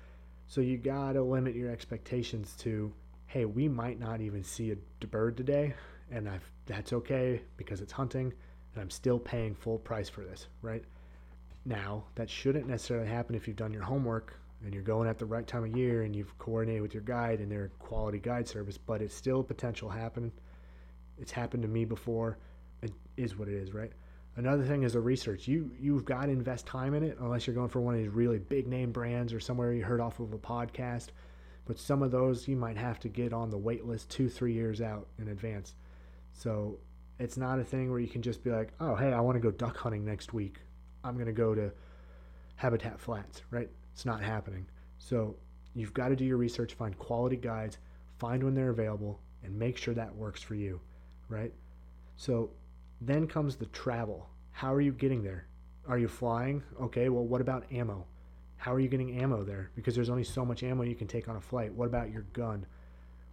So 0.47 0.61
you 0.61 0.79
gotta 0.79 1.23
limit 1.23 1.55
your 1.55 1.71
expectations 1.71 2.55
to, 2.61 2.93
hey, 3.27 3.45
we 3.45 3.69
might 3.69 3.99
not 3.99 4.21
even 4.21 4.43
see 4.43 4.71
a 4.73 5.07
bird 5.07 5.37
today, 5.37 5.75
and 6.11 6.29
I've, 6.29 6.51
that's 6.67 6.93
okay 6.93 7.43
because 7.57 7.81
it's 7.81 7.93
hunting, 7.93 8.33
and 8.73 8.83
I'm 8.83 8.91
still 8.91 9.19
paying 9.19 9.55
full 9.55 9.79
price 9.79 10.09
for 10.09 10.23
this, 10.23 10.47
right? 10.63 10.85
Now, 11.67 12.05
that 12.15 12.31
shouldn't 12.31 12.67
necessarily 12.67 13.09
happen 13.09 13.35
if 13.35 13.47
you've 13.47 13.57
done 13.57 13.75
your 13.75 13.83
homework 13.83 14.35
and 14.65 14.75
you're 14.75 14.83
going 14.83 15.09
at 15.09 15.19
the 15.19 15.27
right 15.27 15.47
time 15.47 15.65
of 15.65 15.77
year 15.77 16.03
and 16.03 16.15
you've 16.15 16.37
coordinated 16.39 16.83
with 16.83 16.95
your 16.95 17.03
guide 17.03 17.41
and 17.41 17.51
their 17.51 17.69
quality 17.79 18.19
guide 18.19 18.49
service, 18.49 18.77
but 18.77 19.01
it's 19.01 19.15
still 19.15 19.43
potential 19.43 19.89
happening. 19.89 20.33
It's 21.19 21.33
happened 21.33 21.63
to 21.63 21.69
me 21.69 21.85
before. 21.85 22.39
It 22.83 22.93
is 23.17 23.37
what 23.37 23.49
it 23.49 23.55
is, 23.55 23.73
right? 23.73 23.93
Another 24.37 24.65
thing 24.65 24.85
is 24.85 24.93
the 24.93 25.01
research. 25.01 25.49
You 25.49 25.71
you've 25.81 26.05
got 26.05 26.27
to 26.27 26.31
invest 26.31 26.65
time 26.67 26.95
in 26.95 27.03
it 27.03 27.19
unless 27.19 27.47
you're 27.47 27.55
going 27.55 27.71
for 27.71 27.81
one 27.81 27.95
of 27.95 28.01
these 28.01 28.09
really 28.09 28.39
big 28.39 28.69
name 28.69 28.93
brands 28.93 29.33
or 29.33 29.41
somewhere 29.41 29.73
you 29.73 29.85
heard 29.85 30.01
off 30.01 30.21
of 30.21 30.33
a 30.33 30.39
podcast. 30.39 31.09
But 31.65 31.79
some 31.79 32.03
of 32.03 32.13
those 32.13 32.47
you 32.47 32.57
might 32.57 32.77
have 32.77 33.01
to 33.01 33.09
get 33.09 33.33
on 33.33 33.51
the 33.51 33.59
wait 33.59 33.85
list 33.85 34.11
two, 34.11 34.29
three 34.29 34.53
years 34.53 34.81
out 34.81 35.09
in 35.19 35.29
advance. 35.29 35.75
So 36.33 36.79
it's 37.19 37.37
not 37.37 37.59
a 37.59 37.65
thing 37.65 37.91
where 37.91 37.99
you 37.99 38.07
can 38.07 38.23
just 38.23 38.45
be 38.45 38.51
like, 38.51 38.73
oh 38.79 38.95
hey, 38.95 39.13
I 39.13 39.21
want 39.21 39.37
to 39.37 39.41
go 39.41 39.51
duck 39.51 39.77
hunting 39.77 40.05
next 40.05 40.33
week. 40.33 40.59
I'm 41.03 41.19
gonna 41.19 41.33
go 41.33 41.55
to 41.55 41.73
Habitat 42.55 43.01
Flats, 43.01 43.43
right? 43.51 43.69
It's 43.99 44.07
not 44.07 44.23
happening. 44.23 44.65
So 44.99 45.35
you've 45.75 45.93
got 45.93 46.11
to 46.11 46.15
do 46.15 46.25
your 46.25 46.37
research, 46.37 46.75
find 46.75 46.97
quality 47.01 47.35
guides, 47.35 47.79
find 48.21 48.45
when 48.45 48.55
they're 48.55 48.71
available, 48.71 49.19
and 49.43 49.59
make 49.59 49.77
sure 49.77 49.93
that 49.93 50.15
works 50.15 50.41
for 50.41 50.55
you, 50.55 50.81
right? 51.29 51.53
So 52.17 52.51
then 53.01 53.27
comes 53.27 53.57
the 53.57 53.67
travel. 53.67 54.29
How 54.53 54.73
are 54.73 54.81
you 54.81 54.93
getting 54.93 55.25
there? 55.25 55.47
Are 55.89 55.99
you 55.99 56.07
flying? 56.07 56.63
Okay, 56.81 57.09
well, 57.09 57.25
what 57.25 57.41
about 57.41 57.65
ammo? 57.73 58.07
How 58.57 58.73
are 58.73 58.79
you 58.79 58.87
getting 58.87 59.21
ammo 59.21 59.43
there? 59.43 59.73
Because 59.75 59.97
there's 59.97 60.11
only 60.11 60.23
so 60.23 60.45
much 60.45 60.63
ammo 60.63 60.85
you 60.85 60.95
can 60.95 61.09
take 61.09 61.29
on 61.29 61.35
a 61.35 61.41
flight. 61.41 61.73
What 61.73 61.87
about 61.87 62.13
your 62.13 62.23
gun? 62.35 62.67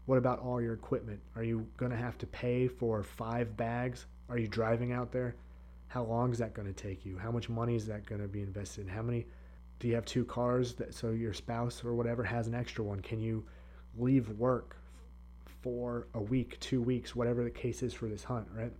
What 0.08 0.18
about 0.18 0.40
all 0.40 0.60
your 0.60 0.74
equipment? 0.74 1.20
Are 1.36 1.44
you 1.44 1.68
going 1.78 1.92
to 1.92 1.98
have 1.98 2.18
to 2.18 2.26
pay 2.26 2.68
for 2.68 3.04
five 3.04 3.56
bags? 3.56 4.08
Are 4.30 4.40
you 4.40 4.48
driving 4.48 4.94
out 4.94 5.12
there? 5.12 5.36
How 5.90 6.06
long 6.06 6.32
is 6.32 6.40
that 6.40 6.56
going 6.56 6.68
to 6.68 6.74
take 6.74 7.06
you? 7.06 7.20
How 7.20 7.30
much 7.30 7.50
money 7.50 7.76
is 7.76 7.86
that 7.86 8.08
going 8.08 8.22
to 8.22 8.28
be 8.28 8.42
invested? 8.42 8.88
in? 8.88 8.92
How 8.92 9.04
many 9.04 9.28
do 9.80 9.88
you 9.88 9.96
have 9.96 10.06
two 10.06 10.26
cars 10.26 10.74
that 10.76 10.94
so 10.94 11.12
your 11.12 11.34
spouse 11.34 11.84
or 11.84 11.96
whatever 11.96 12.24
has 12.24 12.48
an 12.48 12.56
extra 12.56 12.84
one 12.84 13.00
can 13.00 13.20
you 13.20 13.46
leave 13.98 14.30
work 14.32 14.78
for 15.62 16.08
a 16.14 16.22
week 16.22 16.60
two 16.60 16.82
weeks 16.82 17.16
whatever 17.16 17.44
the 17.44 17.50
case 17.50 17.84
is 17.84 17.94
for 17.94 18.08
this 18.08 18.24
hunt 18.24 18.48
right 18.56 18.74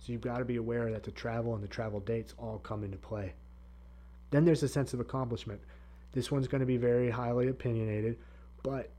So 0.00 0.12
you've 0.12 0.20
got 0.20 0.38
to 0.38 0.44
be 0.44 0.56
aware 0.56 0.90
that 0.92 1.02
the 1.02 1.10
travel 1.10 1.54
and 1.54 1.62
the 1.62 1.68
travel 1.68 2.00
dates 2.00 2.34
all 2.38 2.58
come 2.58 2.84
into 2.84 2.96
play. 2.98 3.34
Then 4.30 4.44
there's 4.44 4.62
a 4.62 4.68
sense 4.68 4.94
of 4.94 5.00
accomplishment. 5.00 5.60
This 6.12 6.30
one's 6.30 6.48
going 6.48 6.60
to 6.60 6.66
be 6.66 6.76
very 6.76 7.10
highly 7.10 7.48
opinionated, 7.48 8.18
but 8.62 8.90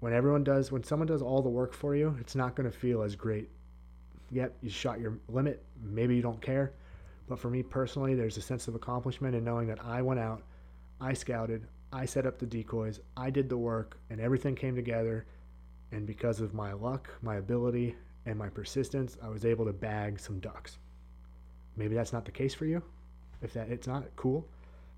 when 0.00 0.12
everyone 0.12 0.44
does, 0.44 0.72
when 0.72 0.84
someone 0.84 1.08
does 1.08 1.22
all 1.22 1.42
the 1.42 1.48
work 1.48 1.74
for 1.74 1.94
you, 1.96 2.16
it's 2.20 2.34
not 2.34 2.56
going 2.56 2.70
to 2.70 2.76
feel 2.76 3.02
as 3.02 3.16
great. 3.16 3.48
Yep, 4.30 4.56
you 4.62 4.70
shot 4.70 5.00
your 5.00 5.18
limit. 5.28 5.64
Maybe 5.82 6.16
you 6.16 6.22
don't 6.22 6.40
care. 6.40 6.74
But 7.28 7.38
for 7.38 7.50
me 7.50 7.62
personally, 7.62 8.14
there's 8.14 8.36
a 8.36 8.42
sense 8.42 8.68
of 8.68 8.74
accomplishment 8.74 9.34
in 9.34 9.44
knowing 9.44 9.68
that 9.68 9.84
I 9.84 10.02
went 10.02 10.20
out, 10.20 10.42
I 11.00 11.12
scouted, 11.14 11.66
I 11.92 12.06
set 12.06 12.26
up 12.26 12.38
the 12.38 12.46
decoys, 12.46 13.00
I 13.16 13.30
did 13.30 13.48
the 13.48 13.58
work, 13.58 13.98
and 14.10 14.20
everything 14.20 14.54
came 14.54 14.74
together. 14.74 15.26
And 15.92 16.06
because 16.06 16.40
of 16.40 16.54
my 16.54 16.72
luck, 16.72 17.10
my 17.22 17.36
ability, 17.36 17.96
and 18.26 18.38
my 18.38 18.48
persistence, 18.48 19.16
I 19.22 19.28
was 19.28 19.44
able 19.44 19.64
to 19.66 19.72
bag 19.72 20.18
some 20.18 20.40
ducks. 20.40 20.78
Maybe 21.76 21.94
that's 21.94 22.12
not 22.12 22.24
the 22.24 22.30
case 22.30 22.54
for 22.54 22.66
you. 22.66 22.82
If 23.40 23.52
that 23.54 23.68
it's 23.68 23.86
not 23.86 24.04
cool, 24.16 24.46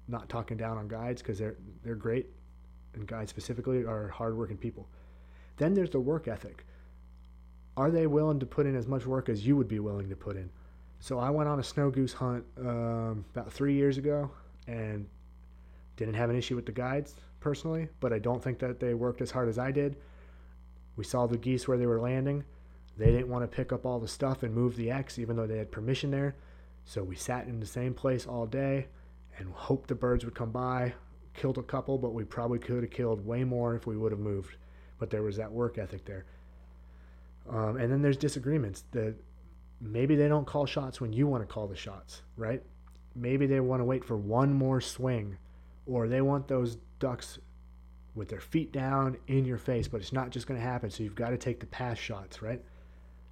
not 0.08 0.28
talking 0.28 0.56
down 0.56 0.76
on 0.76 0.88
guides 0.88 1.22
because 1.22 1.38
they're 1.38 1.56
they're 1.82 1.94
great, 1.94 2.26
and 2.94 3.06
guides 3.06 3.30
specifically 3.30 3.84
are 3.84 4.08
hardworking 4.08 4.58
people. 4.58 4.88
Then 5.56 5.74
there's 5.74 5.90
the 5.90 6.00
work 6.00 6.28
ethic. 6.28 6.64
Are 7.76 7.90
they 7.90 8.06
willing 8.06 8.40
to 8.40 8.46
put 8.46 8.66
in 8.66 8.76
as 8.76 8.86
much 8.86 9.06
work 9.06 9.28
as 9.28 9.46
you 9.46 9.56
would 9.56 9.68
be 9.68 9.80
willing 9.80 10.08
to 10.08 10.16
put 10.16 10.36
in? 10.36 10.50
So 11.04 11.18
I 11.18 11.28
went 11.28 11.50
on 11.50 11.60
a 11.60 11.62
snow 11.62 11.90
goose 11.90 12.14
hunt 12.14 12.46
um, 12.58 13.26
about 13.34 13.52
three 13.52 13.74
years 13.74 13.98
ago, 13.98 14.30
and 14.66 15.06
didn't 15.98 16.14
have 16.14 16.30
an 16.30 16.36
issue 16.36 16.56
with 16.56 16.64
the 16.64 16.72
guides 16.72 17.14
personally, 17.40 17.88
but 18.00 18.10
I 18.10 18.18
don't 18.18 18.42
think 18.42 18.58
that 18.60 18.80
they 18.80 18.94
worked 18.94 19.20
as 19.20 19.30
hard 19.30 19.50
as 19.50 19.58
I 19.58 19.70
did. 19.70 19.96
We 20.96 21.04
saw 21.04 21.26
the 21.26 21.36
geese 21.36 21.68
where 21.68 21.76
they 21.76 21.84
were 21.84 22.00
landing. 22.00 22.42
They 22.96 23.10
didn't 23.10 23.28
want 23.28 23.42
to 23.42 23.54
pick 23.54 23.70
up 23.70 23.84
all 23.84 24.00
the 24.00 24.08
stuff 24.08 24.44
and 24.44 24.54
move 24.54 24.76
the 24.76 24.90
X, 24.90 25.18
even 25.18 25.36
though 25.36 25.46
they 25.46 25.58
had 25.58 25.70
permission 25.70 26.10
there. 26.10 26.36
So 26.86 27.02
we 27.02 27.16
sat 27.16 27.48
in 27.48 27.60
the 27.60 27.66
same 27.66 27.92
place 27.92 28.26
all 28.26 28.46
day 28.46 28.86
and 29.36 29.52
hoped 29.52 29.90
the 29.90 29.94
birds 29.94 30.24
would 30.24 30.34
come 30.34 30.52
by. 30.52 30.94
Killed 31.34 31.58
a 31.58 31.62
couple, 31.62 31.98
but 31.98 32.14
we 32.14 32.24
probably 32.24 32.58
could 32.58 32.82
have 32.82 32.90
killed 32.90 33.26
way 33.26 33.44
more 33.44 33.74
if 33.74 33.86
we 33.86 33.98
would 33.98 34.12
have 34.12 34.22
moved. 34.22 34.56
But 34.98 35.10
there 35.10 35.22
was 35.22 35.36
that 35.36 35.52
work 35.52 35.76
ethic 35.76 36.06
there. 36.06 36.24
Um, 37.46 37.76
and 37.76 37.92
then 37.92 38.00
there's 38.00 38.16
disagreements. 38.16 38.84
That 38.92 39.16
maybe 39.84 40.16
they 40.16 40.28
don't 40.28 40.46
call 40.46 40.66
shots 40.66 41.00
when 41.00 41.12
you 41.12 41.26
want 41.26 41.46
to 41.46 41.52
call 41.52 41.66
the 41.66 41.76
shots, 41.76 42.22
right? 42.36 42.62
Maybe 43.14 43.46
they 43.46 43.60
want 43.60 43.80
to 43.80 43.84
wait 43.84 44.04
for 44.04 44.16
one 44.16 44.52
more 44.52 44.80
swing, 44.80 45.36
or 45.86 46.08
they 46.08 46.20
want 46.20 46.48
those 46.48 46.78
ducks 46.98 47.38
with 48.14 48.28
their 48.28 48.40
feet 48.40 48.72
down 48.72 49.16
in 49.26 49.44
your 49.44 49.58
face, 49.58 49.88
but 49.88 50.00
it's 50.00 50.12
not 50.12 50.30
just 50.30 50.46
going 50.46 50.58
to 50.58 50.66
happen. 50.66 50.90
So 50.90 51.02
you've 51.02 51.14
got 51.14 51.30
to 51.30 51.36
take 51.36 51.60
the 51.60 51.66
pass 51.66 51.98
shots, 51.98 52.42
right? 52.42 52.62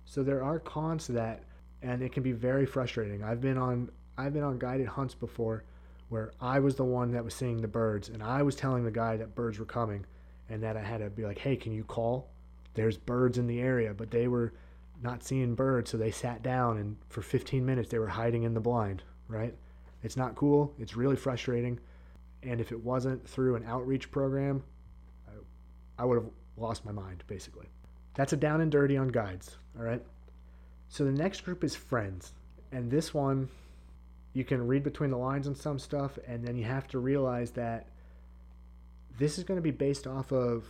So 0.04 0.22
there 0.22 0.42
are 0.42 0.58
cons 0.58 1.06
to 1.06 1.12
that, 1.12 1.44
and 1.82 2.02
it 2.02 2.12
can 2.12 2.22
be 2.22 2.32
very 2.32 2.66
frustrating. 2.66 3.22
I've 3.22 3.40
been 3.40 3.58
on 3.58 3.90
I've 4.18 4.34
been 4.34 4.42
on 4.42 4.58
guided 4.58 4.88
hunts 4.88 5.14
before 5.14 5.64
where 6.10 6.32
I 6.38 6.58
was 6.58 6.76
the 6.76 6.84
one 6.84 7.12
that 7.12 7.24
was 7.24 7.34
seeing 7.34 7.62
the 7.62 7.68
birds, 7.68 8.10
and 8.10 8.22
I 8.22 8.42
was 8.42 8.54
telling 8.54 8.84
the 8.84 8.90
guy 8.90 9.16
that 9.16 9.34
birds 9.34 9.58
were 9.58 9.64
coming, 9.64 10.04
and 10.50 10.62
that 10.62 10.76
I 10.76 10.82
had 10.82 10.98
to 10.98 11.08
be 11.08 11.24
like, 11.24 11.38
"Hey, 11.38 11.56
can 11.56 11.72
you 11.72 11.84
call? 11.84 12.28
There's 12.74 12.98
birds 12.98 13.38
in 13.38 13.46
the 13.46 13.60
area," 13.60 13.94
but 13.94 14.10
they 14.10 14.28
were 14.28 14.52
not 15.02 15.24
seeing 15.24 15.54
birds, 15.54 15.90
so 15.90 15.96
they 15.96 16.10
sat 16.10 16.42
down, 16.42 16.78
and 16.78 16.96
for 17.08 17.22
15 17.22 17.64
minutes 17.64 17.90
they 17.90 17.98
were 17.98 18.08
hiding 18.08 18.44
in 18.44 18.54
the 18.54 18.60
blind. 18.60 19.02
Right? 19.28 19.54
It's 20.02 20.16
not 20.16 20.34
cool. 20.34 20.74
It's 20.78 20.96
really 20.96 21.16
frustrating. 21.16 21.78
And 22.42 22.60
if 22.60 22.72
it 22.72 22.82
wasn't 22.82 23.26
through 23.26 23.56
an 23.56 23.64
outreach 23.64 24.10
program, 24.10 24.64
I, 25.28 26.02
I 26.02 26.04
would 26.04 26.22
have 26.22 26.30
lost 26.56 26.84
my 26.84 26.92
mind, 26.92 27.24
basically. 27.26 27.66
That's 28.14 28.32
a 28.32 28.36
down 28.36 28.60
and 28.60 28.70
dirty 28.70 28.96
on 28.96 29.08
guides, 29.08 29.56
all 29.78 29.84
right? 29.84 30.02
So 30.88 31.04
the 31.04 31.12
next 31.12 31.44
group 31.44 31.64
is 31.64 31.74
friends. 31.74 32.32
And 32.72 32.90
this 32.90 33.14
one, 33.14 33.48
you 34.34 34.44
can 34.44 34.66
read 34.66 34.82
between 34.82 35.10
the 35.10 35.16
lines 35.16 35.46
on 35.46 35.54
some 35.54 35.78
stuff, 35.78 36.18
and 36.26 36.44
then 36.44 36.56
you 36.56 36.64
have 36.64 36.88
to 36.88 36.98
realize 36.98 37.52
that 37.52 37.86
this 39.18 39.38
is 39.38 39.44
going 39.44 39.56
to 39.56 39.62
be 39.62 39.70
based 39.70 40.06
off 40.06 40.32
of 40.32 40.66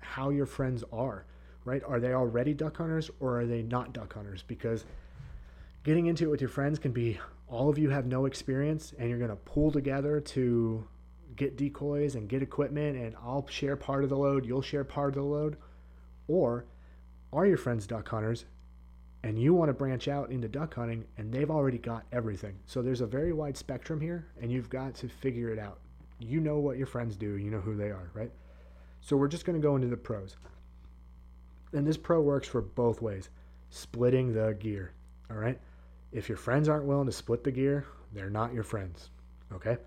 how 0.00 0.30
your 0.30 0.46
friends 0.46 0.82
are, 0.92 1.26
right? 1.64 1.82
Are 1.86 2.00
they 2.00 2.12
already 2.12 2.54
duck 2.54 2.76
hunters 2.76 3.10
or 3.20 3.40
are 3.40 3.46
they 3.46 3.62
not 3.62 3.92
duck 3.92 4.14
hunters? 4.14 4.42
Because 4.46 4.84
getting 5.84 6.06
into 6.06 6.24
it 6.24 6.30
with 6.30 6.40
your 6.40 6.50
friends 6.50 6.78
can 6.78 6.92
be 6.92 7.18
all 7.48 7.68
of 7.68 7.78
you 7.78 7.90
have 7.90 8.06
no 8.06 8.26
experience 8.26 8.94
and 8.98 9.08
you're 9.08 9.18
going 9.18 9.30
to 9.30 9.36
pool 9.36 9.70
together 9.70 10.20
to 10.20 10.86
get 11.36 11.56
decoys 11.56 12.14
and 12.14 12.28
get 12.28 12.42
equipment 12.42 12.96
and 12.96 13.14
I'll 13.16 13.46
share 13.48 13.76
part 13.76 14.04
of 14.04 14.10
the 14.10 14.16
load, 14.16 14.46
you'll 14.46 14.62
share 14.62 14.84
part 14.84 15.10
of 15.10 15.14
the 15.22 15.28
load. 15.28 15.56
Or 16.28 16.66
are 17.32 17.46
your 17.46 17.56
friends 17.56 17.86
duck 17.86 18.08
hunters 18.08 18.44
and 19.22 19.38
you 19.38 19.52
want 19.52 19.68
to 19.68 19.72
branch 19.72 20.08
out 20.08 20.30
into 20.30 20.48
duck 20.48 20.74
hunting 20.74 21.04
and 21.18 21.32
they've 21.32 21.50
already 21.50 21.78
got 21.78 22.04
everything. 22.12 22.58
So 22.66 22.82
there's 22.82 23.00
a 23.00 23.06
very 23.06 23.32
wide 23.32 23.56
spectrum 23.56 24.00
here 24.00 24.26
and 24.40 24.50
you've 24.50 24.70
got 24.70 24.94
to 24.96 25.08
figure 25.08 25.50
it 25.50 25.58
out. 25.58 25.80
You 26.18 26.40
know 26.40 26.58
what 26.58 26.76
your 26.76 26.86
friends 26.86 27.16
do, 27.16 27.36
you 27.36 27.50
know 27.50 27.60
who 27.60 27.76
they 27.76 27.90
are, 27.90 28.10
right? 28.14 28.30
So 29.00 29.16
we're 29.16 29.28
just 29.28 29.44
going 29.44 29.60
to 29.60 29.66
go 29.66 29.76
into 29.76 29.88
the 29.88 29.96
pros. 29.96 30.36
And 31.72 31.86
this 31.86 31.96
pro 31.96 32.20
works 32.20 32.48
for 32.48 32.60
both 32.60 33.00
ways. 33.00 33.30
Splitting 33.70 34.32
the 34.32 34.54
gear, 34.54 34.92
all 35.30 35.36
right? 35.36 35.58
If 36.12 36.28
your 36.28 36.38
friends 36.38 36.68
aren't 36.68 36.86
willing 36.86 37.06
to 37.06 37.12
split 37.12 37.44
the 37.44 37.52
gear, 37.52 37.86
they're 38.12 38.30
not 38.30 38.52
your 38.52 38.64
friends, 38.64 39.10
okay? 39.52 39.78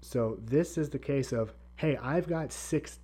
So 0.00 0.38
this 0.44 0.78
is 0.78 0.88
the 0.88 0.98
case 0.98 1.32
of, 1.32 1.52
hey, 1.76 1.96
I've 1.96 2.28
got 2.28 2.52
six, 2.52 3.00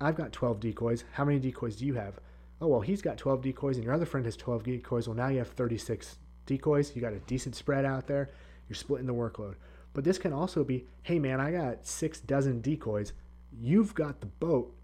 I've 0.00 0.16
got 0.16 0.32
12 0.32 0.60
decoys. 0.60 1.04
How 1.12 1.26
many 1.26 1.38
decoys 1.38 1.76
do 1.76 1.84
you 1.84 1.94
have? 1.94 2.18
oh, 2.64 2.68
well, 2.68 2.80
he's 2.80 3.02
got 3.02 3.18
12 3.18 3.42
decoys 3.42 3.76
and 3.76 3.84
your 3.84 3.94
other 3.94 4.06
friend 4.06 4.24
has 4.24 4.36
12 4.36 4.62
decoys. 4.64 5.06
Well, 5.06 5.16
now 5.16 5.28
you 5.28 5.38
have 5.38 5.48
36 5.48 6.18
decoys. 6.46 6.94
You 6.94 7.02
got 7.02 7.12
a 7.12 7.18
decent 7.20 7.54
spread 7.54 7.84
out 7.84 8.06
there. 8.06 8.30
You're 8.68 8.76
splitting 8.76 9.06
the 9.06 9.14
workload. 9.14 9.56
But 9.92 10.04
this 10.04 10.18
can 10.18 10.32
also 10.32 10.64
be, 10.64 10.86
hey, 11.02 11.18
man, 11.18 11.40
I 11.40 11.52
got 11.52 11.86
six 11.86 12.20
dozen 12.20 12.60
decoys. 12.60 13.12
You've 13.52 13.94
got 13.94 14.20
the 14.20 14.26
boat. 14.26 14.74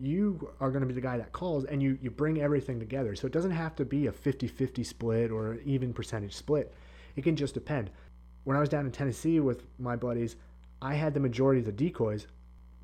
You 0.00 0.50
are 0.60 0.70
going 0.70 0.82
to 0.82 0.86
be 0.86 0.94
the 0.94 1.00
guy 1.00 1.16
that 1.18 1.32
calls 1.32 1.64
and 1.64 1.82
you, 1.82 1.98
you 2.02 2.10
bring 2.10 2.40
everything 2.40 2.78
together. 2.78 3.14
So 3.14 3.26
it 3.26 3.32
doesn't 3.32 3.50
have 3.50 3.74
to 3.76 3.84
be 3.84 4.06
a 4.06 4.12
50 4.12 4.46
50 4.46 4.84
split 4.84 5.30
or 5.30 5.54
even 5.64 5.92
percentage 5.92 6.34
split. 6.34 6.72
It 7.16 7.24
can 7.24 7.36
just 7.36 7.54
depend. 7.54 7.90
When 8.44 8.56
I 8.56 8.60
was 8.60 8.68
down 8.68 8.86
in 8.86 8.92
Tennessee 8.92 9.40
with 9.40 9.64
my 9.78 9.96
buddies, 9.96 10.36
I 10.80 10.94
had 10.94 11.14
the 11.14 11.20
majority 11.20 11.60
of 11.60 11.66
the 11.66 11.72
decoys, 11.72 12.26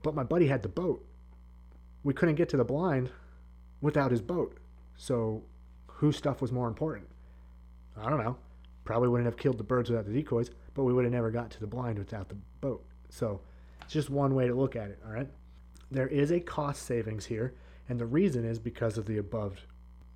but 0.02 0.14
my 0.14 0.24
buddy 0.24 0.46
had 0.46 0.62
the 0.62 0.68
boat. 0.68 1.06
We 2.02 2.14
couldn't 2.14 2.34
get 2.34 2.48
to 2.50 2.56
the 2.56 2.64
blind 2.64 3.10
without 3.80 4.10
his 4.10 4.20
boat. 4.20 4.58
So 4.96 5.44
whose 5.86 6.16
stuff 6.16 6.40
was 6.40 6.50
more 6.50 6.68
important? 6.68 7.08
I 7.96 8.08
don't 8.08 8.22
know. 8.22 8.36
Probably 8.84 9.08
wouldn't 9.08 9.26
have 9.26 9.36
killed 9.36 9.58
the 9.58 9.64
birds 9.64 9.90
without 9.90 10.06
the 10.06 10.12
decoys, 10.12 10.50
but 10.74 10.84
we 10.84 10.92
would 10.92 11.04
have 11.04 11.12
never 11.12 11.30
got 11.30 11.50
to 11.52 11.60
the 11.60 11.66
blind 11.66 11.98
without 11.98 12.28
the 12.28 12.36
boat. 12.60 12.84
So 13.10 13.40
it's 13.82 13.92
just 13.92 14.10
one 14.10 14.34
way 14.34 14.48
to 14.48 14.54
look 14.54 14.74
at 14.74 14.90
it, 14.90 14.98
all 15.06 15.12
right? 15.12 15.28
There 15.92 16.08
is 16.08 16.30
a 16.30 16.40
cost 16.40 16.82
savings 16.82 17.26
here, 17.26 17.54
and 17.88 17.98
the 17.98 18.06
reason 18.06 18.44
is 18.44 18.58
because 18.58 18.98
of 18.98 19.06
the 19.06 19.18
above 19.18 19.60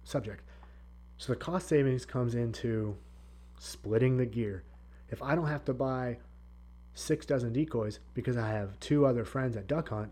subject. 0.04 0.42
So 1.18 1.32
the 1.32 1.38
cost 1.38 1.68
savings 1.68 2.04
comes 2.04 2.34
into 2.34 2.96
splitting 3.58 4.16
the 4.16 4.26
gear. 4.26 4.64
If 5.08 5.22
I 5.22 5.34
don't 5.34 5.46
have 5.46 5.64
to 5.66 5.74
buy 5.74 6.18
six 6.94 7.26
dozen 7.26 7.52
decoys 7.52 8.00
because 8.14 8.36
I 8.36 8.48
have 8.48 8.78
two 8.80 9.06
other 9.06 9.24
friends 9.24 9.56
at 9.56 9.66
duck 9.66 9.90
hunt 9.90 10.10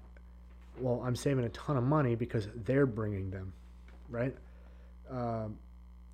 well, 0.79 1.03
I'm 1.05 1.17
saving 1.17 1.45
a 1.45 1.49
ton 1.51 1.77
of 1.77 1.85
money 1.85 2.15
because 2.15 2.49
they're 2.55 2.87
bringing 2.87 3.31
them, 3.31 3.53
right? 4.09 4.35
Um, 5.11 5.59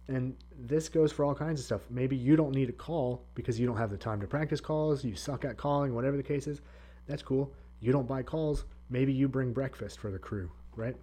and 0.09 0.37
this 0.59 0.89
goes 0.89 1.13
for 1.13 1.25
all 1.25 1.35
kinds 1.35 1.61
of 1.61 1.67
stuff. 1.67 1.83
Maybe 1.89 2.17
you 2.17 2.37
don't 2.37 2.55
need 2.55 2.69
a 2.69 2.73
call 2.73 3.25
because 3.35 3.59
you 3.59 3.67
don't 3.67 3.77
have 3.77 3.91
the 3.91 3.97
time 3.97 4.21
to 4.21 4.27
practice 4.27 4.61
calls, 4.61 5.05
you 5.05 5.15
suck 5.15 5.45
at 5.45 5.57
calling, 5.57 5.95
whatever 5.95 6.17
the 6.17 6.23
case 6.23 6.47
is. 6.47 6.61
That's 7.07 7.23
cool. 7.23 7.53
You 7.81 7.93
don't 7.93 8.07
buy 8.07 8.23
calls. 8.23 8.65
Maybe 8.91 9.13
you 9.13 9.29
bring 9.29 9.53
breakfast 9.53 10.01
for 10.01 10.11
the 10.11 10.19
crew, 10.19 10.51
right? 10.75 10.97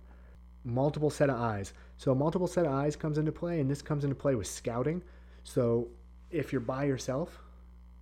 Multiple 0.63 1.09
set 1.09 1.29
of 1.29 1.39
eyes. 1.39 1.73
So, 1.95 2.13
multiple 2.13 2.47
set 2.47 2.65
of 2.65 2.73
eyes 2.73 2.95
comes 2.95 3.17
into 3.17 3.31
play, 3.31 3.61
and 3.61 3.71
this 3.71 3.81
comes 3.81 4.03
into 4.03 4.15
play 4.15 4.35
with 4.35 4.47
scouting. 4.47 5.01
So, 5.43 5.87
if 6.29 6.51
you're 6.51 6.59
by 6.59 6.83
yourself, 6.83 7.41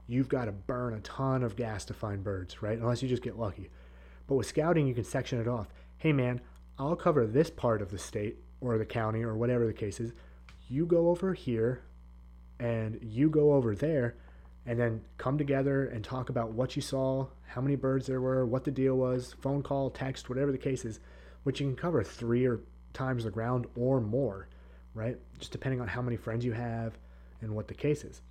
you've 0.08 0.30
got 0.30 0.46
to 0.46 0.52
burn 0.52 0.96
a 0.96 1.00
ton 1.02 1.44
of 1.44 1.56
gas 1.56 1.86
to 1.86 1.94
find 1.94 2.24
birds, 2.24 2.62
right? 2.64 2.78
Unless 2.78 3.04
you 3.04 3.10
just 3.10 3.22
get 3.22 3.38
lucky. 3.38 3.70
But 4.28 4.36
with 4.36 4.48
scouting, 4.48 4.88
you 4.88 4.96
can 4.96 5.04
section 5.04 5.40
it 5.40 5.48
off. 5.48 5.68
Hey, 5.98 6.12
man, 6.12 6.42
I'll 6.80 6.96
cover 6.96 7.28
this 7.28 7.50
part 7.52 7.82
of 7.82 7.92
the 7.92 8.00
state 8.00 8.38
or 8.60 8.78
the 8.78 8.86
county 8.86 9.24
or 9.24 9.36
whatever 9.36 9.68
the 9.68 9.74
case 9.74 10.00
is. 10.00 10.14
You 10.68 10.88
go 10.88 11.10
over 11.10 11.34
here 11.34 11.84
and 12.60 12.98
you 13.02 13.30
go 13.30 13.54
over 13.54 13.76
there 13.76 14.16
and 14.66 14.80
then 14.80 15.02
come 15.18 15.38
together 15.38 15.88
and 15.88 16.04
talk 16.04 16.30
about 16.30 16.52
what 16.52 16.76
you 16.76 16.82
saw, 16.82 17.28
how 17.48 17.62
many 17.62 17.76
birds 17.76 18.08
there 18.08 18.22
were, 18.22 18.46
what 18.46 18.64
the 18.64 18.72
deal 18.72 18.96
was, 18.96 19.36
phone 19.42 19.62
call, 19.62 19.90
text, 19.90 20.30
whatever 20.30 20.52
the 20.52 20.58
case 20.58 20.86
is, 20.86 21.00
which 21.44 21.60
you 21.60 21.68
can 21.68 21.76
cover 21.76 22.04
three 22.04 22.46
or 22.46 22.60
times 22.94 23.24
the 23.24 23.30
ground 23.30 23.68
or 23.76 24.02
more, 24.02 24.48
right? 24.94 25.18
Just 25.38 25.52
depending 25.52 25.82
on 25.82 25.88
how 25.88 26.02
many 26.02 26.18
friends 26.18 26.44
you 26.44 26.54
have 26.54 26.98
and 27.42 27.56
what 27.56 27.68
the 27.68 27.74
case 27.74 28.04
is. 28.04 28.22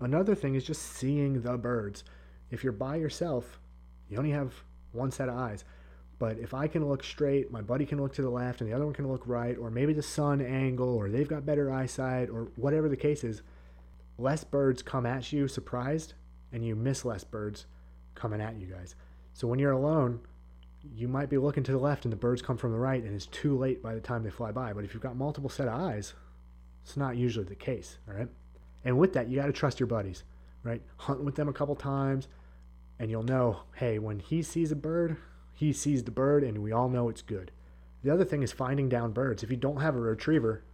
Another 0.00 0.34
thing 0.34 0.54
is 0.54 0.64
just 0.64 0.82
seeing 0.82 1.42
the 1.42 1.58
birds. 1.58 2.04
If 2.50 2.64
you're 2.64 2.72
by 2.72 2.96
yourself, 2.96 3.60
you 4.08 4.16
only 4.18 4.30
have 4.30 4.52
one 4.92 5.10
set 5.10 5.28
of 5.28 5.36
eyes. 5.36 5.64
But 6.18 6.38
if 6.38 6.54
I 6.54 6.68
can 6.68 6.88
look 6.88 7.02
straight, 7.02 7.50
my 7.50 7.62
buddy 7.62 7.84
can 7.84 8.00
look 8.00 8.14
to 8.14 8.22
the 8.22 8.30
left, 8.30 8.60
and 8.60 8.70
the 8.70 8.74
other 8.74 8.84
one 8.84 8.94
can 8.94 9.08
look 9.08 9.26
right, 9.26 9.58
or 9.58 9.70
maybe 9.70 9.92
the 9.92 10.02
sun 10.02 10.40
angle, 10.40 10.94
or 10.94 11.10
they've 11.10 11.28
got 11.28 11.44
better 11.44 11.72
eyesight, 11.72 12.30
or 12.30 12.48
whatever 12.56 12.88
the 12.88 12.96
case 12.96 13.24
is, 13.24 13.42
less 14.18 14.44
birds 14.44 14.82
come 14.82 15.06
at 15.06 15.32
you 15.32 15.48
surprised, 15.48 16.14
and 16.52 16.64
you 16.64 16.76
miss 16.76 17.04
less 17.04 17.24
birds 17.24 17.66
coming 18.14 18.40
at 18.40 18.56
you 18.56 18.66
guys. 18.66 18.94
So 19.32 19.46
when 19.46 19.58
you're 19.58 19.72
alone, 19.72 20.20
you 20.94 21.08
might 21.08 21.30
be 21.30 21.38
looking 21.38 21.62
to 21.62 21.72
the 21.72 21.78
left 21.78 22.04
and 22.04 22.12
the 22.12 22.16
birds 22.16 22.42
come 22.42 22.56
from 22.56 22.72
the 22.72 22.78
right, 22.78 23.02
and 23.02 23.14
it's 23.14 23.26
too 23.26 23.56
late 23.56 23.82
by 23.82 23.94
the 23.94 24.00
time 24.00 24.22
they 24.22 24.30
fly 24.30 24.52
by. 24.52 24.72
But 24.72 24.84
if 24.84 24.92
you've 24.92 25.02
got 25.02 25.16
multiple 25.16 25.50
set 25.50 25.68
of 25.68 25.80
eyes, 25.80 26.14
it's 26.82 26.96
not 26.96 27.16
usually 27.16 27.46
the 27.46 27.54
case, 27.54 27.98
all 28.08 28.14
right? 28.14 28.28
And 28.84 28.98
with 28.98 29.12
that, 29.14 29.28
you 29.28 29.36
got 29.36 29.46
to 29.46 29.52
trust 29.52 29.78
your 29.78 29.86
buddies, 29.86 30.24
right? 30.64 30.82
Hunt 30.96 31.22
with 31.22 31.36
them 31.36 31.48
a 31.48 31.52
couple 31.52 31.76
times, 31.76 32.28
and 32.98 33.10
you'll 33.10 33.22
know, 33.22 33.60
hey, 33.76 33.98
when 33.98 34.18
he 34.18 34.42
sees 34.42 34.72
a 34.72 34.76
bird, 34.76 35.16
he 35.52 35.72
sees 35.72 36.02
the 36.02 36.10
bird, 36.10 36.42
and 36.42 36.62
we 36.62 36.72
all 36.72 36.88
know 36.88 37.08
it's 37.08 37.22
good. 37.22 37.52
The 38.02 38.10
other 38.10 38.24
thing 38.24 38.42
is 38.42 38.50
finding 38.50 38.88
down 38.88 39.12
birds. 39.12 39.44
If 39.44 39.50
you 39.50 39.56
don't 39.56 39.80
have 39.80 39.94
a 39.94 40.00
retriever, 40.00 40.64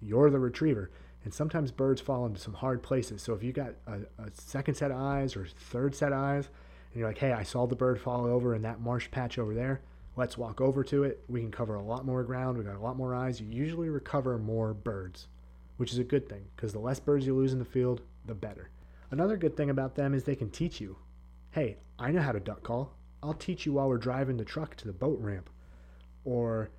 you're 0.00 0.30
the 0.30 0.38
retriever. 0.38 0.90
And 1.26 1.34
sometimes 1.34 1.72
birds 1.72 2.00
fall 2.00 2.24
into 2.24 2.40
some 2.40 2.54
hard 2.54 2.84
places. 2.84 3.20
So 3.20 3.34
if 3.34 3.42
you 3.42 3.52
got 3.52 3.74
a, 3.88 3.94
a 4.22 4.30
second 4.32 4.76
set 4.76 4.92
of 4.92 4.96
eyes 4.96 5.34
or 5.34 5.44
third 5.44 5.92
set 5.92 6.12
of 6.12 6.20
eyes, 6.20 6.46
and 6.92 7.00
you're 7.00 7.08
like, 7.08 7.18
hey, 7.18 7.32
I 7.32 7.42
saw 7.42 7.66
the 7.66 7.74
bird 7.74 8.00
fall 8.00 8.26
over 8.26 8.54
in 8.54 8.62
that 8.62 8.80
marsh 8.80 9.10
patch 9.10 9.36
over 9.36 9.52
there. 9.52 9.80
Let's 10.14 10.38
walk 10.38 10.60
over 10.60 10.84
to 10.84 11.02
it. 11.02 11.24
We 11.28 11.40
can 11.40 11.50
cover 11.50 11.74
a 11.74 11.82
lot 11.82 12.06
more 12.06 12.22
ground. 12.22 12.56
We 12.56 12.62
got 12.62 12.76
a 12.76 12.80
lot 12.80 12.96
more 12.96 13.12
eyes. 13.12 13.40
You 13.40 13.48
usually 13.48 13.88
recover 13.88 14.38
more 14.38 14.72
birds, 14.72 15.26
which 15.78 15.90
is 15.90 15.98
a 15.98 16.04
good 16.04 16.28
thing 16.28 16.44
because 16.54 16.72
the 16.72 16.78
less 16.78 17.00
birds 17.00 17.26
you 17.26 17.34
lose 17.34 17.52
in 17.52 17.58
the 17.58 17.64
field, 17.64 18.02
the 18.24 18.36
better. 18.36 18.70
Another 19.10 19.36
good 19.36 19.56
thing 19.56 19.70
about 19.70 19.96
them 19.96 20.14
is 20.14 20.22
they 20.22 20.36
can 20.36 20.50
teach 20.50 20.80
you. 20.80 20.96
Hey, 21.50 21.78
I 21.98 22.12
know 22.12 22.22
how 22.22 22.30
to 22.30 22.38
duck 22.38 22.62
call. 22.62 22.92
I'll 23.20 23.34
teach 23.34 23.66
you 23.66 23.72
while 23.72 23.88
we're 23.88 23.98
driving 23.98 24.36
the 24.36 24.44
truck 24.44 24.76
to 24.76 24.86
the 24.86 24.92
boat 24.92 25.18
ramp. 25.20 25.50
Or 26.24 26.70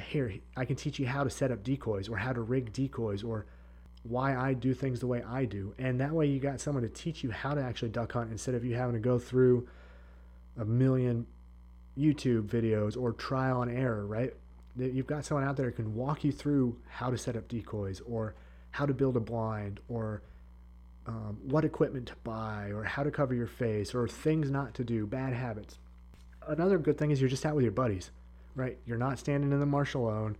here, 0.00 0.32
I 0.56 0.64
can 0.64 0.76
teach 0.76 0.98
you 0.98 1.06
how 1.06 1.24
to 1.24 1.30
set 1.30 1.50
up 1.50 1.62
decoys 1.62 2.08
or 2.08 2.16
how 2.16 2.32
to 2.32 2.40
rig 2.40 2.72
decoys 2.72 3.22
or 3.22 3.46
why 4.04 4.36
I 4.36 4.54
do 4.54 4.74
things 4.74 5.00
the 5.00 5.06
way 5.06 5.22
I 5.22 5.44
do. 5.44 5.74
And 5.78 6.00
that 6.00 6.12
way 6.12 6.26
you 6.26 6.40
got 6.40 6.60
someone 6.60 6.82
to 6.82 6.88
teach 6.88 7.22
you 7.22 7.30
how 7.30 7.54
to 7.54 7.62
actually 7.62 7.90
duck 7.90 8.12
hunt 8.12 8.30
instead 8.30 8.54
of 8.54 8.64
you 8.64 8.74
having 8.74 8.94
to 8.94 9.00
go 9.00 9.18
through 9.18 9.68
a 10.58 10.64
million 10.64 11.26
YouTube 11.96 12.48
videos 12.48 13.00
or 13.00 13.12
trial 13.12 13.62
and 13.62 13.70
error, 13.70 14.06
right? 14.06 14.34
You've 14.76 15.06
got 15.06 15.24
someone 15.24 15.44
out 15.46 15.56
there 15.56 15.66
who 15.66 15.72
can 15.72 15.94
walk 15.94 16.24
you 16.24 16.32
through 16.32 16.78
how 16.88 17.10
to 17.10 17.18
set 17.18 17.36
up 17.36 17.46
decoys 17.48 18.00
or 18.00 18.34
how 18.70 18.86
to 18.86 18.94
build 18.94 19.16
a 19.16 19.20
blind 19.20 19.80
or 19.88 20.22
um, 21.06 21.38
what 21.42 21.64
equipment 21.64 22.06
to 22.06 22.16
buy 22.24 22.70
or 22.72 22.84
how 22.84 23.02
to 23.02 23.10
cover 23.10 23.34
your 23.34 23.46
face 23.46 23.94
or 23.94 24.08
things 24.08 24.50
not 24.50 24.74
to 24.74 24.84
do, 24.84 25.06
bad 25.06 25.34
habits. 25.34 25.78
Another 26.46 26.78
good 26.78 26.96
thing 26.96 27.10
is 27.10 27.20
you're 27.20 27.30
just 27.30 27.44
out 27.44 27.54
with 27.54 27.64
your 27.64 27.72
buddies, 27.72 28.10
right? 28.54 28.78
You're 28.86 28.98
not 28.98 29.18
standing 29.18 29.52
in 29.52 29.60
the 29.60 29.66
marsh 29.66 29.94
alone. 29.94 30.36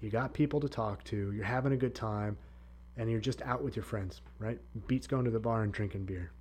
You 0.00 0.10
got 0.10 0.32
people 0.32 0.60
to 0.60 0.68
talk 0.68 1.04
to. 1.04 1.32
You're 1.32 1.44
having 1.44 1.72
a 1.72 1.76
good 1.76 1.94
time 1.94 2.36
and 2.96 3.10
you're 3.10 3.20
just 3.20 3.42
out 3.42 3.62
with 3.62 3.76
your 3.76 3.84
friends, 3.84 4.22
right? 4.38 4.58
Beats 4.86 5.06
going 5.06 5.24
to 5.24 5.30
the 5.30 5.40
bar 5.40 5.62
and 5.62 5.72
drinking 5.72 6.04
beer. 6.04 6.32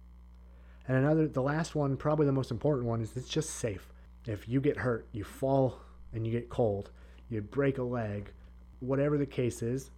And 0.88 0.98
another, 0.98 1.28
the 1.28 1.42
last 1.42 1.76
one, 1.76 1.98
probably 1.98 2.26
the 2.26 2.32
most 2.32 2.52
important 2.52 2.88
one, 2.88 3.02
is 3.02 3.16
it's 3.18 3.28
just 3.28 3.52
safe. 3.52 3.92
If 4.26 4.48
you 4.48 4.62
get 4.62 4.78
hurt, 4.78 5.08
you 5.12 5.24
fall 5.24 5.80
and 6.14 6.26
you 6.26 6.32
get 6.32 6.50
cold, 6.50 6.92
you 7.30 7.42
break 7.42 7.78
a 7.78 7.84
leg, 7.84 8.32
whatever 8.80 9.18
the 9.18 9.26
case 9.26 9.62
is, 9.62 9.92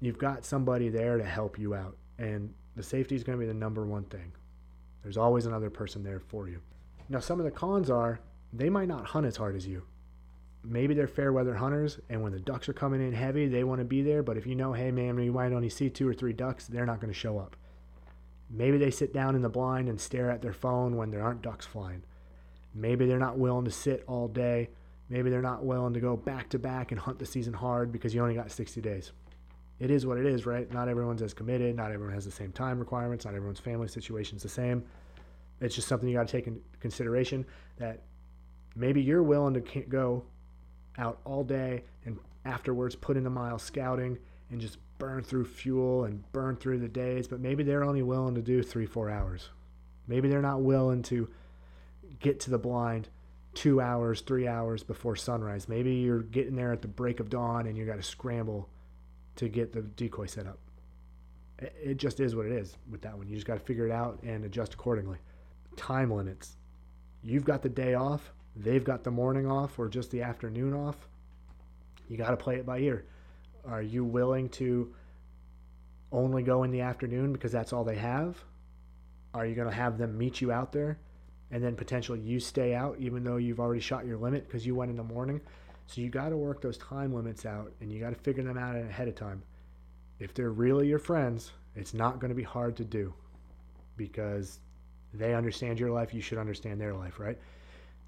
you've 0.00 0.18
got 0.18 0.44
somebody 0.44 0.88
there 0.88 1.18
to 1.18 1.24
help 1.24 1.58
you 1.58 1.74
out. 1.74 1.96
And 2.18 2.52
the 2.76 2.82
safety 2.82 3.14
is 3.14 3.24
going 3.24 3.38
to 3.38 3.40
be 3.40 3.46
the 3.46 3.54
number 3.54 3.84
one 3.84 4.04
thing. 4.04 4.32
There's 5.02 5.16
always 5.16 5.46
another 5.46 5.70
person 5.70 6.02
there 6.02 6.20
for 6.20 6.48
you. 6.48 6.60
Now, 7.08 7.20
some 7.20 7.40
of 7.40 7.44
the 7.44 7.50
cons 7.50 7.90
are 7.90 8.20
they 8.52 8.70
might 8.70 8.88
not 8.88 9.04
hunt 9.06 9.26
as 9.26 9.36
hard 9.36 9.56
as 9.56 9.66
you 9.66 9.82
maybe 10.64 10.94
they're 10.94 11.06
fair 11.06 11.32
weather 11.32 11.54
hunters, 11.54 11.98
and 12.08 12.22
when 12.22 12.32
the 12.32 12.40
ducks 12.40 12.68
are 12.68 12.72
coming 12.72 13.00
in 13.00 13.12
heavy, 13.12 13.48
they 13.48 13.64
want 13.64 13.80
to 13.80 13.84
be 13.84 14.02
there. 14.02 14.22
But 14.22 14.36
if 14.36 14.46
you 14.46 14.54
know, 14.54 14.72
hey 14.72 14.90
man, 14.90 15.18
you 15.18 15.32
might 15.32 15.52
only 15.52 15.70
see 15.70 15.90
two 15.90 16.08
or 16.08 16.14
three 16.14 16.32
ducks, 16.32 16.66
they're 16.66 16.86
not 16.86 17.00
going 17.00 17.12
to 17.12 17.18
show 17.18 17.38
up. 17.38 17.56
Maybe 18.50 18.78
they 18.78 18.90
sit 18.90 19.14
down 19.14 19.36
in 19.36 19.42
the 19.42 19.48
blind 19.48 19.88
and 19.88 20.00
stare 20.00 20.30
at 20.30 20.42
their 20.42 20.52
phone 20.52 20.96
when 20.96 21.10
there 21.10 21.22
aren't 21.22 21.42
ducks 21.42 21.66
flying. 21.66 22.02
Maybe 22.74 23.06
they're 23.06 23.18
not 23.18 23.38
willing 23.38 23.64
to 23.64 23.70
sit 23.70 24.04
all 24.06 24.28
day. 24.28 24.70
Maybe 25.08 25.30
they're 25.30 25.42
not 25.42 25.64
willing 25.64 25.94
to 25.94 26.00
go 26.00 26.16
back 26.16 26.48
to 26.50 26.58
back 26.58 26.92
and 26.92 27.00
hunt 27.00 27.18
the 27.18 27.26
season 27.26 27.52
hard 27.52 27.92
because 27.92 28.14
you 28.14 28.22
only 28.22 28.34
got 28.34 28.50
60 28.50 28.80
days. 28.80 29.12
It 29.78 29.90
is 29.90 30.04
what 30.04 30.18
it 30.18 30.26
is, 30.26 30.46
right? 30.46 30.70
Not 30.72 30.88
everyone's 30.88 31.22
as 31.22 31.32
committed. 31.32 31.74
Not 31.74 31.90
everyone 31.90 32.14
has 32.14 32.24
the 32.24 32.30
same 32.30 32.52
time 32.52 32.78
requirements. 32.78 33.24
Not 33.24 33.34
everyone's 33.34 33.60
family 33.60 33.88
situation 33.88 34.36
is 34.36 34.42
the 34.42 34.48
same. 34.48 34.84
It's 35.60 35.74
just 35.74 35.88
something 35.88 36.08
you 36.08 36.16
got 36.16 36.28
to 36.28 36.32
take 36.32 36.46
into 36.46 36.60
consideration 36.80 37.46
that 37.78 38.02
maybe 38.76 39.00
you're 39.00 39.22
willing 39.22 39.54
to 39.54 39.80
go 39.82 40.24
out 41.00 41.18
all 41.24 41.42
day 41.42 41.82
and 42.04 42.18
afterwards 42.44 42.94
put 42.94 43.16
in 43.16 43.26
a 43.26 43.30
mile 43.30 43.58
scouting 43.58 44.18
and 44.50 44.60
just 44.60 44.78
burn 44.98 45.22
through 45.22 45.46
fuel 45.46 46.04
and 46.04 46.30
burn 46.32 46.56
through 46.56 46.78
the 46.78 46.88
days, 46.88 47.26
but 47.26 47.40
maybe 47.40 47.62
they're 47.62 47.84
only 47.84 48.02
willing 48.02 48.34
to 48.34 48.42
do 48.42 48.62
three, 48.62 48.86
four 48.86 49.10
hours. 49.10 49.48
Maybe 50.06 50.28
they're 50.28 50.42
not 50.42 50.62
willing 50.62 51.02
to 51.04 51.28
get 52.18 52.40
to 52.40 52.50
the 52.50 52.58
blind 52.58 53.08
two 53.54 53.80
hours, 53.80 54.20
three 54.20 54.46
hours 54.46 54.82
before 54.82 55.16
sunrise. 55.16 55.68
Maybe 55.68 55.94
you're 55.94 56.22
getting 56.22 56.54
there 56.54 56.72
at 56.72 56.82
the 56.82 56.88
break 56.88 57.20
of 57.20 57.30
dawn 57.30 57.66
and 57.66 57.76
you 57.76 57.84
got 57.84 57.96
to 57.96 58.02
scramble 58.02 58.68
to 59.36 59.48
get 59.48 59.72
the 59.72 59.82
decoy 59.82 60.26
set 60.26 60.46
up. 60.46 60.58
It 61.58 61.96
just 61.96 62.20
is 62.20 62.36
what 62.36 62.46
it 62.46 62.52
is 62.52 62.76
with 62.90 63.02
that 63.02 63.16
one. 63.16 63.28
You 63.28 63.34
just 63.34 63.46
got 63.46 63.54
to 63.54 63.60
figure 63.60 63.86
it 63.86 63.92
out 63.92 64.20
and 64.22 64.44
adjust 64.44 64.74
accordingly. 64.74 65.18
Time 65.76 66.10
limits. 66.10 66.56
You've 67.22 67.44
got 67.44 67.62
the 67.62 67.68
day 67.68 67.94
off 67.94 68.32
they've 68.56 68.84
got 68.84 69.04
the 69.04 69.10
morning 69.10 69.50
off 69.50 69.78
or 69.78 69.88
just 69.88 70.10
the 70.10 70.22
afternoon 70.22 70.74
off, 70.74 71.08
you 72.08 72.16
got 72.16 72.30
to 72.30 72.36
play 72.36 72.56
it 72.56 72.66
by 72.66 72.78
ear. 72.78 73.06
Are 73.66 73.82
you 73.82 74.04
willing 74.04 74.48
to 74.50 74.94
only 76.12 76.42
go 76.42 76.64
in 76.64 76.70
the 76.70 76.80
afternoon 76.80 77.32
because 77.32 77.52
that's 77.52 77.72
all 77.72 77.84
they 77.84 77.96
have? 77.96 78.42
Are 79.32 79.46
you 79.46 79.54
going 79.54 79.68
to 79.68 79.74
have 79.74 79.96
them 79.96 80.18
meet 80.18 80.40
you 80.40 80.50
out 80.50 80.72
there 80.72 80.98
and 81.52 81.62
then 81.62 81.76
potentially 81.76 82.20
you 82.20 82.40
stay 82.40 82.74
out 82.74 82.96
even 82.98 83.22
though 83.22 83.36
you've 83.36 83.60
already 83.60 83.80
shot 83.80 84.06
your 84.06 84.16
limit 84.16 84.46
because 84.46 84.66
you 84.66 84.74
went 84.74 84.90
in 84.90 84.96
the 84.96 85.04
morning? 85.04 85.40
So 85.86 86.00
you 86.00 86.08
got 86.08 86.28
to 86.30 86.36
work 86.36 86.60
those 86.60 86.78
time 86.78 87.14
limits 87.14 87.46
out 87.46 87.72
and 87.80 87.92
you 87.92 88.00
got 88.00 88.10
to 88.10 88.20
figure 88.20 88.42
them 88.42 88.58
out 88.58 88.76
ahead 88.76 89.08
of 89.08 89.14
time. 89.14 89.42
If 90.18 90.34
they're 90.34 90.50
really 90.50 90.88
your 90.88 90.98
friends, 90.98 91.52
it's 91.76 91.94
not 91.94 92.18
going 92.18 92.28
to 92.28 92.34
be 92.34 92.42
hard 92.42 92.76
to 92.76 92.84
do 92.84 93.14
because 93.96 94.60
they 95.12 95.34
understand 95.34 95.78
your 95.78 95.90
life, 95.90 96.14
you 96.14 96.20
should 96.20 96.38
understand 96.38 96.80
their 96.80 96.94
life, 96.94 97.18
right? 97.18 97.38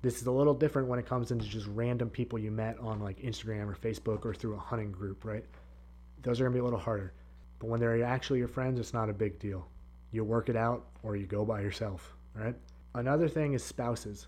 This 0.02 0.20
is 0.20 0.26
a 0.26 0.32
little 0.32 0.54
different 0.54 0.88
when 0.88 0.98
it 0.98 1.06
comes 1.06 1.30
into 1.30 1.46
just 1.46 1.68
random 1.68 2.10
people 2.10 2.36
you 2.36 2.50
met 2.50 2.76
on 2.80 3.00
like 3.00 3.20
Instagram 3.20 3.68
or 3.68 3.76
Facebook 3.76 4.26
or 4.26 4.34
through 4.34 4.56
a 4.56 4.58
hunting 4.58 4.90
group, 4.90 5.24
right? 5.24 5.44
Those 6.22 6.40
are 6.40 6.44
gonna 6.44 6.54
be 6.54 6.60
a 6.60 6.64
little 6.64 6.78
harder. 6.78 7.12
But 7.60 7.68
when 7.68 7.78
they're 7.78 8.02
actually 8.04 8.40
your 8.40 8.48
friends, 8.48 8.80
it's 8.80 8.92
not 8.92 9.08
a 9.08 9.12
big 9.14 9.38
deal. 9.38 9.68
You 10.10 10.24
work 10.24 10.48
it 10.48 10.56
out 10.56 10.86
or 11.04 11.14
you 11.14 11.26
go 11.26 11.44
by 11.44 11.60
yourself, 11.60 12.14
right? 12.34 12.56
Another 12.96 13.28
thing 13.28 13.52
is 13.52 13.62
spouses. 13.62 14.26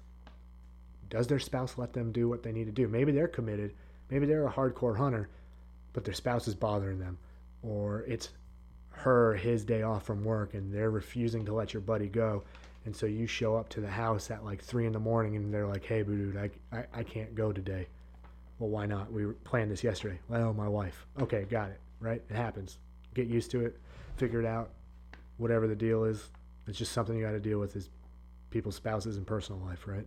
Does 1.10 1.26
their 1.26 1.40
spouse 1.40 1.76
let 1.76 1.92
them 1.92 2.12
do 2.12 2.28
what 2.28 2.44
they 2.44 2.52
need 2.52 2.66
to 2.66 2.72
do? 2.72 2.86
Maybe 2.86 3.10
they're 3.10 3.26
committed, 3.26 3.74
maybe 4.10 4.26
they're 4.26 4.46
a 4.46 4.52
hardcore 4.52 4.96
hunter, 4.96 5.28
but 5.92 6.04
their 6.04 6.14
spouse 6.14 6.46
is 6.46 6.54
bothering 6.54 7.00
them. 7.00 7.18
Or 7.62 8.04
it's 8.06 8.28
her, 8.90 9.34
his 9.34 9.64
day 9.64 9.82
off 9.82 10.06
from 10.06 10.22
work, 10.22 10.54
and 10.54 10.72
they're 10.72 10.90
refusing 10.90 11.44
to 11.46 11.54
let 11.54 11.74
your 11.74 11.80
buddy 11.80 12.08
go 12.08 12.44
and 12.84 12.94
so 12.94 13.06
you 13.06 13.26
show 13.26 13.56
up 13.56 13.68
to 13.70 13.80
the 13.80 13.88
house 13.88 14.30
at 14.30 14.44
like 14.44 14.62
three 14.62 14.86
in 14.86 14.92
the 14.92 15.00
morning 15.00 15.36
and 15.36 15.52
they're 15.52 15.66
like, 15.66 15.84
hey, 15.84 16.02
dude, 16.02 16.36
I, 16.36 16.50
I, 16.76 16.84
I 16.92 17.02
can't 17.02 17.34
go 17.34 17.52
today. 17.52 17.86
Well, 18.58 18.70
why 18.70 18.86
not? 18.86 19.10
We 19.12 19.26
planned 19.44 19.70
this 19.70 19.82
yesterday. 19.82 20.18
Well, 20.28 20.52
my 20.52 20.68
wife. 20.68 21.06
Okay, 21.20 21.44
got 21.44 21.70
it. 21.70 21.80
Right? 21.98 22.22
It 22.28 22.36
happens. 22.36 22.78
Get 23.14 23.26
used 23.26 23.50
to 23.52 23.64
it. 23.64 23.78
Figure 24.16 24.40
it 24.40 24.46
out. 24.46 24.70
Whatever 25.38 25.66
the 25.66 25.74
deal 25.74 26.04
is, 26.04 26.30
it's 26.66 26.78
just 26.78 26.92
something 26.92 27.16
you 27.16 27.24
got 27.24 27.32
to 27.32 27.40
deal 27.40 27.58
with 27.58 27.74
is 27.74 27.88
people's 28.50 28.76
spouses 28.76 29.16
and 29.16 29.26
personal 29.26 29.60
life, 29.64 29.86
right? 29.86 30.06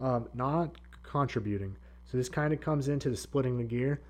Um, 0.00 0.28
not 0.34 0.76
contributing. 1.02 1.76
So 2.10 2.16
this 2.16 2.28
kind 2.28 2.52
of 2.52 2.60
comes 2.60 2.88
into 2.88 3.10
the 3.10 3.16
splitting 3.16 3.58
the 3.58 3.64
gear. 3.64 4.00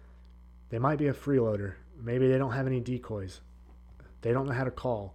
They 0.68 0.78
might 0.78 0.98
be 0.98 1.08
a 1.08 1.12
freeloader. 1.12 1.74
Maybe 2.00 2.28
they 2.28 2.38
don't 2.38 2.52
have 2.52 2.66
any 2.66 2.80
decoys. 2.80 3.40
They 4.20 4.32
don't 4.32 4.46
know 4.46 4.52
how 4.52 4.64
to 4.64 4.70
call. 4.70 5.14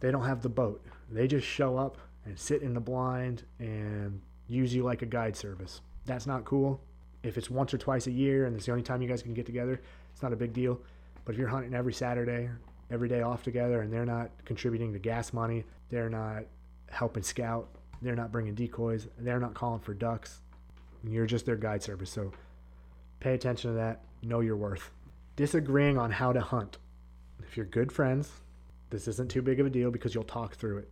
They 0.00 0.10
don't 0.10 0.24
have 0.24 0.42
the 0.42 0.48
boat. 0.48 0.84
They 1.10 1.26
just 1.26 1.46
show 1.46 1.76
up 1.76 1.98
and 2.24 2.38
sit 2.38 2.62
in 2.62 2.72
the 2.72 2.80
blind 2.80 3.42
and 3.58 4.20
use 4.46 4.74
you 4.74 4.84
like 4.84 5.02
a 5.02 5.06
guide 5.06 5.36
service. 5.36 5.80
That's 6.06 6.26
not 6.26 6.44
cool. 6.44 6.80
If 7.22 7.36
it's 7.36 7.50
once 7.50 7.74
or 7.74 7.78
twice 7.78 8.06
a 8.06 8.12
year 8.12 8.46
and 8.46 8.56
it's 8.56 8.66
the 8.66 8.72
only 8.72 8.84
time 8.84 9.02
you 9.02 9.08
guys 9.08 9.22
can 9.22 9.34
get 9.34 9.46
together, 9.46 9.80
it's 10.12 10.22
not 10.22 10.32
a 10.32 10.36
big 10.36 10.52
deal. 10.52 10.80
But 11.24 11.34
if 11.34 11.38
you're 11.38 11.48
hunting 11.48 11.74
every 11.74 11.92
Saturday, 11.92 12.48
every 12.90 13.08
day 13.08 13.22
off 13.22 13.42
together, 13.42 13.82
and 13.82 13.92
they're 13.92 14.06
not 14.06 14.30
contributing 14.44 14.92
to 14.92 14.98
gas 14.98 15.32
money, 15.32 15.64
they're 15.90 16.08
not 16.08 16.44
helping 16.90 17.22
scout, 17.22 17.68
they're 18.02 18.16
not 18.16 18.32
bringing 18.32 18.54
decoys, 18.54 19.08
they're 19.18 19.40
not 19.40 19.54
calling 19.54 19.80
for 19.80 19.94
ducks, 19.94 20.40
you're 21.04 21.26
just 21.26 21.44
their 21.44 21.56
guide 21.56 21.82
service. 21.82 22.10
So 22.10 22.32
pay 23.20 23.34
attention 23.34 23.70
to 23.72 23.76
that. 23.76 24.02
Know 24.22 24.40
your 24.40 24.56
worth. 24.56 24.90
Disagreeing 25.36 25.98
on 25.98 26.10
how 26.10 26.32
to 26.32 26.40
hunt. 26.40 26.78
If 27.42 27.56
you're 27.56 27.66
good 27.66 27.90
friends, 27.92 28.30
this 28.90 29.08
isn't 29.08 29.30
too 29.30 29.42
big 29.42 29.60
of 29.60 29.66
a 29.66 29.70
deal 29.70 29.90
because 29.90 30.14
you'll 30.14 30.24
talk 30.24 30.54
through 30.54 30.78
it 30.78 30.90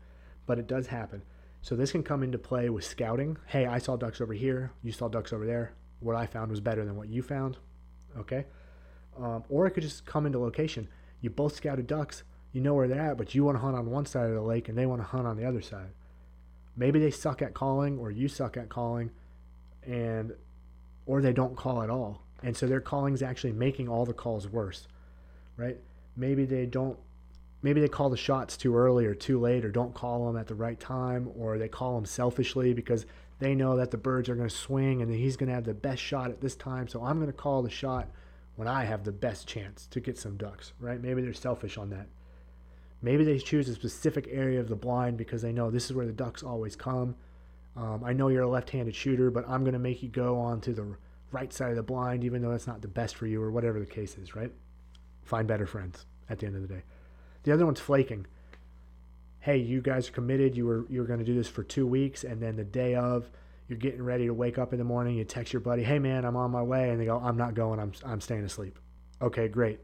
but 0.48 0.58
it 0.58 0.66
does 0.66 0.88
happen. 0.88 1.22
So 1.60 1.76
this 1.76 1.92
can 1.92 2.02
come 2.02 2.22
into 2.22 2.38
play 2.38 2.70
with 2.70 2.84
scouting. 2.84 3.36
Hey, 3.46 3.66
I 3.66 3.78
saw 3.78 3.96
ducks 3.96 4.20
over 4.20 4.32
here. 4.32 4.72
You 4.82 4.90
saw 4.90 5.08
ducks 5.08 5.32
over 5.32 5.44
there. 5.44 5.74
What 6.00 6.16
I 6.16 6.26
found 6.26 6.50
was 6.50 6.60
better 6.60 6.84
than 6.84 6.96
what 6.96 7.08
you 7.08 7.22
found. 7.22 7.58
Okay. 8.18 8.46
Um, 9.16 9.44
or 9.50 9.66
it 9.66 9.72
could 9.72 9.82
just 9.82 10.06
come 10.06 10.24
into 10.24 10.38
location. 10.38 10.88
You 11.20 11.28
both 11.28 11.54
scouted 11.54 11.86
ducks. 11.86 12.22
You 12.52 12.62
know 12.62 12.72
where 12.72 12.88
they're 12.88 13.00
at, 13.00 13.18
but 13.18 13.34
you 13.34 13.44
want 13.44 13.56
to 13.56 13.60
hunt 13.60 13.76
on 13.76 13.90
one 13.90 14.06
side 14.06 14.28
of 14.28 14.34
the 14.34 14.40
lake 14.40 14.70
and 14.70 14.78
they 14.78 14.86
want 14.86 15.02
to 15.02 15.06
hunt 15.06 15.26
on 15.26 15.36
the 15.36 15.44
other 15.44 15.60
side. 15.60 15.90
Maybe 16.74 16.98
they 16.98 17.10
suck 17.10 17.42
at 17.42 17.52
calling 17.52 17.98
or 17.98 18.10
you 18.10 18.26
suck 18.26 18.56
at 18.56 18.70
calling 18.70 19.10
and 19.86 20.32
or 21.04 21.20
they 21.20 21.34
don't 21.34 21.56
call 21.56 21.82
at 21.82 21.90
all. 21.90 22.22
And 22.42 22.56
so 22.56 22.66
their 22.66 22.80
calling 22.80 23.12
is 23.12 23.22
actually 23.22 23.52
making 23.52 23.88
all 23.88 24.06
the 24.06 24.14
calls 24.14 24.48
worse. 24.48 24.88
Right? 25.58 25.76
Maybe 26.16 26.46
they 26.46 26.64
don't 26.64 26.98
maybe 27.62 27.80
they 27.80 27.88
call 27.88 28.10
the 28.10 28.16
shots 28.16 28.56
too 28.56 28.76
early 28.76 29.06
or 29.06 29.14
too 29.14 29.40
late 29.40 29.64
or 29.64 29.70
don't 29.70 29.94
call 29.94 30.26
them 30.26 30.36
at 30.36 30.46
the 30.46 30.54
right 30.54 30.78
time 30.78 31.30
or 31.36 31.58
they 31.58 31.68
call 31.68 31.94
them 31.94 32.04
selfishly 32.04 32.72
because 32.72 33.06
they 33.38 33.54
know 33.54 33.76
that 33.76 33.90
the 33.90 33.96
birds 33.96 34.28
are 34.28 34.34
going 34.34 34.48
to 34.48 34.54
swing 34.54 35.02
and 35.02 35.12
he's 35.12 35.36
going 35.36 35.48
to 35.48 35.54
have 35.54 35.64
the 35.64 35.74
best 35.74 36.02
shot 36.02 36.30
at 36.30 36.40
this 36.40 36.56
time. 36.56 36.88
So 36.88 37.02
i'm 37.02 37.16
going 37.16 37.30
to 37.30 37.36
call 37.36 37.62
the 37.62 37.70
shot 37.70 38.08
when 38.56 38.68
i 38.68 38.84
have 38.84 39.04
the 39.04 39.12
best 39.12 39.46
chance 39.46 39.86
to 39.88 40.00
get 40.00 40.18
some 40.18 40.36
ducks 40.36 40.72
right? 40.78 41.00
Maybe 41.00 41.22
they're 41.22 41.32
selfish 41.32 41.78
on 41.78 41.90
that. 41.90 42.06
Maybe 43.00 43.24
they 43.24 43.38
choose 43.38 43.68
a 43.68 43.74
specific 43.74 44.28
area 44.30 44.60
of 44.60 44.68
the 44.68 44.76
blind 44.76 45.16
because 45.16 45.42
they 45.42 45.52
know 45.52 45.70
this 45.70 45.86
is 45.86 45.92
where 45.94 46.06
the 46.06 46.12
ducks 46.12 46.42
always 46.42 46.76
come. 46.76 47.16
Um, 47.76 48.02
i 48.04 48.12
know 48.12 48.28
you're 48.28 48.42
a 48.42 48.48
left-handed 48.48 48.94
shooter 48.94 49.30
but 49.30 49.44
i'm 49.48 49.62
going 49.62 49.74
to 49.74 49.78
make 49.78 50.02
you 50.02 50.08
go 50.08 50.38
on 50.38 50.60
to 50.62 50.72
the 50.72 50.96
right 51.30 51.52
side 51.52 51.70
of 51.70 51.76
the 51.76 51.82
blind 51.82 52.24
even 52.24 52.40
though 52.40 52.50
that's 52.50 52.66
not 52.66 52.82
the 52.82 52.88
best 52.88 53.14
for 53.16 53.26
you 53.26 53.42
or 53.42 53.50
whatever 53.50 53.78
the 53.80 53.86
case 53.86 54.16
is 54.16 54.36
right? 54.36 54.52
Find 55.22 55.46
better 55.46 55.66
friends 55.66 56.06
at 56.30 56.38
the 56.38 56.46
end 56.46 56.56
of 56.56 56.62
the 56.62 56.68
day 56.68 56.82
the 57.42 57.52
other 57.52 57.64
one's 57.64 57.80
flaking. 57.80 58.26
Hey, 59.40 59.58
you 59.58 59.80
guys 59.80 60.08
are 60.08 60.12
committed. 60.12 60.56
You 60.56 60.66
were 60.66 60.86
you 60.88 61.00
were 61.00 61.06
going 61.06 61.20
to 61.20 61.24
do 61.24 61.34
this 61.34 61.48
for 61.48 61.62
two 61.62 61.86
weeks, 61.86 62.24
and 62.24 62.42
then 62.42 62.56
the 62.56 62.64
day 62.64 62.94
of, 62.94 63.30
you're 63.68 63.78
getting 63.78 64.02
ready 64.02 64.26
to 64.26 64.34
wake 64.34 64.58
up 64.58 64.72
in 64.72 64.78
the 64.78 64.84
morning. 64.84 65.16
You 65.16 65.24
text 65.24 65.52
your 65.52 65.60
buddy, 65.60 65.82
"Hey 65.82 65.98
man, 65.98 66.24
I'm 66.24 66.36
on 66.36 66.50
my 66.50 66.62
way," 66.62 66.90
and 66.90 67.00
they 67.00 67.06
go, 67.06 67.18
"I'm 67.18 67.36
not 67.36 67.54
going. 67.54 67.78
I'm 67.78 67.92
I'm 68.04 68.20
staying 68.20 68.44
asleep." 68.44 68.78
Okay, 69.22 69.48
great. 69.48 69.80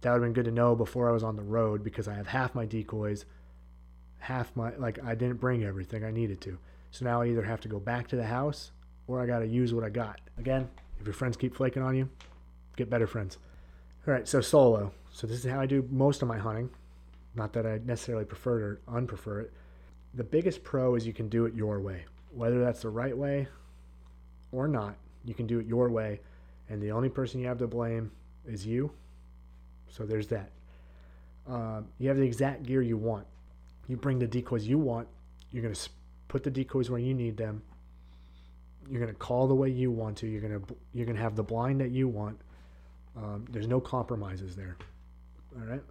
That 0.00 0.12
would 0.12 0.22
have 0.22 0.22
been 0.22 0.32
good 0.32 0.44
to 0.44 0.54
know 0.54 0.76
before 0.76 1.08
I 1.08 1.12
was 1.12 1.24
on 1.24 1.36
the 1.36 1.42
road 1.42 1.82
because 1.82 2.06
I 2.06 2.14
have 2.14 2.28
half 2.28 2.54
my 2.54 2.64
decoys, 2.64 3.24
half 4.18 4.54
my 4.54 4.74
like 4.76 4.98
I 5.04 5.14
didn't 5.14 5.40
bring 5.40 5.64
everything 5.64 6.04
I 6.04 6.10
needed 6.10 6.40
to. 6.42 6.58
So 6.90 7.04
now 7.04 7.20
I 7.20 7.26
either 7.26 7.42
have 7.42 7.60
to 7.62 7.68
go 7.68 7.78
back 7.80 8.08
to 8.08 8.16
the 8.16 8.26
house 8.26 8.70
or 9.06 9.20
I 9.20 9.26
got 9.26 9.40
to 9.40 9.46
use 9.46 9.74
what 9.74 9.84
I 9.84 9.90
got. 9.90 10.20
Again, 10.38 10.68
if 11.00 11.06
your 11.06 11.14
friends 11.14 11.36
keep 11.36 11.54
flaking 11.54 11.82
on 11.82 11.96
you, 11.96 12.08
get 12.76 12.90
better 12.90 13.06
friends. 13.06 13.38
All 14.06 14.14
right, 14.14 14.26
so 14.26 14.40
solo. 14.40 14.92
So 15.10 15.26
this 15.26 15.44
is 15.44 15.50
how 15.50 15.60
I 15.60 15.66
do 15.66 15.86
most 15.90 16.22
of 16.22 16.28
my 16.28 16.38
hunting. 16.38 16.70
Not 17.38 17.52
that 17.52 17.66
I 17.66 17.78
necessarily 17.84 18.24
prefer 18.24 18.58
it 18.58 18.62
or 18.62 18.80
unprefer 18.88 19.42
it. 19.42 19.52
The 20.14 20.24
biggest 20.24 20.64
pro 20.64 20.96
is 20.96 21.06
you 21.06 21.12
can 21.12 21.28
do 21.28 21.46
it 21.46 21.54
your 21.54 21.80
way. 21.80 22.04
Whether 22.32 22.62
that's 22.62 22.82
the 22.82 22.88
right 22.88 23.16
way 23.16 23.46
or 24.50 24.66
not, 24.66 24.96
you 25.24 25.34
can 25.34 25.46
do 25.46 25.60
it 25.60 25.66
your 25.66 25.88
way. 25.88 26.20
And 26.68 26.82
the 26.82 26.90
only 26.90 27.08
person 27.08 27.40
you 27.40 27.46
have 27.46 27.58
to 27.58 27.68
blame 27.68 28.10
is 28.44 28.66
you. 28.66 28.90
So 29.88 30.04
there's 30.04 30.26
that. 30.28 30.50
Uh, 31.48 31.82
you 31.98 32.08
have 32.08 32.18
the 32.18 32.24
exact 32.24 32.64
gear 32.64 32.82
you 32.82 32.96
want. 32.96 33.26
You 33.86 33.96
bring 33.96 34.18
the 34.18 34.26
decoys 34.26 34.66
you 34.66 34.78
want. 34.78 35.06
You're 35.52 35.62
going 35.62 35.74
to 35.74 35.90
put 36.26 36.42
the 36.42 36.50
decoys 36.50 36.90
where 36.90 36.98
you 36.98 37.14
need 37.14 37.36
them. 37.36 37.62
You're 38.90 39.00
going 39.00 39.12
to 39.12 39.18
call 39.18 39.46
the 39.46 39.54
way 39.54 39.70
you 39.70 39.92
want 39.92 40.16
to. 40.18 40.26
You're 40.26 40.40
going 40.40 40.60
to 40.60 40.76
you're 40.92 41.06
going 41.06 41.16
to 41.16 41.22
have 41.22 41.36
the 41.36 41.44
blind 41.44 41.80
that 41.80 41.90
you 41.90 42.08
want. 42.08 42.40
Um, 43.16 43.44
there's 43.48 43.68
no 43.68 43.80
compromises 43.80 44.56
there. 44.56 44.76
All 45.56 45.66
right. 45.66 45.82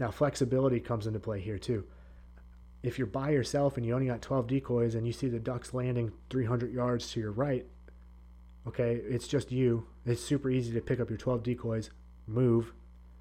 Now, 0.00 0.10
flexibility 0.10 0.80
comes 0.80 1.06
into 1.06 1.20
play 1.20 1.40
here 1.40 1.58
too. 1.58 1.84
If 2.82 2.96
you're 2.96 3.06
by 3.06 3.30
yourself 3.30 3.76
and 3.76 3.84
you 3.84 3.94
only 3.94 4.06
got 4.06 4.22
12 4.22 4.46
decoys 4.46 4.94
and 4.94 5.06
you 5.06 5.12
see 5.12 5.28
the 5.28 5.38
ducks 5.38 5.74
landing 5.74 6.12
300 6.30 6.72
yards 6.72 7.12
to 7.12 7.20
your 7.20 7.32
right, 7.32 7.66
okay, 8.66 8.94
it's 8.94 9.28
just 9.28 9.52
you. 9.52 9.86
It's 10.06 10.24
super 10.24 10.50
easy 10.50 10.72
to 10.72 10.80
pick 10.80 11.00
up 11.00 11.10
your 11.10 11.18
12 11.18 11.42
decoys, 11.42 11.90
move, 12.26 12.72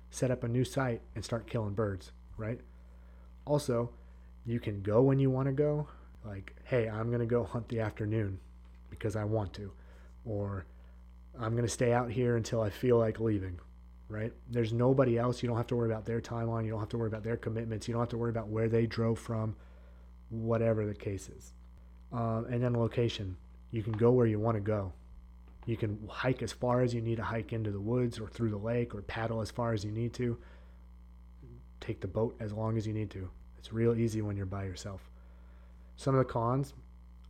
set 0.10 0.32
up 0.32 0.46
a 0.46 0.48
new 0.48 0.64
site, 0.64 1.02
and 1.16 1.24
start 1.24 1.48
killing 1.48 1.74
birds, 1.74 2.14
right? 2.38 2.62
Also, 3.46 3.92
you 4.46 4.62
can 4.62 4.82
go 4.82 5.02
when 5.02 5.20
you 5.20 5.30
want 5.30 5.48
to 5.48 5.54
go. 5.54 5.86
Like, 6.26 6.56
hey, 6.64 6.88
I'm 6.88 7.08
going 7.08 7.20
to 7.20 7.26
go 7.26 7.44
hunt 7.44 7.68
the 7.68 7.82
afternoon 7.82 8.40
because 8.90 9.18
I 9.18 9.26
want 9.26 9.52
to. 9.56 9.74
Or 10.24 10.66
I'm 11.38 11.52
going 11.52 11.66
to 11.66 11.70
stay 11.70 11.92
out 11.92 12.10
here 12.10 12.38
until 12.38 12.62
I 12.62 12.70
feel 12.70 12.98
like 12.98 13.20
leaving 13.20 13.60
right? 14.10 14.34
There's 14.50 14.74
nobody 14.74 15.18
else. 15.18 15.42
You 15.42 15.48
don't 15.48 15.58
have 15.58 15.68
to 15.68 15.76
worry 15.76 15.90
about 15.90 16.06
their 16.06 16.20
timeline. 16.20 16.66
You 16.66 16.72
don't 16.72 16.80
have 16.80 16.90
to 16.90 16.98
worry 16.98 17.08
about 17.08 17.24
their 17.24 17.38
commitments. 17.38 17.88
You 17.88 17.94
don't 17.94 18.02
have 18.02 18.10
to 18.10 18.18
worry 18.18 18.32
about 18.32 18.48
where 18.48 18.68
they 18.68 18.88
drove 18.88 19.20
from, 19.20 19.56
whatever 20.30 20.86
the 20.86 20.96
case 20.96 21.30
is. 21.30 21.54
Um, 22.12 22.48
and 22.50 22.62
then 22.62 22.74
location. 22.74 23.38
You 23.72 23.84
can 23.84 23.94
go 23.94 24.12
where 24.12 24.26
you 24.26 24.40
want 24.40 24.56
to 24.56 24.62
go. 24.62 24.92
You 25.68 25.78
can 25.78 26.00
hike 26.10 26.42
as 26.42 26.52
far 26.52 26.82
as 26.82 26.94
you 26.94 27.02
need 27.02 27.18
to 27.18 27.24
hike 27.24 27.54
into 27.54 27.70
the 27.70 27.80
woods 27.80 28.20
or 28.20 28.28
through 28.28 28.50
the 28.50 28.58
lake 28.58 28.96
or 28.96 29.04
paddle 29.04 29.42
as 29.42 29.52
far 29.52 29.74
as 29.74 29.86
you 29.86 29.92
need 29.92 30.14
to. 30.16 30.38
Take 31.80 32.02
the 32.02 32.08
boat 32.08 32.36
as 32.40 32.52
long 32.52 32.78
as 32.78 32.88
you 32.88 32.94
need 32.94 33.12
to. 33.12 33.30
It's 33.60 33.72
real 33.72 33.96
easy 33.96 34.24
when 34.24 34.36
you're 34.36 34.48
by 34.48 34.64
yourself. 34.64 35.12
Some 35.98 36.16
of 36.16 36.20
the 36.20 36.34
cons 36.34 36.74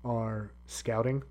are 0.06 0.54
scouting. 0.66 1.24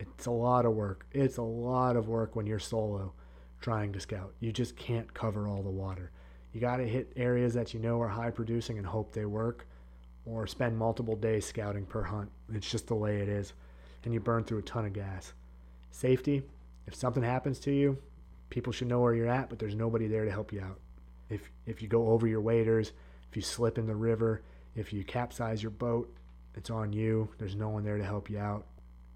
It's 0.00 0.26
a 0.26 0.32
lot 0.32 0.66
of 0.66 0.72
work. 0.72 1.06
It's 1.12 1.36
a 1.36 1.42
lot 1.42 1.94
of 1.94 2.08
work 2.08 2.34
when 2.34 2.46
you're 2.46 2.58
solo 2.58 3.14
trying 3.60 3.92
to 3.92 4.00
scout. 4.00 4.34
You 4.40 4.52
just 4.52 4.76
can't 4.76 5.12
cover 5.12 5.48
all 5.48 5.62
the 5.62 5.70
water. 5.70 6.10
You 6.52 6.60
got 6.60 6.78
to 6.78 6.86
hit 6.86 7.12
areas 7.16 7.54
that 7.54 7.72
you 7.74 7.80
know 7.80 8.00
are 8.00 8.08
high 8.08 8.30
producing 8.30 8.78
and 8.78 8.86
hope 8.86 9.12
they 9.12 9.24
work, 9.24 9.66
or 10.24 10.46
spend 10.46 10.76
multiple 10.76 11.16
days 11.16 11.46
scouting 11.46 11.86
per 11.86 12.02
hunt. 12.02 12.30
It's 12.52 12.70
just 12.70 12.88
the 12.88 12.94
way 12.94 13.18
it 13.18 13.28
is. 13.28 13.52
And 14.04 14.14
you 14.14 14.20
burn 14.20 14.44
through 14.44 14.58
a 14.58 14.62
ton 14.62 14.86
of 14.86 14.92
gas. 14.92 15.32
Safety 15.90 16.42
if 16.90 16.96
something 16.96 17.22
happens 17.22 17.60
to 17.60 17.70
you, 17.70 17.98
people 18.48 18.72
should 18.72 18.88
know 18.88 18.98
where 18.98 19.14
you're 19.14 19.28
at, 19.28 19.48
but 19.48 19.60
there's 19.60 19.76
nobody 19.76 20.08
there 20.08 20.24
to 20.24 20.30
help 20.30 20.52
you 20.52 20.60
out. 20.60 20.80
If, 21.28 21.52
if 21.66 21.80
you 21.80 21.86
go 21.86 22.08
over 22.08 22.26
your 22.26 22.40
waders, 22.40 22.92
if 23.28 23.36
you 23.36 23.42
slip 23.42 23.78
in 23.78 23.86
the 23.86 23.94
river, 23.94 24.42
if 24.74 24.92
you 24.92 25.04
capsize 25.04 25.62
your 25.62 25.70
boat, 25.70 26.12
it's 26.56 26.68
on 26.68 26.92
you. 26.92 27.28
There's 27.38 27.54
no 27.54 27.68
one 27.68 27.84
there 27.84 27.96
to 27.96 28.04
help 28.04 28.28
you 28.28 28.40
out. 28.40 28.66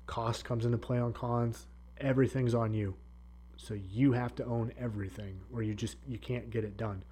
Cost 0.06 0.44
comes 0.44 0.64
into 0.64 0.78
play 0.78 0.98
on 0.98 1.12
cons. 1.12 1.66
Everything's 1.98 2.54
on 2.54 2.72
you. 2.72 2.94
So 3.56 3.74
you 3.74 4.12
have 4.12 4.34
to 4.36 4.44
own 4.44 4.72
everything, 4.78 5.40
or 5.52 5.62
you 5.62 5.74
just 5.74 5.96
you 6.06 6.18
can't 6.18 6.50
get 6.50 6.64
it 6.64 6.76
done. 6.76 7.02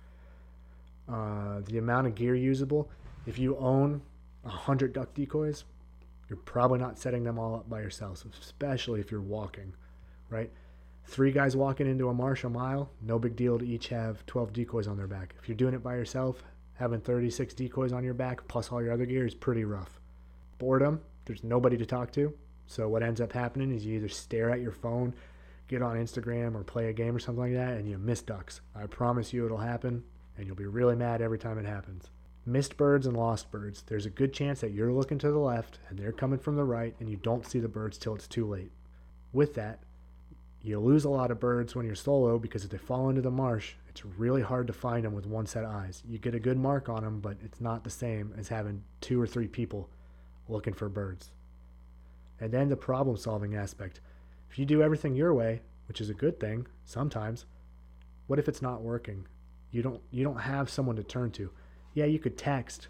Uh, 1.09 1.61
the 1.67 1.79
amount 1.79 2.07
of 2.07 2.15
gear 2.15 2.35
usable, 2.35 2.91
if 3.27 3.39
you 3.39 3.57
own 3.57 4.03
hundred 4.45 4.93
duck 4.93 5.15
decoys, 5.15 5.65
you're 6.29 6.37
probably 6.39 6.79
not 6.79 6.99
setting 6.99 7.25
them 7.25 7.39
all 7.39 7.55
up 7.55 7.69
by 7.69 7.81
yourself, 7.81 8.25
especially 8.41 9.01
if 9.01 9.11
you're 9.11 9.21
walking, 9.21 9.73
right? 10.31 10.51
Three 11.05 11.33
guys 11.33 11.57
walking 11.57 11.87
into 11.87 12.09
a 12.09 12.15
marsh 12.15 12.45
a 12.45 12.49
mile, 12.49 12.91
no 13.03 13.19
big 13.19 13.37
deal 13.37 13.59
to 13.59 13.67
each 13.67 13.89
have 13.89 14.25
12 14.27 14.53
decoys 14.53 14.87
on 14.87 14.97
their 14.97 15.07
back. 15.07 15.35
If 15.41 15.49
you're 15.49 15.57
doing 15.57 15.75
it 15.75 15.83
by 15.83 15.95
yourself, 15.95 16.43
having 16.75 17.01
36 17.01 17.55
decoys 17.55 17.93
on 17.93 18.05
your 18.05 18.15
back 18.15 18.47
plus 18.49 18.71
all 18.71 18.83
your 18.83 18.93
other 18.93 19.07
gear 19.07 19.27
is 19.27 19.35
pretty 19.35 19.65
rough. 19.65 20.01
Boredom, 20.59 21.01
there's 21.25 21.45
nobody 21.45 21.77
to 21.77 21.87
talk 21.87 22.13
to. 22.13 22.33
So 22.67 22.89
what 22.89 23.03
ends 23.03 23.21
up 23.21 23.33
happening 23.33 23.73
is 23.73 23.85
you 23.85 23.97
either 23.97 24.09
stare 24.09 24.51
at 24.51 24.61
your 24.61 24.73
phone 24.73 25.13
get 25.73 25.83
on 25.83 25.97
Instagram 25.97 26.55
or 26.55 26.63
play 26.63 26.89
a 26.89 26.93
game 26.93 27.17
or 27.17 27.19
something 27.19 27.43
like 27.43 27.55
that 27.55 27.79
and 27.79 27.89
you 27.89 27.99
miss 27.99 28.23
ducks. 28.23 28.61
I 28.75 28.87
promise 28.87 29.33
you 29.33 29.45
it'll 29.45 29.57
happen 29.57 30.05
and 30.37 30.47
you'll 30.47 30.55
be 30.57 30.67
really 30.67 30.95
mad 30.95 31.21
every 31.21 31.39
time 31.39 31.59
it 31.59 31.65
happens. 31.65 32.11
Missed 32.45 32.77
birds 32.77 33.07
and 33.07 33.17
lost 33.17 33.51
birds. 33.51 33.83
There's 33.87 34.07
a 34.07 34.11
good 34.11 34.33
chance 34.33 34.61
that 34.61 34.73
you're 34.73 34.93
looking 34.93 35.19
to 35.19 35.31
the 35.31 35.39
left 35.39 35.79
and 35.89 35.99
they're 35.99 36.13
coming 36.13 36.39
from 36.39 36.57
the 36.57 36.65
right 36.65 36.95
and 37.01 37.09
you 37.09 37.17
don't 37.17 37.47
see 37.47 37.59
the 37.59 37.69
birds 37.69 37.99
till 37.99 38.15
it's 38.15 38.29
too 38.29 38.47
late. 38.47 38.71
With 39.33 39.55
that, 39.55 39.81
you 40.61 40.79
lose 40.79 41.05
a 41.05 41.11
lot 41.11 41.31
of 41.31 41.41
birds 41.41 41.75
when 41.75 41.87
you're 41.87 41.95
solo 41.95 42.39
because 42.39 42.65
if 42.65 42.71
they 42.71 42.79
fall 42.79 43.09
into 43.09 43.23
the 43.23 43.31
marsh, 43.31 43.73
it's 43.89 44.05
really 44.05 44.43
hard 44.43 44.67
to 44.67 44.73
find 44.73 45.05
them 45.05 45.15
with 45.15 45.27
one 45.27 45.47
set 45.47 45.65
of 45.65 45.71
eyes. 45.71 46.03
You 46.07 46.19
get 46.19 46.35
a 46.35 46.41
good 46.41 46.59
mark 46.59 46.89
on 46.89 47.03
them, 47.03 47.21
but 47.21 47.37
it's 47.43 47.61
not 47.61 47.83
the 47.83 47.91
same 47.91 48.35
as 48.39 48.49
having 48.49 48.85
two 49.01 49.21
or 49.21 49.27
three 49.27 49.49
people 49.49 49.89
looking 50.49 50.75
for 50.75 50.89
birds. 50.89 51.31
And 52.41 52.53
then 52.53 52.69
the 52.69 52.77
problem 52.77 53.17
solving 53.17 53.55
aspect. 53.55 54.01
If 54.53 54.59
you 54.59 54.67
do 54.67 54.83
everything 54.83 55.15
your 55.15 55.33
way, 55.33 55.63
which 55.89 55.99
is 56.03 56.11
a 56.11 56.15
good 56.15 56.39
thing 56.39 56.67
sometimes, 56.85 57.47
what 58.27 58.39
if 58.39 58.49
it's 58.49 58.61
not 58.61 58.83
working? 58.83 59.27
You 59.71 59.81
don't 59.81 60.03
you 60.11 60.25
don't 60.25 60.43
have 60.43 60.69
someone 60.69 60.97
to 60.97 61.03
turn 61.03 61.31
to. 61.33 61.51
Yeah, 61.95 62.05
you 62.05 62.19
could 62.19 62.37
text, 62.37 62.89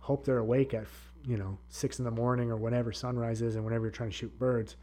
hope 0.00 0.26
they're 0.26 0.36
awake 0.36 0.74
at 0.74 0.84
you 1.26 1.38
know 1.38 1.56
six 1.70 1.98
in 1.98 2.04
the 2.04 2.10
morning 2.10 2.50
or 2.50 2.56
whenever 2.56 2.92
sunrise 2.92 3.40
is 3.40 3.56
and 3.56 3.64
whenever 3.64 3.86
you're 3.86 3.92
trying 3.92 4.10
to 4.10 4.14
shoot 4.14 4.38
birds. 4.38 4.76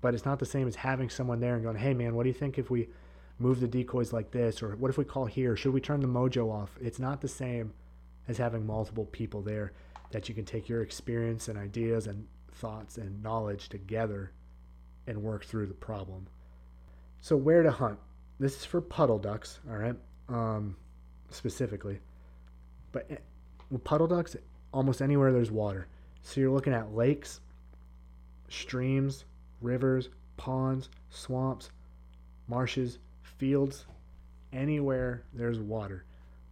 But 0.00 0.14
it's 0.14 0.24
not 0.24 0.38
the 0.38 0.46
same 0.46 0.66
as 0.66 0.76
having 0.76 1.10
someone 1.10 1.40
there 1.40 1.56
and 1.56 1.62
going, 1.62 1.76
"Hey 1.76 1.92
man, 1.92 2.14
what 2.14 2.22
do 2.22 2.30
you 2.30 2.34
think 2.34 2.58
if 2.58 2.70
we 2.70 2.88
move 3.38 3.60
the 3.60 3.68
decoys 3.68 4.14
like 4.14 4.30
this?" 4.30 4.62
Or 4.62 4.76
what 4.76 4.88
if 4.88 4.96
we 4.96 5.04
call 5.04 5.26
here? 5.26 5.56
Should 5.56 5.74
we 5.74 5.80
turn 5.82 6.00
the 6.00 6.08
mojo 6.08 6.50
off? 6.50 6.78
It's 6.80 6.98
not 6.98 7.20
the 7.20 7.28
same 7.28 7.74
as 8.28 8.38
having 8.38 8.64
multiple 8.64 9.04
people 9.04 9.42
there 9.42 9.72
that 10.10 10.30
you 10.30 10.34
can 10.34 10.46
take 10.46 10.70
your 10.70 10.80
experience 10.80 11.48
and 11.48 11.58
ideas 11.58 12.06
and 12.06 12.28
thoughts 12.50 12.96
and 12.96 13.22
knowledge 13.22 13.68
together 13.68 14.32
and 15.06 15.22
work 15.22 15.44
through 15.44 15.66
the 15.66 15.74
problem. 15.74 16.26
So, 17.20 17.36
where 17.36 17.62
to 17.62 17.70
hunt? 17.70 17.98
This 18.38 18.56
is 18.56 18.64
for 18.64 18.80
puddle 18.80 19.18
ducks, 19.18 19.60
all 19.70 19.76
right, 19.76 19.96
um, 20.28 20.76
specifically. 21.30 22.00
But 22.90 23.06
eh, 23.10 23.16
with 23.70 23.84
puddle 23.84 24.06
ducks, 24.06 24.36
almost 24.72 25.00
anywhere 25.02 25.32
there's 25.32 25.50
water. 25.50 25.86
So, 26.22 26.40
you're 26.40 26.50
looking 26.50 26.74
at 26.74 26.94
lakes, 26.94 27.40
streams, 28.48 29.24
rivers, 29.60 30.08
ponds, 30.36 30.88
swamps, 31.10 31.70
marshes, 32.48 32.98
fields, 33.22 33.86
anywhere 34.52 35.24
there's 35.32 35.58
water. 35.58 36.04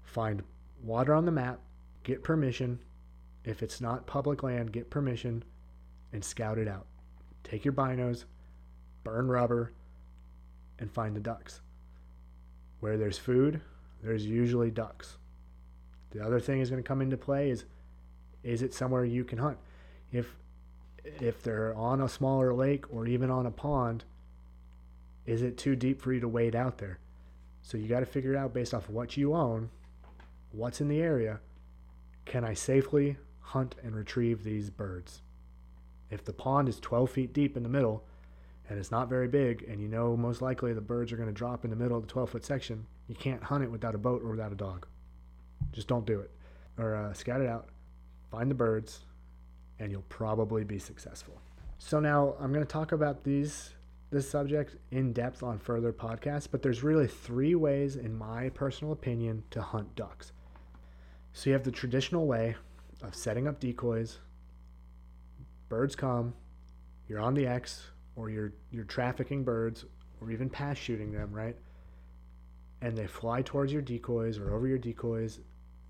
Find 0.03 0.42
water 0.82 1.14
on 1.14 1.24
the 1.24 1.32
map, 1.32 1.61
get 2.05 2.22
permission. 2.22 2.78
If 3.44 3.62
it's 3.62 3.80
not 3.80 4.07
public 4.07 4.42
land, 4.42 4.72
get 4.72 4.90
permission 4.90 5.44
and 6.12 6.24
scout 6.24 6.59
it 6.59 6.68
out. 6.68 6.86
Take 7.42 7.64
your 7.64 7.74
binos, 7.74 8.24
burn 9.05 9.28
rubber, 9.28 9.72
and 10.78 10.90
find 10.90 11.14
the 11.14 11.20
ducks. 11.20 11.61
Where 12.80 12.96
there's 12.96 13.18
food, 13.18 13.61
there's 14.03 14.24
usually 14.24 14.70
ducks. 14.70 15.18
The 16.11 16.24
other 16.24 16.40
thing 16.40 16.61
is 16.61 16.70
going 16.70 16.82
to 16.82 16.86
come 16.86 17.03
into 17.03 17.16
play 17.16 17.51
is 17.51 17.64
is 18.42 18.62
it 18.62 18.72
somewhere 18.72 19.05
you 19.05 19.24
can 19.24 19.38
hunt? 19.38 19.59
If 20.12 20.34
if 21.05 21.42
they're 21.42 21.74
on 21.74 22.01
a 22.01 22.09
smaller 22.09 22.53
lake 22.53 22.92
or 22.92 23.07
even 23.07 23.30
on 23.30 23.46
a 23.46 23.51
pond, 23.51 24.05
is 25.26 25.42
it 25.42 25.59
too 25.59 25.76
deep 25.76 26.01
for 26.01 26.12
you 26.12 26.20
to 26.20 26.28
wade 26.28 26.57
out 26.57 26.78
there? 26.78 26.98
So 27.62 27.76
you 27.76 27.88
got 27.88 28.01
to 28.01 28.07
figure 28.07 28.36
out 28.36 28.55
based 28.55 28.74
off 28.74 28.88
what 28.88 29.16
you 29.16 29.34
own, 29.34 29.70
what's 30.51 30.80
in 30.80 30.88
the 30.88 31.01
area, 31.01 31.40
can 32.24 32.44
I 32.44 32.55
safely 32.55 33.16
hunt 33.40 33.74
and 33.82 33.94
retrieve 33.94 34.44
these 34.44 34.70
birds? 34.70 35.22
If 36.11 36.24
the 36.24 36.32
pond 36.32 36.68
is 36.68 36.80
12 36.80 37.11
feet 37.11 37.32
deep 37.32 37.57
in 37.57 37.62
the 37.62 37.68
middle 37.68 38.05
and 38.70 38.78
it's 38.78 38.92
not 38.92 39.08
very 39.08 39.26
big, 39.26 39.64
and 39.68 39.82
you 39.82 39.88
know 39.88 40.16
most 40.16 40.40
likely 40.40 40.72
the 40.72 40.80
birds 40.80 41.10
are 41.10 41.16
going 41.16 41.28
to 41.28 41.34
drop 41.34 41.64
in 41.64 41.70
the 41.70 41.76
middle 41.76 41.96
of 41.96 42.04
the 42.04 42.08
12 42.08 42.30
foot 42.30 42.44
section, 42.44 42.86
you 43.08 43.16
can't 43.16 43.42
hunt 43.42 43.64
it 43.64 43.70
without 43.70 43.96
a 43.96 43.98
boat 43.98 44.22
or 44.22 44.30
without 44.30 44.52
a 44.52 44.54
dog. 44.54 44.86
Just 45.72 45.88
don't 45.88 46.06
do 46.06 46.20
it. 46.20 46.30
Or 46.78 46.94
uh, 46.94 47.12
scout 47.12 47.40
it 47.40 47.48
out, 47.48 47.68
find 48.30 48.48
the 48.48 48.54
birds, 48.54 49.00
and 49.80 49.90
you'll 49.90 50.02
probably 50.02 50.62
be 50.62 50.78
successful. 50.78 51.42
So 51.78 51.98
now 51.98 52.36
I'm 52.38 52.52
going 52.52 52.64
to 52.64 52.72
talk 52.72 52.92
about 52.92 53.24
these 53.24 53.74
this 54.10 54.28
subject 54.28 54.76
in 54.90 55.12
depth 55.12 55.42
on 55.42 55.58
further 55.58 55.92
podcasts, 55.92 56.48
but 56.50 56.62
there's 56.62 56.82
really 56.82 57.06
three 57.06 57.54
ways, 57.54 57.96
in 57.96 58.16
my 58.16 58.48
personal 58.50 58.92
opinion, 58.92 59.42
to 59.50 59.62
hunt 59.62 59.94
ducks. 59.94 60.32
So 61.32 61.50
you 61.50 61.54
have 61.54 61.62
the 61.64 61.70
traditional 61.70 62.26
way 62.26 62.56
of 63.02 63.14
setting 63.14 63.46
up 63.46 63.60
decoys. 63.60 64.18
Birds 65.68 65.94
come, 65.94 66.34
you're 67.08 67.20
on 67.20 67.34
the 67.34 67.46
X, 67.46 67.90
or 68.16 68.30
you're 68.30 68.52
you're 68.70 68.84
trafficking 68.84 69.44
birds, 69.44 69.84
or 70.20 70.30
even 70.30 70.50
pass 70.50 70.76
shooting 70.76 71.12
them, 71.12 71.32
right? 71.32 71.56
And 72.82 72.96
they 72.96 73.06
fly 73.06 73.42
towards 73.42 73.72
your 73.72 73.82
decoys 73.82 74.38
or 74.38 74.54
over 74.54 74.66
your 74.66 74.78
decoys, 74.78 75.40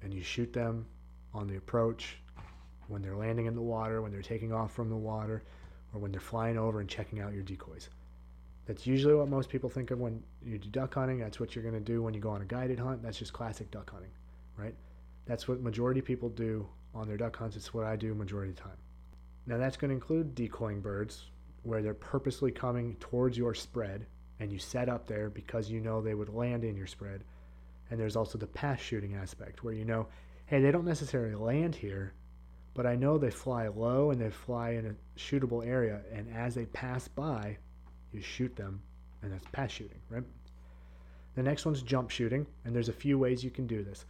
and 0.03 0.13
you 0.13 0.23
shoot 0.23 0.53
them 0.53 0.87
on 1.33 1.47
the 1.47 1.57
approach, 1.57 2.17
when 2.89 3.03
they're 3.03 3.17
landing 3.17 3.47
in 3.47 3.55
the 3.55 3.63
water, 3.63 4.03
when 4.03 4.11
they're 4.11 4.23
taking 4.23 4.53
off 4.53 4.73
from 4.73 4.89
the 4.91 4.97
water, 4.97 5.45
or 5.95 6.01
when 6.01 6.11
they're 6.11 6.21
flying 6.21 6.59
over 6.59 6.81
and 6.81 6.89
checking 6.89 7.21
out 7.21 7.33
your 7.33 7.43
decoys. 7.43 7.89
That's 8.67 8.87
usually 8.87 9.15
what 9.15 9.29
most 9.29 9.49
people 9.49 9.71
think 9.71 9.91
of 9.91 10.01
when 10.01 10.23
you 10.45 10.59
do 10.59 10.69
duck 10.69 10.95
hunting. 10.95 11.19
That's 11.19 11.41
what 11.41 11.55
you're 11.55 11.63
going 11.63 11.75
to 11.75 11.81
do 11.81 12.03
when 12.03 12.15
you 12.15 12.21
go 12.21 12.31
on 12.31 12.43
a 12.43 12.45
guided 12.45 12.79
hunt. 12.79 13.03
That's 13.03 13.19
just 13.19 13.33
classic 13.33 13.71
duck 13.71 13.91
hunting, 13.91 14.11
right? 14.57 14.75
That's 15.27 15.49
what 15.49 15.61
majority 15.61 16.01
people 16.01 16.29
do 16.29 16.67
on 16.95 17.07
their 17.07 17.17
duck 17.17 17.37
hunts. 17.37 17.57
It's 17.57 17.73
what 17.73 17.85
I 17.85 17.97
do 17.97 18.15
majority 18.15 18.51
of 18.51 18.57
the 18.57 18.63
time. 18.63 18.77
Now 19.47 19.57
that's 19.57 19.77
going 19.77 19.91
to 19.91 19.95
include 19.95 20.35
decoying 20.35 20.81
birds, 20.81 21.27
where 21.63 21.83
they're 21.83 21.95
purposely 21.95 22.51
coming 22.51 22.97
towards 23.01 23.37
your 23.37 23.55
spread, 23.55 24.07
and 24.39 24.51
you 24.51 24.59
set 24.59 24.89
up 24.89 25.07
there 25.07 25.29
because 25.29 25.71
you 25.71 25.81
know 25.81 26.01
they 26.01 26.15
would 26.15 26.31
land 26.31 26.65
in 26.65 26.77
your 26.77 26.87
spread. 26.87 27.25
And 27.91 27.99
there's 27.99 28.17
also 28.17 28.39
the 28.39 28.47
pass 28.47 28.81
shooting 28.81 29.15
aspect, 29.15 29.63
where 29.63 29.75
you 29.75 29.85
know, 29.85 30.07
hey, 30.47 30.61
they 30.61 30.71
don't 30.71 30.85
necessarily 30.85 31.35
land 31.35 31.75
here, 31.75 32.15
but 32.75 32.87
I 32.87 32.97
know 32.97 33.19
they 33.19 33.31
fly 33.31 33.69
low 33.69 34.11
and 34.11 34.21
they 34.21 34.31
fly 34.31 34.71
in 34.71 34.87
a 34.87 35.19
shootable 35.19 35.67
area, 35.67 36.01
and 36.13 36.33
as 36.35 36.55
they 36.55 36.67
pass 36.67 37.09
by, 37.09 37.59
you 38.13 38.21
shoot 38.21 38.55
them, 38.57 38.81
and 39.23 39.33
that's 39.33 39.47
pass 39.53 39.71
shooting, 39.71 40.01
right? 40.09 40.25
The 41.35 41.43
next 41.43 41.65
one's 41.65 41.83
jump 41.83 42.11
shooting, 42.11 42.47
and 42.65 42.75
there's 42.75 42.89
a 42.89 42.93
few 42.93 43.19
ways 43.19 43.45
you 43.45 43.51
can 43.51 43.67
do 43.67 43.83
this. 43.83 44.05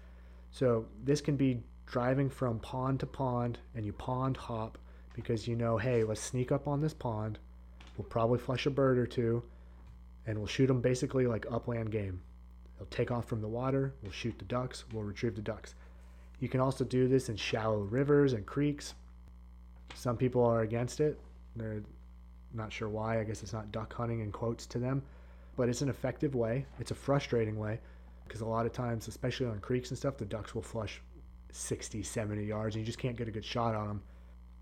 So 0.50 0.86
this 1.04 1.20
can 1.20 1.36
be 1.36 1.62
driving 1.86 2.30
from 2.30 2.60
pond 2.60 3.00
to 3.00 3.06
pond, 3.06 3.58
and 3.74 3.84
you 3.84 3.92
pond 3.92 4.36
hop 4.36 4.78
because 5.14 5.46
you 5.46 5.56
know, 5.56 5.76
hey, 5.76 6.04
let's 6.04 6.20
sneak 6.20 6.52
up 6.52 6.68
on 6.68 6.80
this 6.80 6.94
pond. 6.94 7.38
We'll 7.96 8.08
probably 8.08 8.38
flush 8.38 8.66
a 8.66 8.70
bird 8.70 8.98
or 8.98 9.06
two, 9.06 9.42
and 10.26 10.38
we'll 10.38 10.46
shoot 10.46 10.66
them 10.66 10.80
basically 10.80 11.26
like 11.26 11.46
upland 11.50 11.90
game. 11.90 12.22
They'll 12.78 12.86
take 12.88 13.10
off 13.10 13.26
from 13.26 13.40
the 13.40 13.48
water, 13.48 13.94
we'll 14.02 14.12
shoot 14.12 14.38
the 14.38 14.44
ducks, 14.44 14.84
we'll 14.92 15.02
retrieve 15.02 15.34
the 15.34 15.42
ducks. 15.42 15.74
You 16.38 16.48
can 16.48 16.60
also 16.60 16.84
do 16.84 17.06
this 17.06 17.28
in 17.28 17.36
shallow 17.36 17.80
rivers 17.80 18.32
and 18.32 18.46
creeks. 18.46 18.94
Some 19.94 20.16
people 20.16 20.42
are 20.42 20.62
against 20.62 21.00
it. 21.00 21.20
They're 21.54 21.82
not 22.54 22.72
sure 22.72 22.88
why. 22.88 23.20
I 23.20 23.24
guess 23.24 23.42
it's 23.42 23.52
not 23.52 23.70
duck 23.70 23.92
hunting 23.92 24.20
in 24.20 24.32
quotes 24.32 24.64
to 24.66 24.78
them, 24.78 25.02
but 25.56 25.68
it's 25.68 25.82
an 25.82 25.90
effective 25.90 26.34
way. 26.34 26.64
It's 26.78 26.90
a 26.90 26.94
frustrating 26.94 27.58
way 27.58 27.80
because 28.26 28.40
a 28.40 28.46
lot 28.46 28.64
of 28.64 28.72
times, 28.72 29.08
especially 29.08 29.46
on 29.46 29.58
creeks 29.58 29.90
and 29.90 29.98
stuff, 29.98 30.16
the 30.16 30.24
ducks 30.24 30.54
will 30.54 30.62
flush 30.62 31.02
60, 31.52 32.02
70 32.02 32.44
yards 32.44 32.76
and 32.76 32.80
you 32.80 32.86
just 32.86 32.98
can't 32.98 33.16
get 33.16 33.28
a 33.28 33.32
good 33.32 33.44
shot 33.44 33.74
on 33.74 33.88
them. 33.88 34.02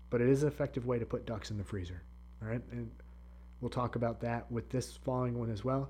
But 0.09 0.21
it 0.21 0.29
is 0.29 0.43
an 0.43 0.47
effective 0.47 0.85
way 0.85 0.99
to 0.99 1.05
put 1.05 1.25
ducks 1.25 1.51
in 1.51 1.57
the 1.57 1.63
freezer. 1.63 2.01
All 2.41 2.47
right. 2.47 2.61
And 2.71 2.89
we'll 3.61 3.69
talk 3.69 3.95
about 3.95 4.21
that 4.21 4.51
with 4.51 4.69
this 4.69 4.97
following 4.97 5.37
one 5.37 5.51
as 5.51 5.63
well. 5.63 5.89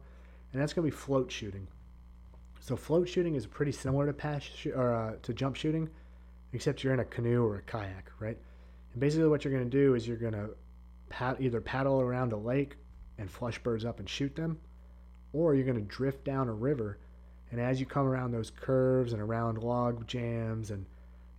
And 0.51 0.61
that's 0.61 0.73
going 0.73 0.89
to 0.89 0.95
be 0.95 0.97
float 0.97 1.31
shooting. 1.31 1.67
So 2.59 2.75
float 2.75 3.07
shooting 3.07 3.35
is 3.35 3.45
pretty 3.45 3.71
similar 3.71 4.05
to 4.07 4.13
pass 4.13 4.43
sh- 4.43 4.67
or 4.67 4.93
uh, 4.93 5.15
to 5.21 5.33
jump 5.33 5.55
shooting, 5.55 5.89
except 6.53 6.83
you're 6.83 6.93
in 6.93 6.99
a 6.99 7.05
canoe 7.05 7.43
or 7.43 7.57
a 7.57 7.61
kayak, 7.61 8.11
right? 8.19 8.37
And 8.93 8.99
basically, 8.99 9.27
what 9.27 9.43
you're 9.43 9.53
going 9.53 9.69
to 9.69 9.77
do 9.77 9.95
is 9.95 10.07
you're 10.07 10.17
going 10.17 10.33
to 10.33 10.49
pad, 11.09 11.37
either 11.39 11.61
paddle 11.61 12.01
around 12.01 12.33
a 12.33 12.37
lake 12.37 12.75
and 13.17 13.29
flush 13.29 13.59
birds 13.59 13.85
up 13.85 13.99
and 13.99 14.09
shoot 14.09 14.35
them, 14.35 14.59
or 15.33 15.55
you're 15.55 15.65
going 15.65 15.77
to 15.77 15.95
drift 15.95 16.23
down 16.23 16.49
a 16.49 16.53
river. 16.53 16.97
And 17.51 17.59
as 17.59 17.79
you 17.79 17.85
come 17.85 18.05
around 18.05 18.31
those 18.31 18.51
curves 18.51 19.13
and 19.13 19.21
around 19.21 19.59
log 19.59 20.07
jams 20.07 20.71
and 20.71 20.85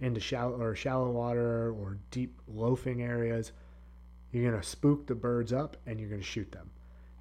into 0.00 0.20
shallow 0.20 0.60
or 0.60 0.74
shallow 0.74 1.10
water 1.10 1.72
or 1.72 1.98
deep 2.10 2.40
loafing 2.48 3.02
areas, 3.02 3.52
you're 4.32 4.48
going 4.48 4.60
to 4.60 4.66
spook 4.66 5.06
the 5.06 5.14
birds 5.14 5.52
up 5.52 5.76
and 5.86 6.00
you're 6.00 6.08
going 6.08 6.20
to 6.20 6.26
shoot 6.26 6.50
them. 6.52 6.70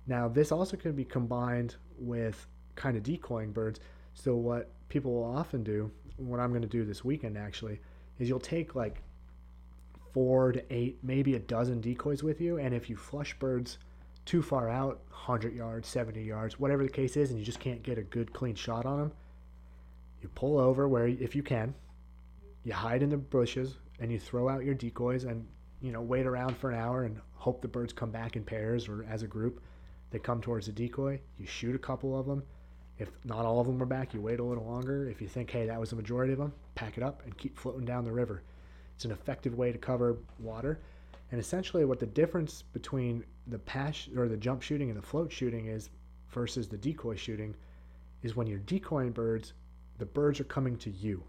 Now, 0.08 0.28
this 0.28 0.52
also 0.52 0.78
can 0.78 0.94
be 0.94 1.06
combined 1.06 1.76
with 1.98 2.48
kind 2.76 2.98
of 2.98 3.04
decoying 3.04 3.52
birds. 3.52 3.80
So, 4.14 4.36
what 4.36 4.72
people 4.90 5.14
will 5.14 5.36
often 5.36 5.64
do, 5.64 5.92
what 6.18 6.40
I'm 6.40 6.50
going 6.50 6.62
to 6.62 6.68
do 6.68 6.86
this 6.86 7.04
weekend 7.04 7.38
actually, 7.38 7.80
is 8.18 8.28
you'll 8.28 8.40
take 8.40 8.76
like 8.76 9.02
four 10.14 10.52
to 10.52 10.64
eight, 10.74 10.98
maybe 11.04 11.36
a 11.36 11.40
dozen 11.40 11.82
decoys 11.82 12.24
with 12.24 12.42
you. 12.42 12.58
And 12.58 12.74
if 12.74 12.90
you 12.90 12.96
flush 12.96 13.38
birds 13.38 13.78
too 14.26 14.42
far 14.42 14.70
out, 14.70 15.02
100 15.10 15.56
yards, 15.56 15.88
70 15.88 16.24
yards, 16.24 16.60
whatever 16.60 16.84
the 16.84 16.90
case 16.90 17.18
is, 17.18 17.30
and 17.30 17.40
you 17.40 17.46
just 17.46 17.60
can't 17.60 17.84
get 17.84 17.98
a 17.98 18.04
good 18.04 18.34
clean 18.34 18.56
shot 18.56 18.86
on 18.86 19.00
them, 19.00 19.12
you 20.22 20.30
pull 20.30 20.60
over 20.60 20.88
where, 20.88 21.08
if 21.08 21.36
you 21.36 21.44
can, 21.44 21.74
you 22.70 22.76
hide 22.76 23.01
in 23.01 23.09
the 23.09 23.17
bushes 23.17 23.78
and 23.99 24.11
you 24.11 24.20
throw 24.20 24.47
out 24.47 24.63
your 24.63 24.76
decoys 24.76 25.24
and, 25.24 25.43
you 25.82 25.91
know, 25.91 26.01
wait 26.01 26.28
around 26.28 26.55
for 26.55 26.70
an 26.70 26.80
hour 26.80 27.03
and 27.03 27.20
hope 27.34 27.63
the 27.63 27.67
birds 27.67 27.91
come 27.91 28.11
back 28.11 28.36
in 28.36 28.43
pairs 28.43 28.88
or 28.88 29.07
as 29.09 29.24
a 29.24 29.28
group. 29.28 29.63
They 30.11 30.20
come 30.20 30.39
towards 30.39 30.67
the 30.67 30.72
decoy, 30.72 31.20
you 31.39 31.47
shoot 31.47 31.76
a 31.76 31.80
couple 31.80 32.17
of 32.17 32.28
them. 32.28 32.43
If 32.99 33.09
not 33.26 33.43
all 33.43 33.59
of 33.59 33.65
them 33.65 33.82
are 33.82 33.88
back, 33.88 34.13
you 34.13 34.22
wait 34.22 34.39
a 34.39 34.43
little 34.43 34.65
longer. 34.65 35.09
If 35.09 35.20
you 35.20 35.28
think, 35.28 35.49
hey, 35.49 35.65
that 35.65 35.80
was 35.80 35.89
the 35.89 35.95
majority 35.95 36.32
of 36.32 36.38
them, 36.38 36.53
pack 36.76 36.95
it 36.95 37.01
up 37.01 37.24
and 37.26 37.36
keep 37.39 37.57
floating 37.57 37.86
down 37.86 38.03
the 38.03 38.11
river. 38.11 38.43
It's 38.93 39.05
an 39.05 39.11
effective 39.11 39.55
way 39.55 39.72
to 39.72 39.80
cover 39.80 40.17
water. 40.38 40.80
And 41.32 41.41
essentially, 41.41 41.86
what 41.86 41.99
the 41.99 42.05
difference 42.05 42.61
between 42.61 43.24
the 43.47 43.57
pass 43.57 44.07
or 44.15 44.28
the 44.28 44.38
jump 44.38 44.61
shooting 44.61 44.89
and 44.89 44.97
the 44.97 45.05
float 45.05 45.32
shooting 45.32 45.65
is 45.65 45.89
versus 46.30 46.70
the 46.70 46.78
decoy 46.78 47.15
shooting 47.15 47.55
is 48.22 48.36
when 48.36 48.45
you're 48.45 48.59
decoying 48.59 49.11
birds, 49.11 49.53
the 49.97 50.05
birds 50.05 50.39
are 50.39 50.45
coming 50.45 50.78
to 50.78 50.91
you. 50.91 51.24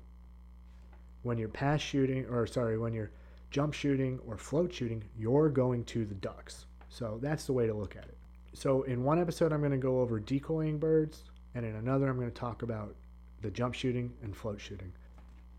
When 1.23 1.39
you're 1.39 1.49
pass 1.49 1.81
shooting, 1.81 2.27
or 2.27 2.47
sorry, 2.47 2.79
when 2.79 2.93
you're 2.93 3.11
jump 3.51 3.75
shooting 3.75 4.19
or 4.27 4.37
float 4.37 4.73
shooting, 4.73 5.05
you're 5.19 5.49
going 5.49 5.85
to 5.85 6.05
the 6.05 6.15
ducks. 6.15 6.67
So 6.89 7.19
that's 7.23 7.47
the 7.47 7.53
way 7.53 7.67
to 7.67 7.75
look 7.75 7.97
at 7.97 8.05
it. 8.05 8.17
So 8.53 8.83
in 8.83 9.05
one 9.05 9.21
episode, 9.21 9.53
I'm 9.53 9.61
going 9.61 9.71
to 9.73 9.79
go 9.79 10.01
over 10.01 10.19
decoying 10.19 10.79
birds, 10.79 11.25
and 11.55 11.65
in 11.65 11.77
another, 11.77 12.09
I'm 12.09 12.17
going 12.17 12.31
to 12.31 12.41
talk 12.41 12.63
about 12.63 12.95
the 13.43 13.51
jump 13.51 13.75
shooting 13.75 14.13
and 14.23 14.37
float 14.37 14.61
shooting. 14.61 14.93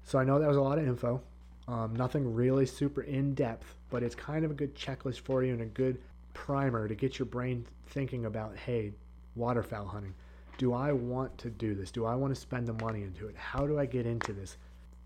So 0.03 0.19
I 0.19 0.23
know 0.23 0.39
that 0.39 0.47
was 0.47 0.57
a 0.57 0.61
lot 0.61 0.77
of 0.77 0.87
info. 0.87 1.21
Um, 1.67 1.95
nothing 1.95 2.33
really 2.33 2.65
super 2.65 3.03
in 3.03 3.33
depth, 3.33 3.75
but 3.89 4.03
it's 4.03 4.15
kind 4.15 4.43
of 4.43 4.51
a 4.51 4.53
good 4.53 4.75
checklist 4.75 5.21
for 5.21 5.43
you 5.43 5.53
and 5.53 5.61
a 5.61 5.65
good 5.65 6.01
primer 6.33 6.87
to 6.87 6.95
get 6.95 7.19
your 7.19 7.27
brain 7.27 7.65
thinking 7.87 8.25
about 8.25 8.57
hey, 8.57 8.91
waterfowl 9.35 9.85
hunting. 9.85 10.13
Do 10.57 10.73
I 10.73 10.91
want 10.91 11.37
to 11.39 11.49
do 11.49 11.73
this? 11.73 11.91
Do 11.91 12.05
I 12.05 12.15
want 12.15 12.33
to 12.33 12.39
spend 12.39 12.67
the 12.67 12.73
money 12.73 13.03
into 13.03 13.27
it? 13.27 13.35
How 13.35 13.65
do 13.65 13.79
I 13.79 13.85
get 13.85 14.05
into 14.05 14.33
this? 14.33 14.57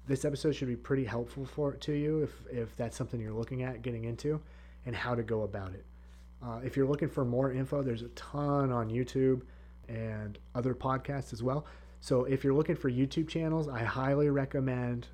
This 0.08 0.24
episode 0.24 0.56
should 0.56 0.68
be 0.68 0.76
pretty 0.76 1.04
helpful 1.04 1.46
for 1.46 1.74
to 1.74 1.94
you 1.94 2.22
if, 2.24 2.32
if 2.52 2.76
that's 2.76 2.96
something 2.96 3.20
you're 3.20 3.34
looking 3.34 3.64
at 3.64 3.82
getting 3.82 4.04
into 4.04 4.40
and 4.86 4.96
how 4.96 5.16
to 5.16 5.24
go 5.24 5.42
about 5.42 5.74
it. 5.74 5.86
Uh, 6.44 6.60
if 6.64 6.78
you're 6.78 6.86
looking 6.86 7.10
for 7.10 7.26
more 7.26 7.52
info, 7.52 7.82
there's 7.82 8.04
a 8.04 8.10
ton 8.10 8.72
on 8.72 8.90
YouTube 8.90 9.42
and 9.88 10.38
other 10.54 10.76
podcasts 10.76 11.34
as 11.34 11.42
well. 11.42 11.66
So 12.02 12.26
if 12.26 12.44
you're 12.44 12.54
looking 12.54 12.76
for 12.76 12.92
YouTube 12.92 13.28
channels, 13.28 13.68
I 13.68 13.80
highly 13.80 14.30
recommend 14.30 15.08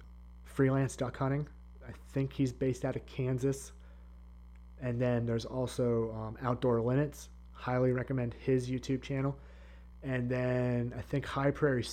freelance 0.43 0.97
duck 0.97 1.15
hunting. 1.17 1.47
I 1.87 1.91
think 2.11 2.33
he's 2.33 2.51
based 2.51 2.83
out 2.83 2.97
of 2.97 3.05
Kansas. 3.05 3.71
And 4.81 4.99
then 4.99 5.25
there's 5.25 5.45
also 5.45 6.11
um, 6.11 6.37
Outdoor 6.41 6.79
Linnets. 6.79 7.29
Highly 7.53 7.93
recommend 7.93 8.33
his 8.33 8.69
YouTube 8.69 9.01
channel. 9.01 9.37
And 10.03 10.29
then 10.29 10.93
I 10.97 11.01
think 11.01 11.25
High 11.25 11.51
Prairie 11.51 11.85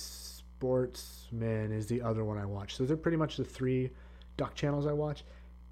Sportsman 0.59 1.71
is 1.71 1.87
the 1.87 2.01
other 2.01 2.25
one 2.25 2.37
I 2.37 2.43
watch. 2.45 2.75
So 2.75 2.83
they're 2.83 2.97
pretty 2.97 3.15
much 3.15 3.37
the 3.37 3.45
three 3.45 3.91
duck 4.35 4.55
channels 4.55 4.85
I 4.85 4.91
watch. 4.91 5.23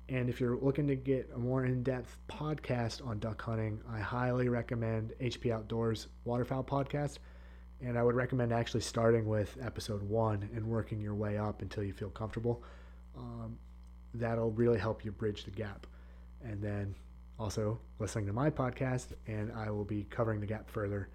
And 0.07 0.29
if 0.29 0.39
you're 0.39 0.55
looking 0.55 0.87
to 0.87 0.95
get 0.95 1.29
a 1.35 1.37
more 1.37 1.65
in 1.65 1.83
depth 1.83 2.17
podcast 2.29 3.05
on 3.05 3.19
duck 3.19 3.41
hunting, 3.41 3.81
I 3.91 3.99
highly 3.99 4.47
recommend 4.47 5.11
HP 5.19 5.51
Outdoors 5.51 6.07
Waterfowl 6.23 6.63
Podcast. 6.63 7.17
And 7.81 7.97
I 7.97 8.03
would 8.03 8.15
recommend 8.15 8.53
actually 8.53 8.79
starting 8.79 9.27
with 9.27 9.57
episode 9.61 10.01
one 10.03 10.49
and 10.55 10.65
working 10.65 11.01
your 11.01 11.15
way 11.15 11.37
up 11.37 11.61
until 11.61 11.83
you 11.83 11.91
feel 11.91 12.09
comfortable. 12.09 12.63
Um, 13.17 13.57
that'll 14.13 14.51
really 14.51 14.79
help 14.79 15.03
you 15.03 15.11
bridge 15.11 15.43
the 15.43 15.51
gap. 15.51 15.85
And 16.45 16.61
then 16.63 16.95
also 17.37 17.77
listening 17.99 18.27
to 18.27 18.33
my 18.33 18.49
podcast, 18.49 19.07
and 19.27 19.51
I 19.51 19.69
will 19.69 19.83
be 19.83 20.05
covering 20.05 20.39
the 20.39 20.47
gap 20.47 20.69
further, 20.69 21.09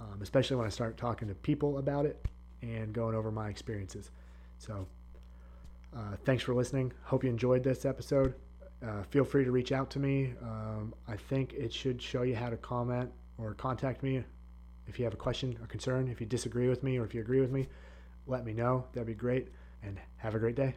um, 0.00 0.20
especially 0.22 0.54
when 0.54 0.66
I 0.66 0.70
start 0.70 0.96
talking 0.96 1.26
to 1.26 1.34
people 1.34 1.78
about 1.78 2.06
it 2.06 2.24
and 2.62 2.92
going 2.92 3.14
over 3.14 3.30
my 3.30 3.48
experiences. 3.48 4.10
So, 4.58 4.86
uh, 5.96 6.16
thanks 6.24 6.42
for 6.42 6.54
listening. 6.54 6.92
Hope 7.02 7.24
you 7.24 7.30
enjoyed 7.30 7.62
this 7.62 7.84
episode. 7.84 8.34
Uh, 8.86 9.02
feel 9.04 9.24
free 9.24 9.44
to 9.44 9.50
reach 9.50 9.72
out 9.72 9.90
to 9.90 9.98
me. 9.98 10.34
Um, 10.42 10.94
I 11.08 11.16
think 11.16 11.54
it 11.54 11.72
should 11.72 12.00
show 12.00 12.22
you 12.22 12.36
how 12.36 12.50
to 12.50 12.56
comment 12.56 13.10
or 13.38 13.54
contact 13.54 14.02
me 14.02 14.22
if 14.86 14.98
you 14.98 15.04
have 15.04 15.14
a 15.14 15.18
question 15.18 15.58
or 15.60 15.66
concern. 15.66 16.08
If 16.08 16.20
you 16.20 16.26
disagree 16.26 16.68
with 16.68 16.82
me 16.82 16.98
or 16.98 17.04
if 17.04 17.14
you 17.14 17.20
agree 17.20 17.40
with 17.40 17.50
me, 17.50 17.68
let 18.26 18.44
me 18.44 18.52
know. 18.52 18.86
That'd 18.92 19.06
be 19.06 19.14
great. 19.14 19.48
And 19.82 19.98
have 20.18 20.34
a 20.34 20.38
great 20.38 20.56
day. 20.56 20.76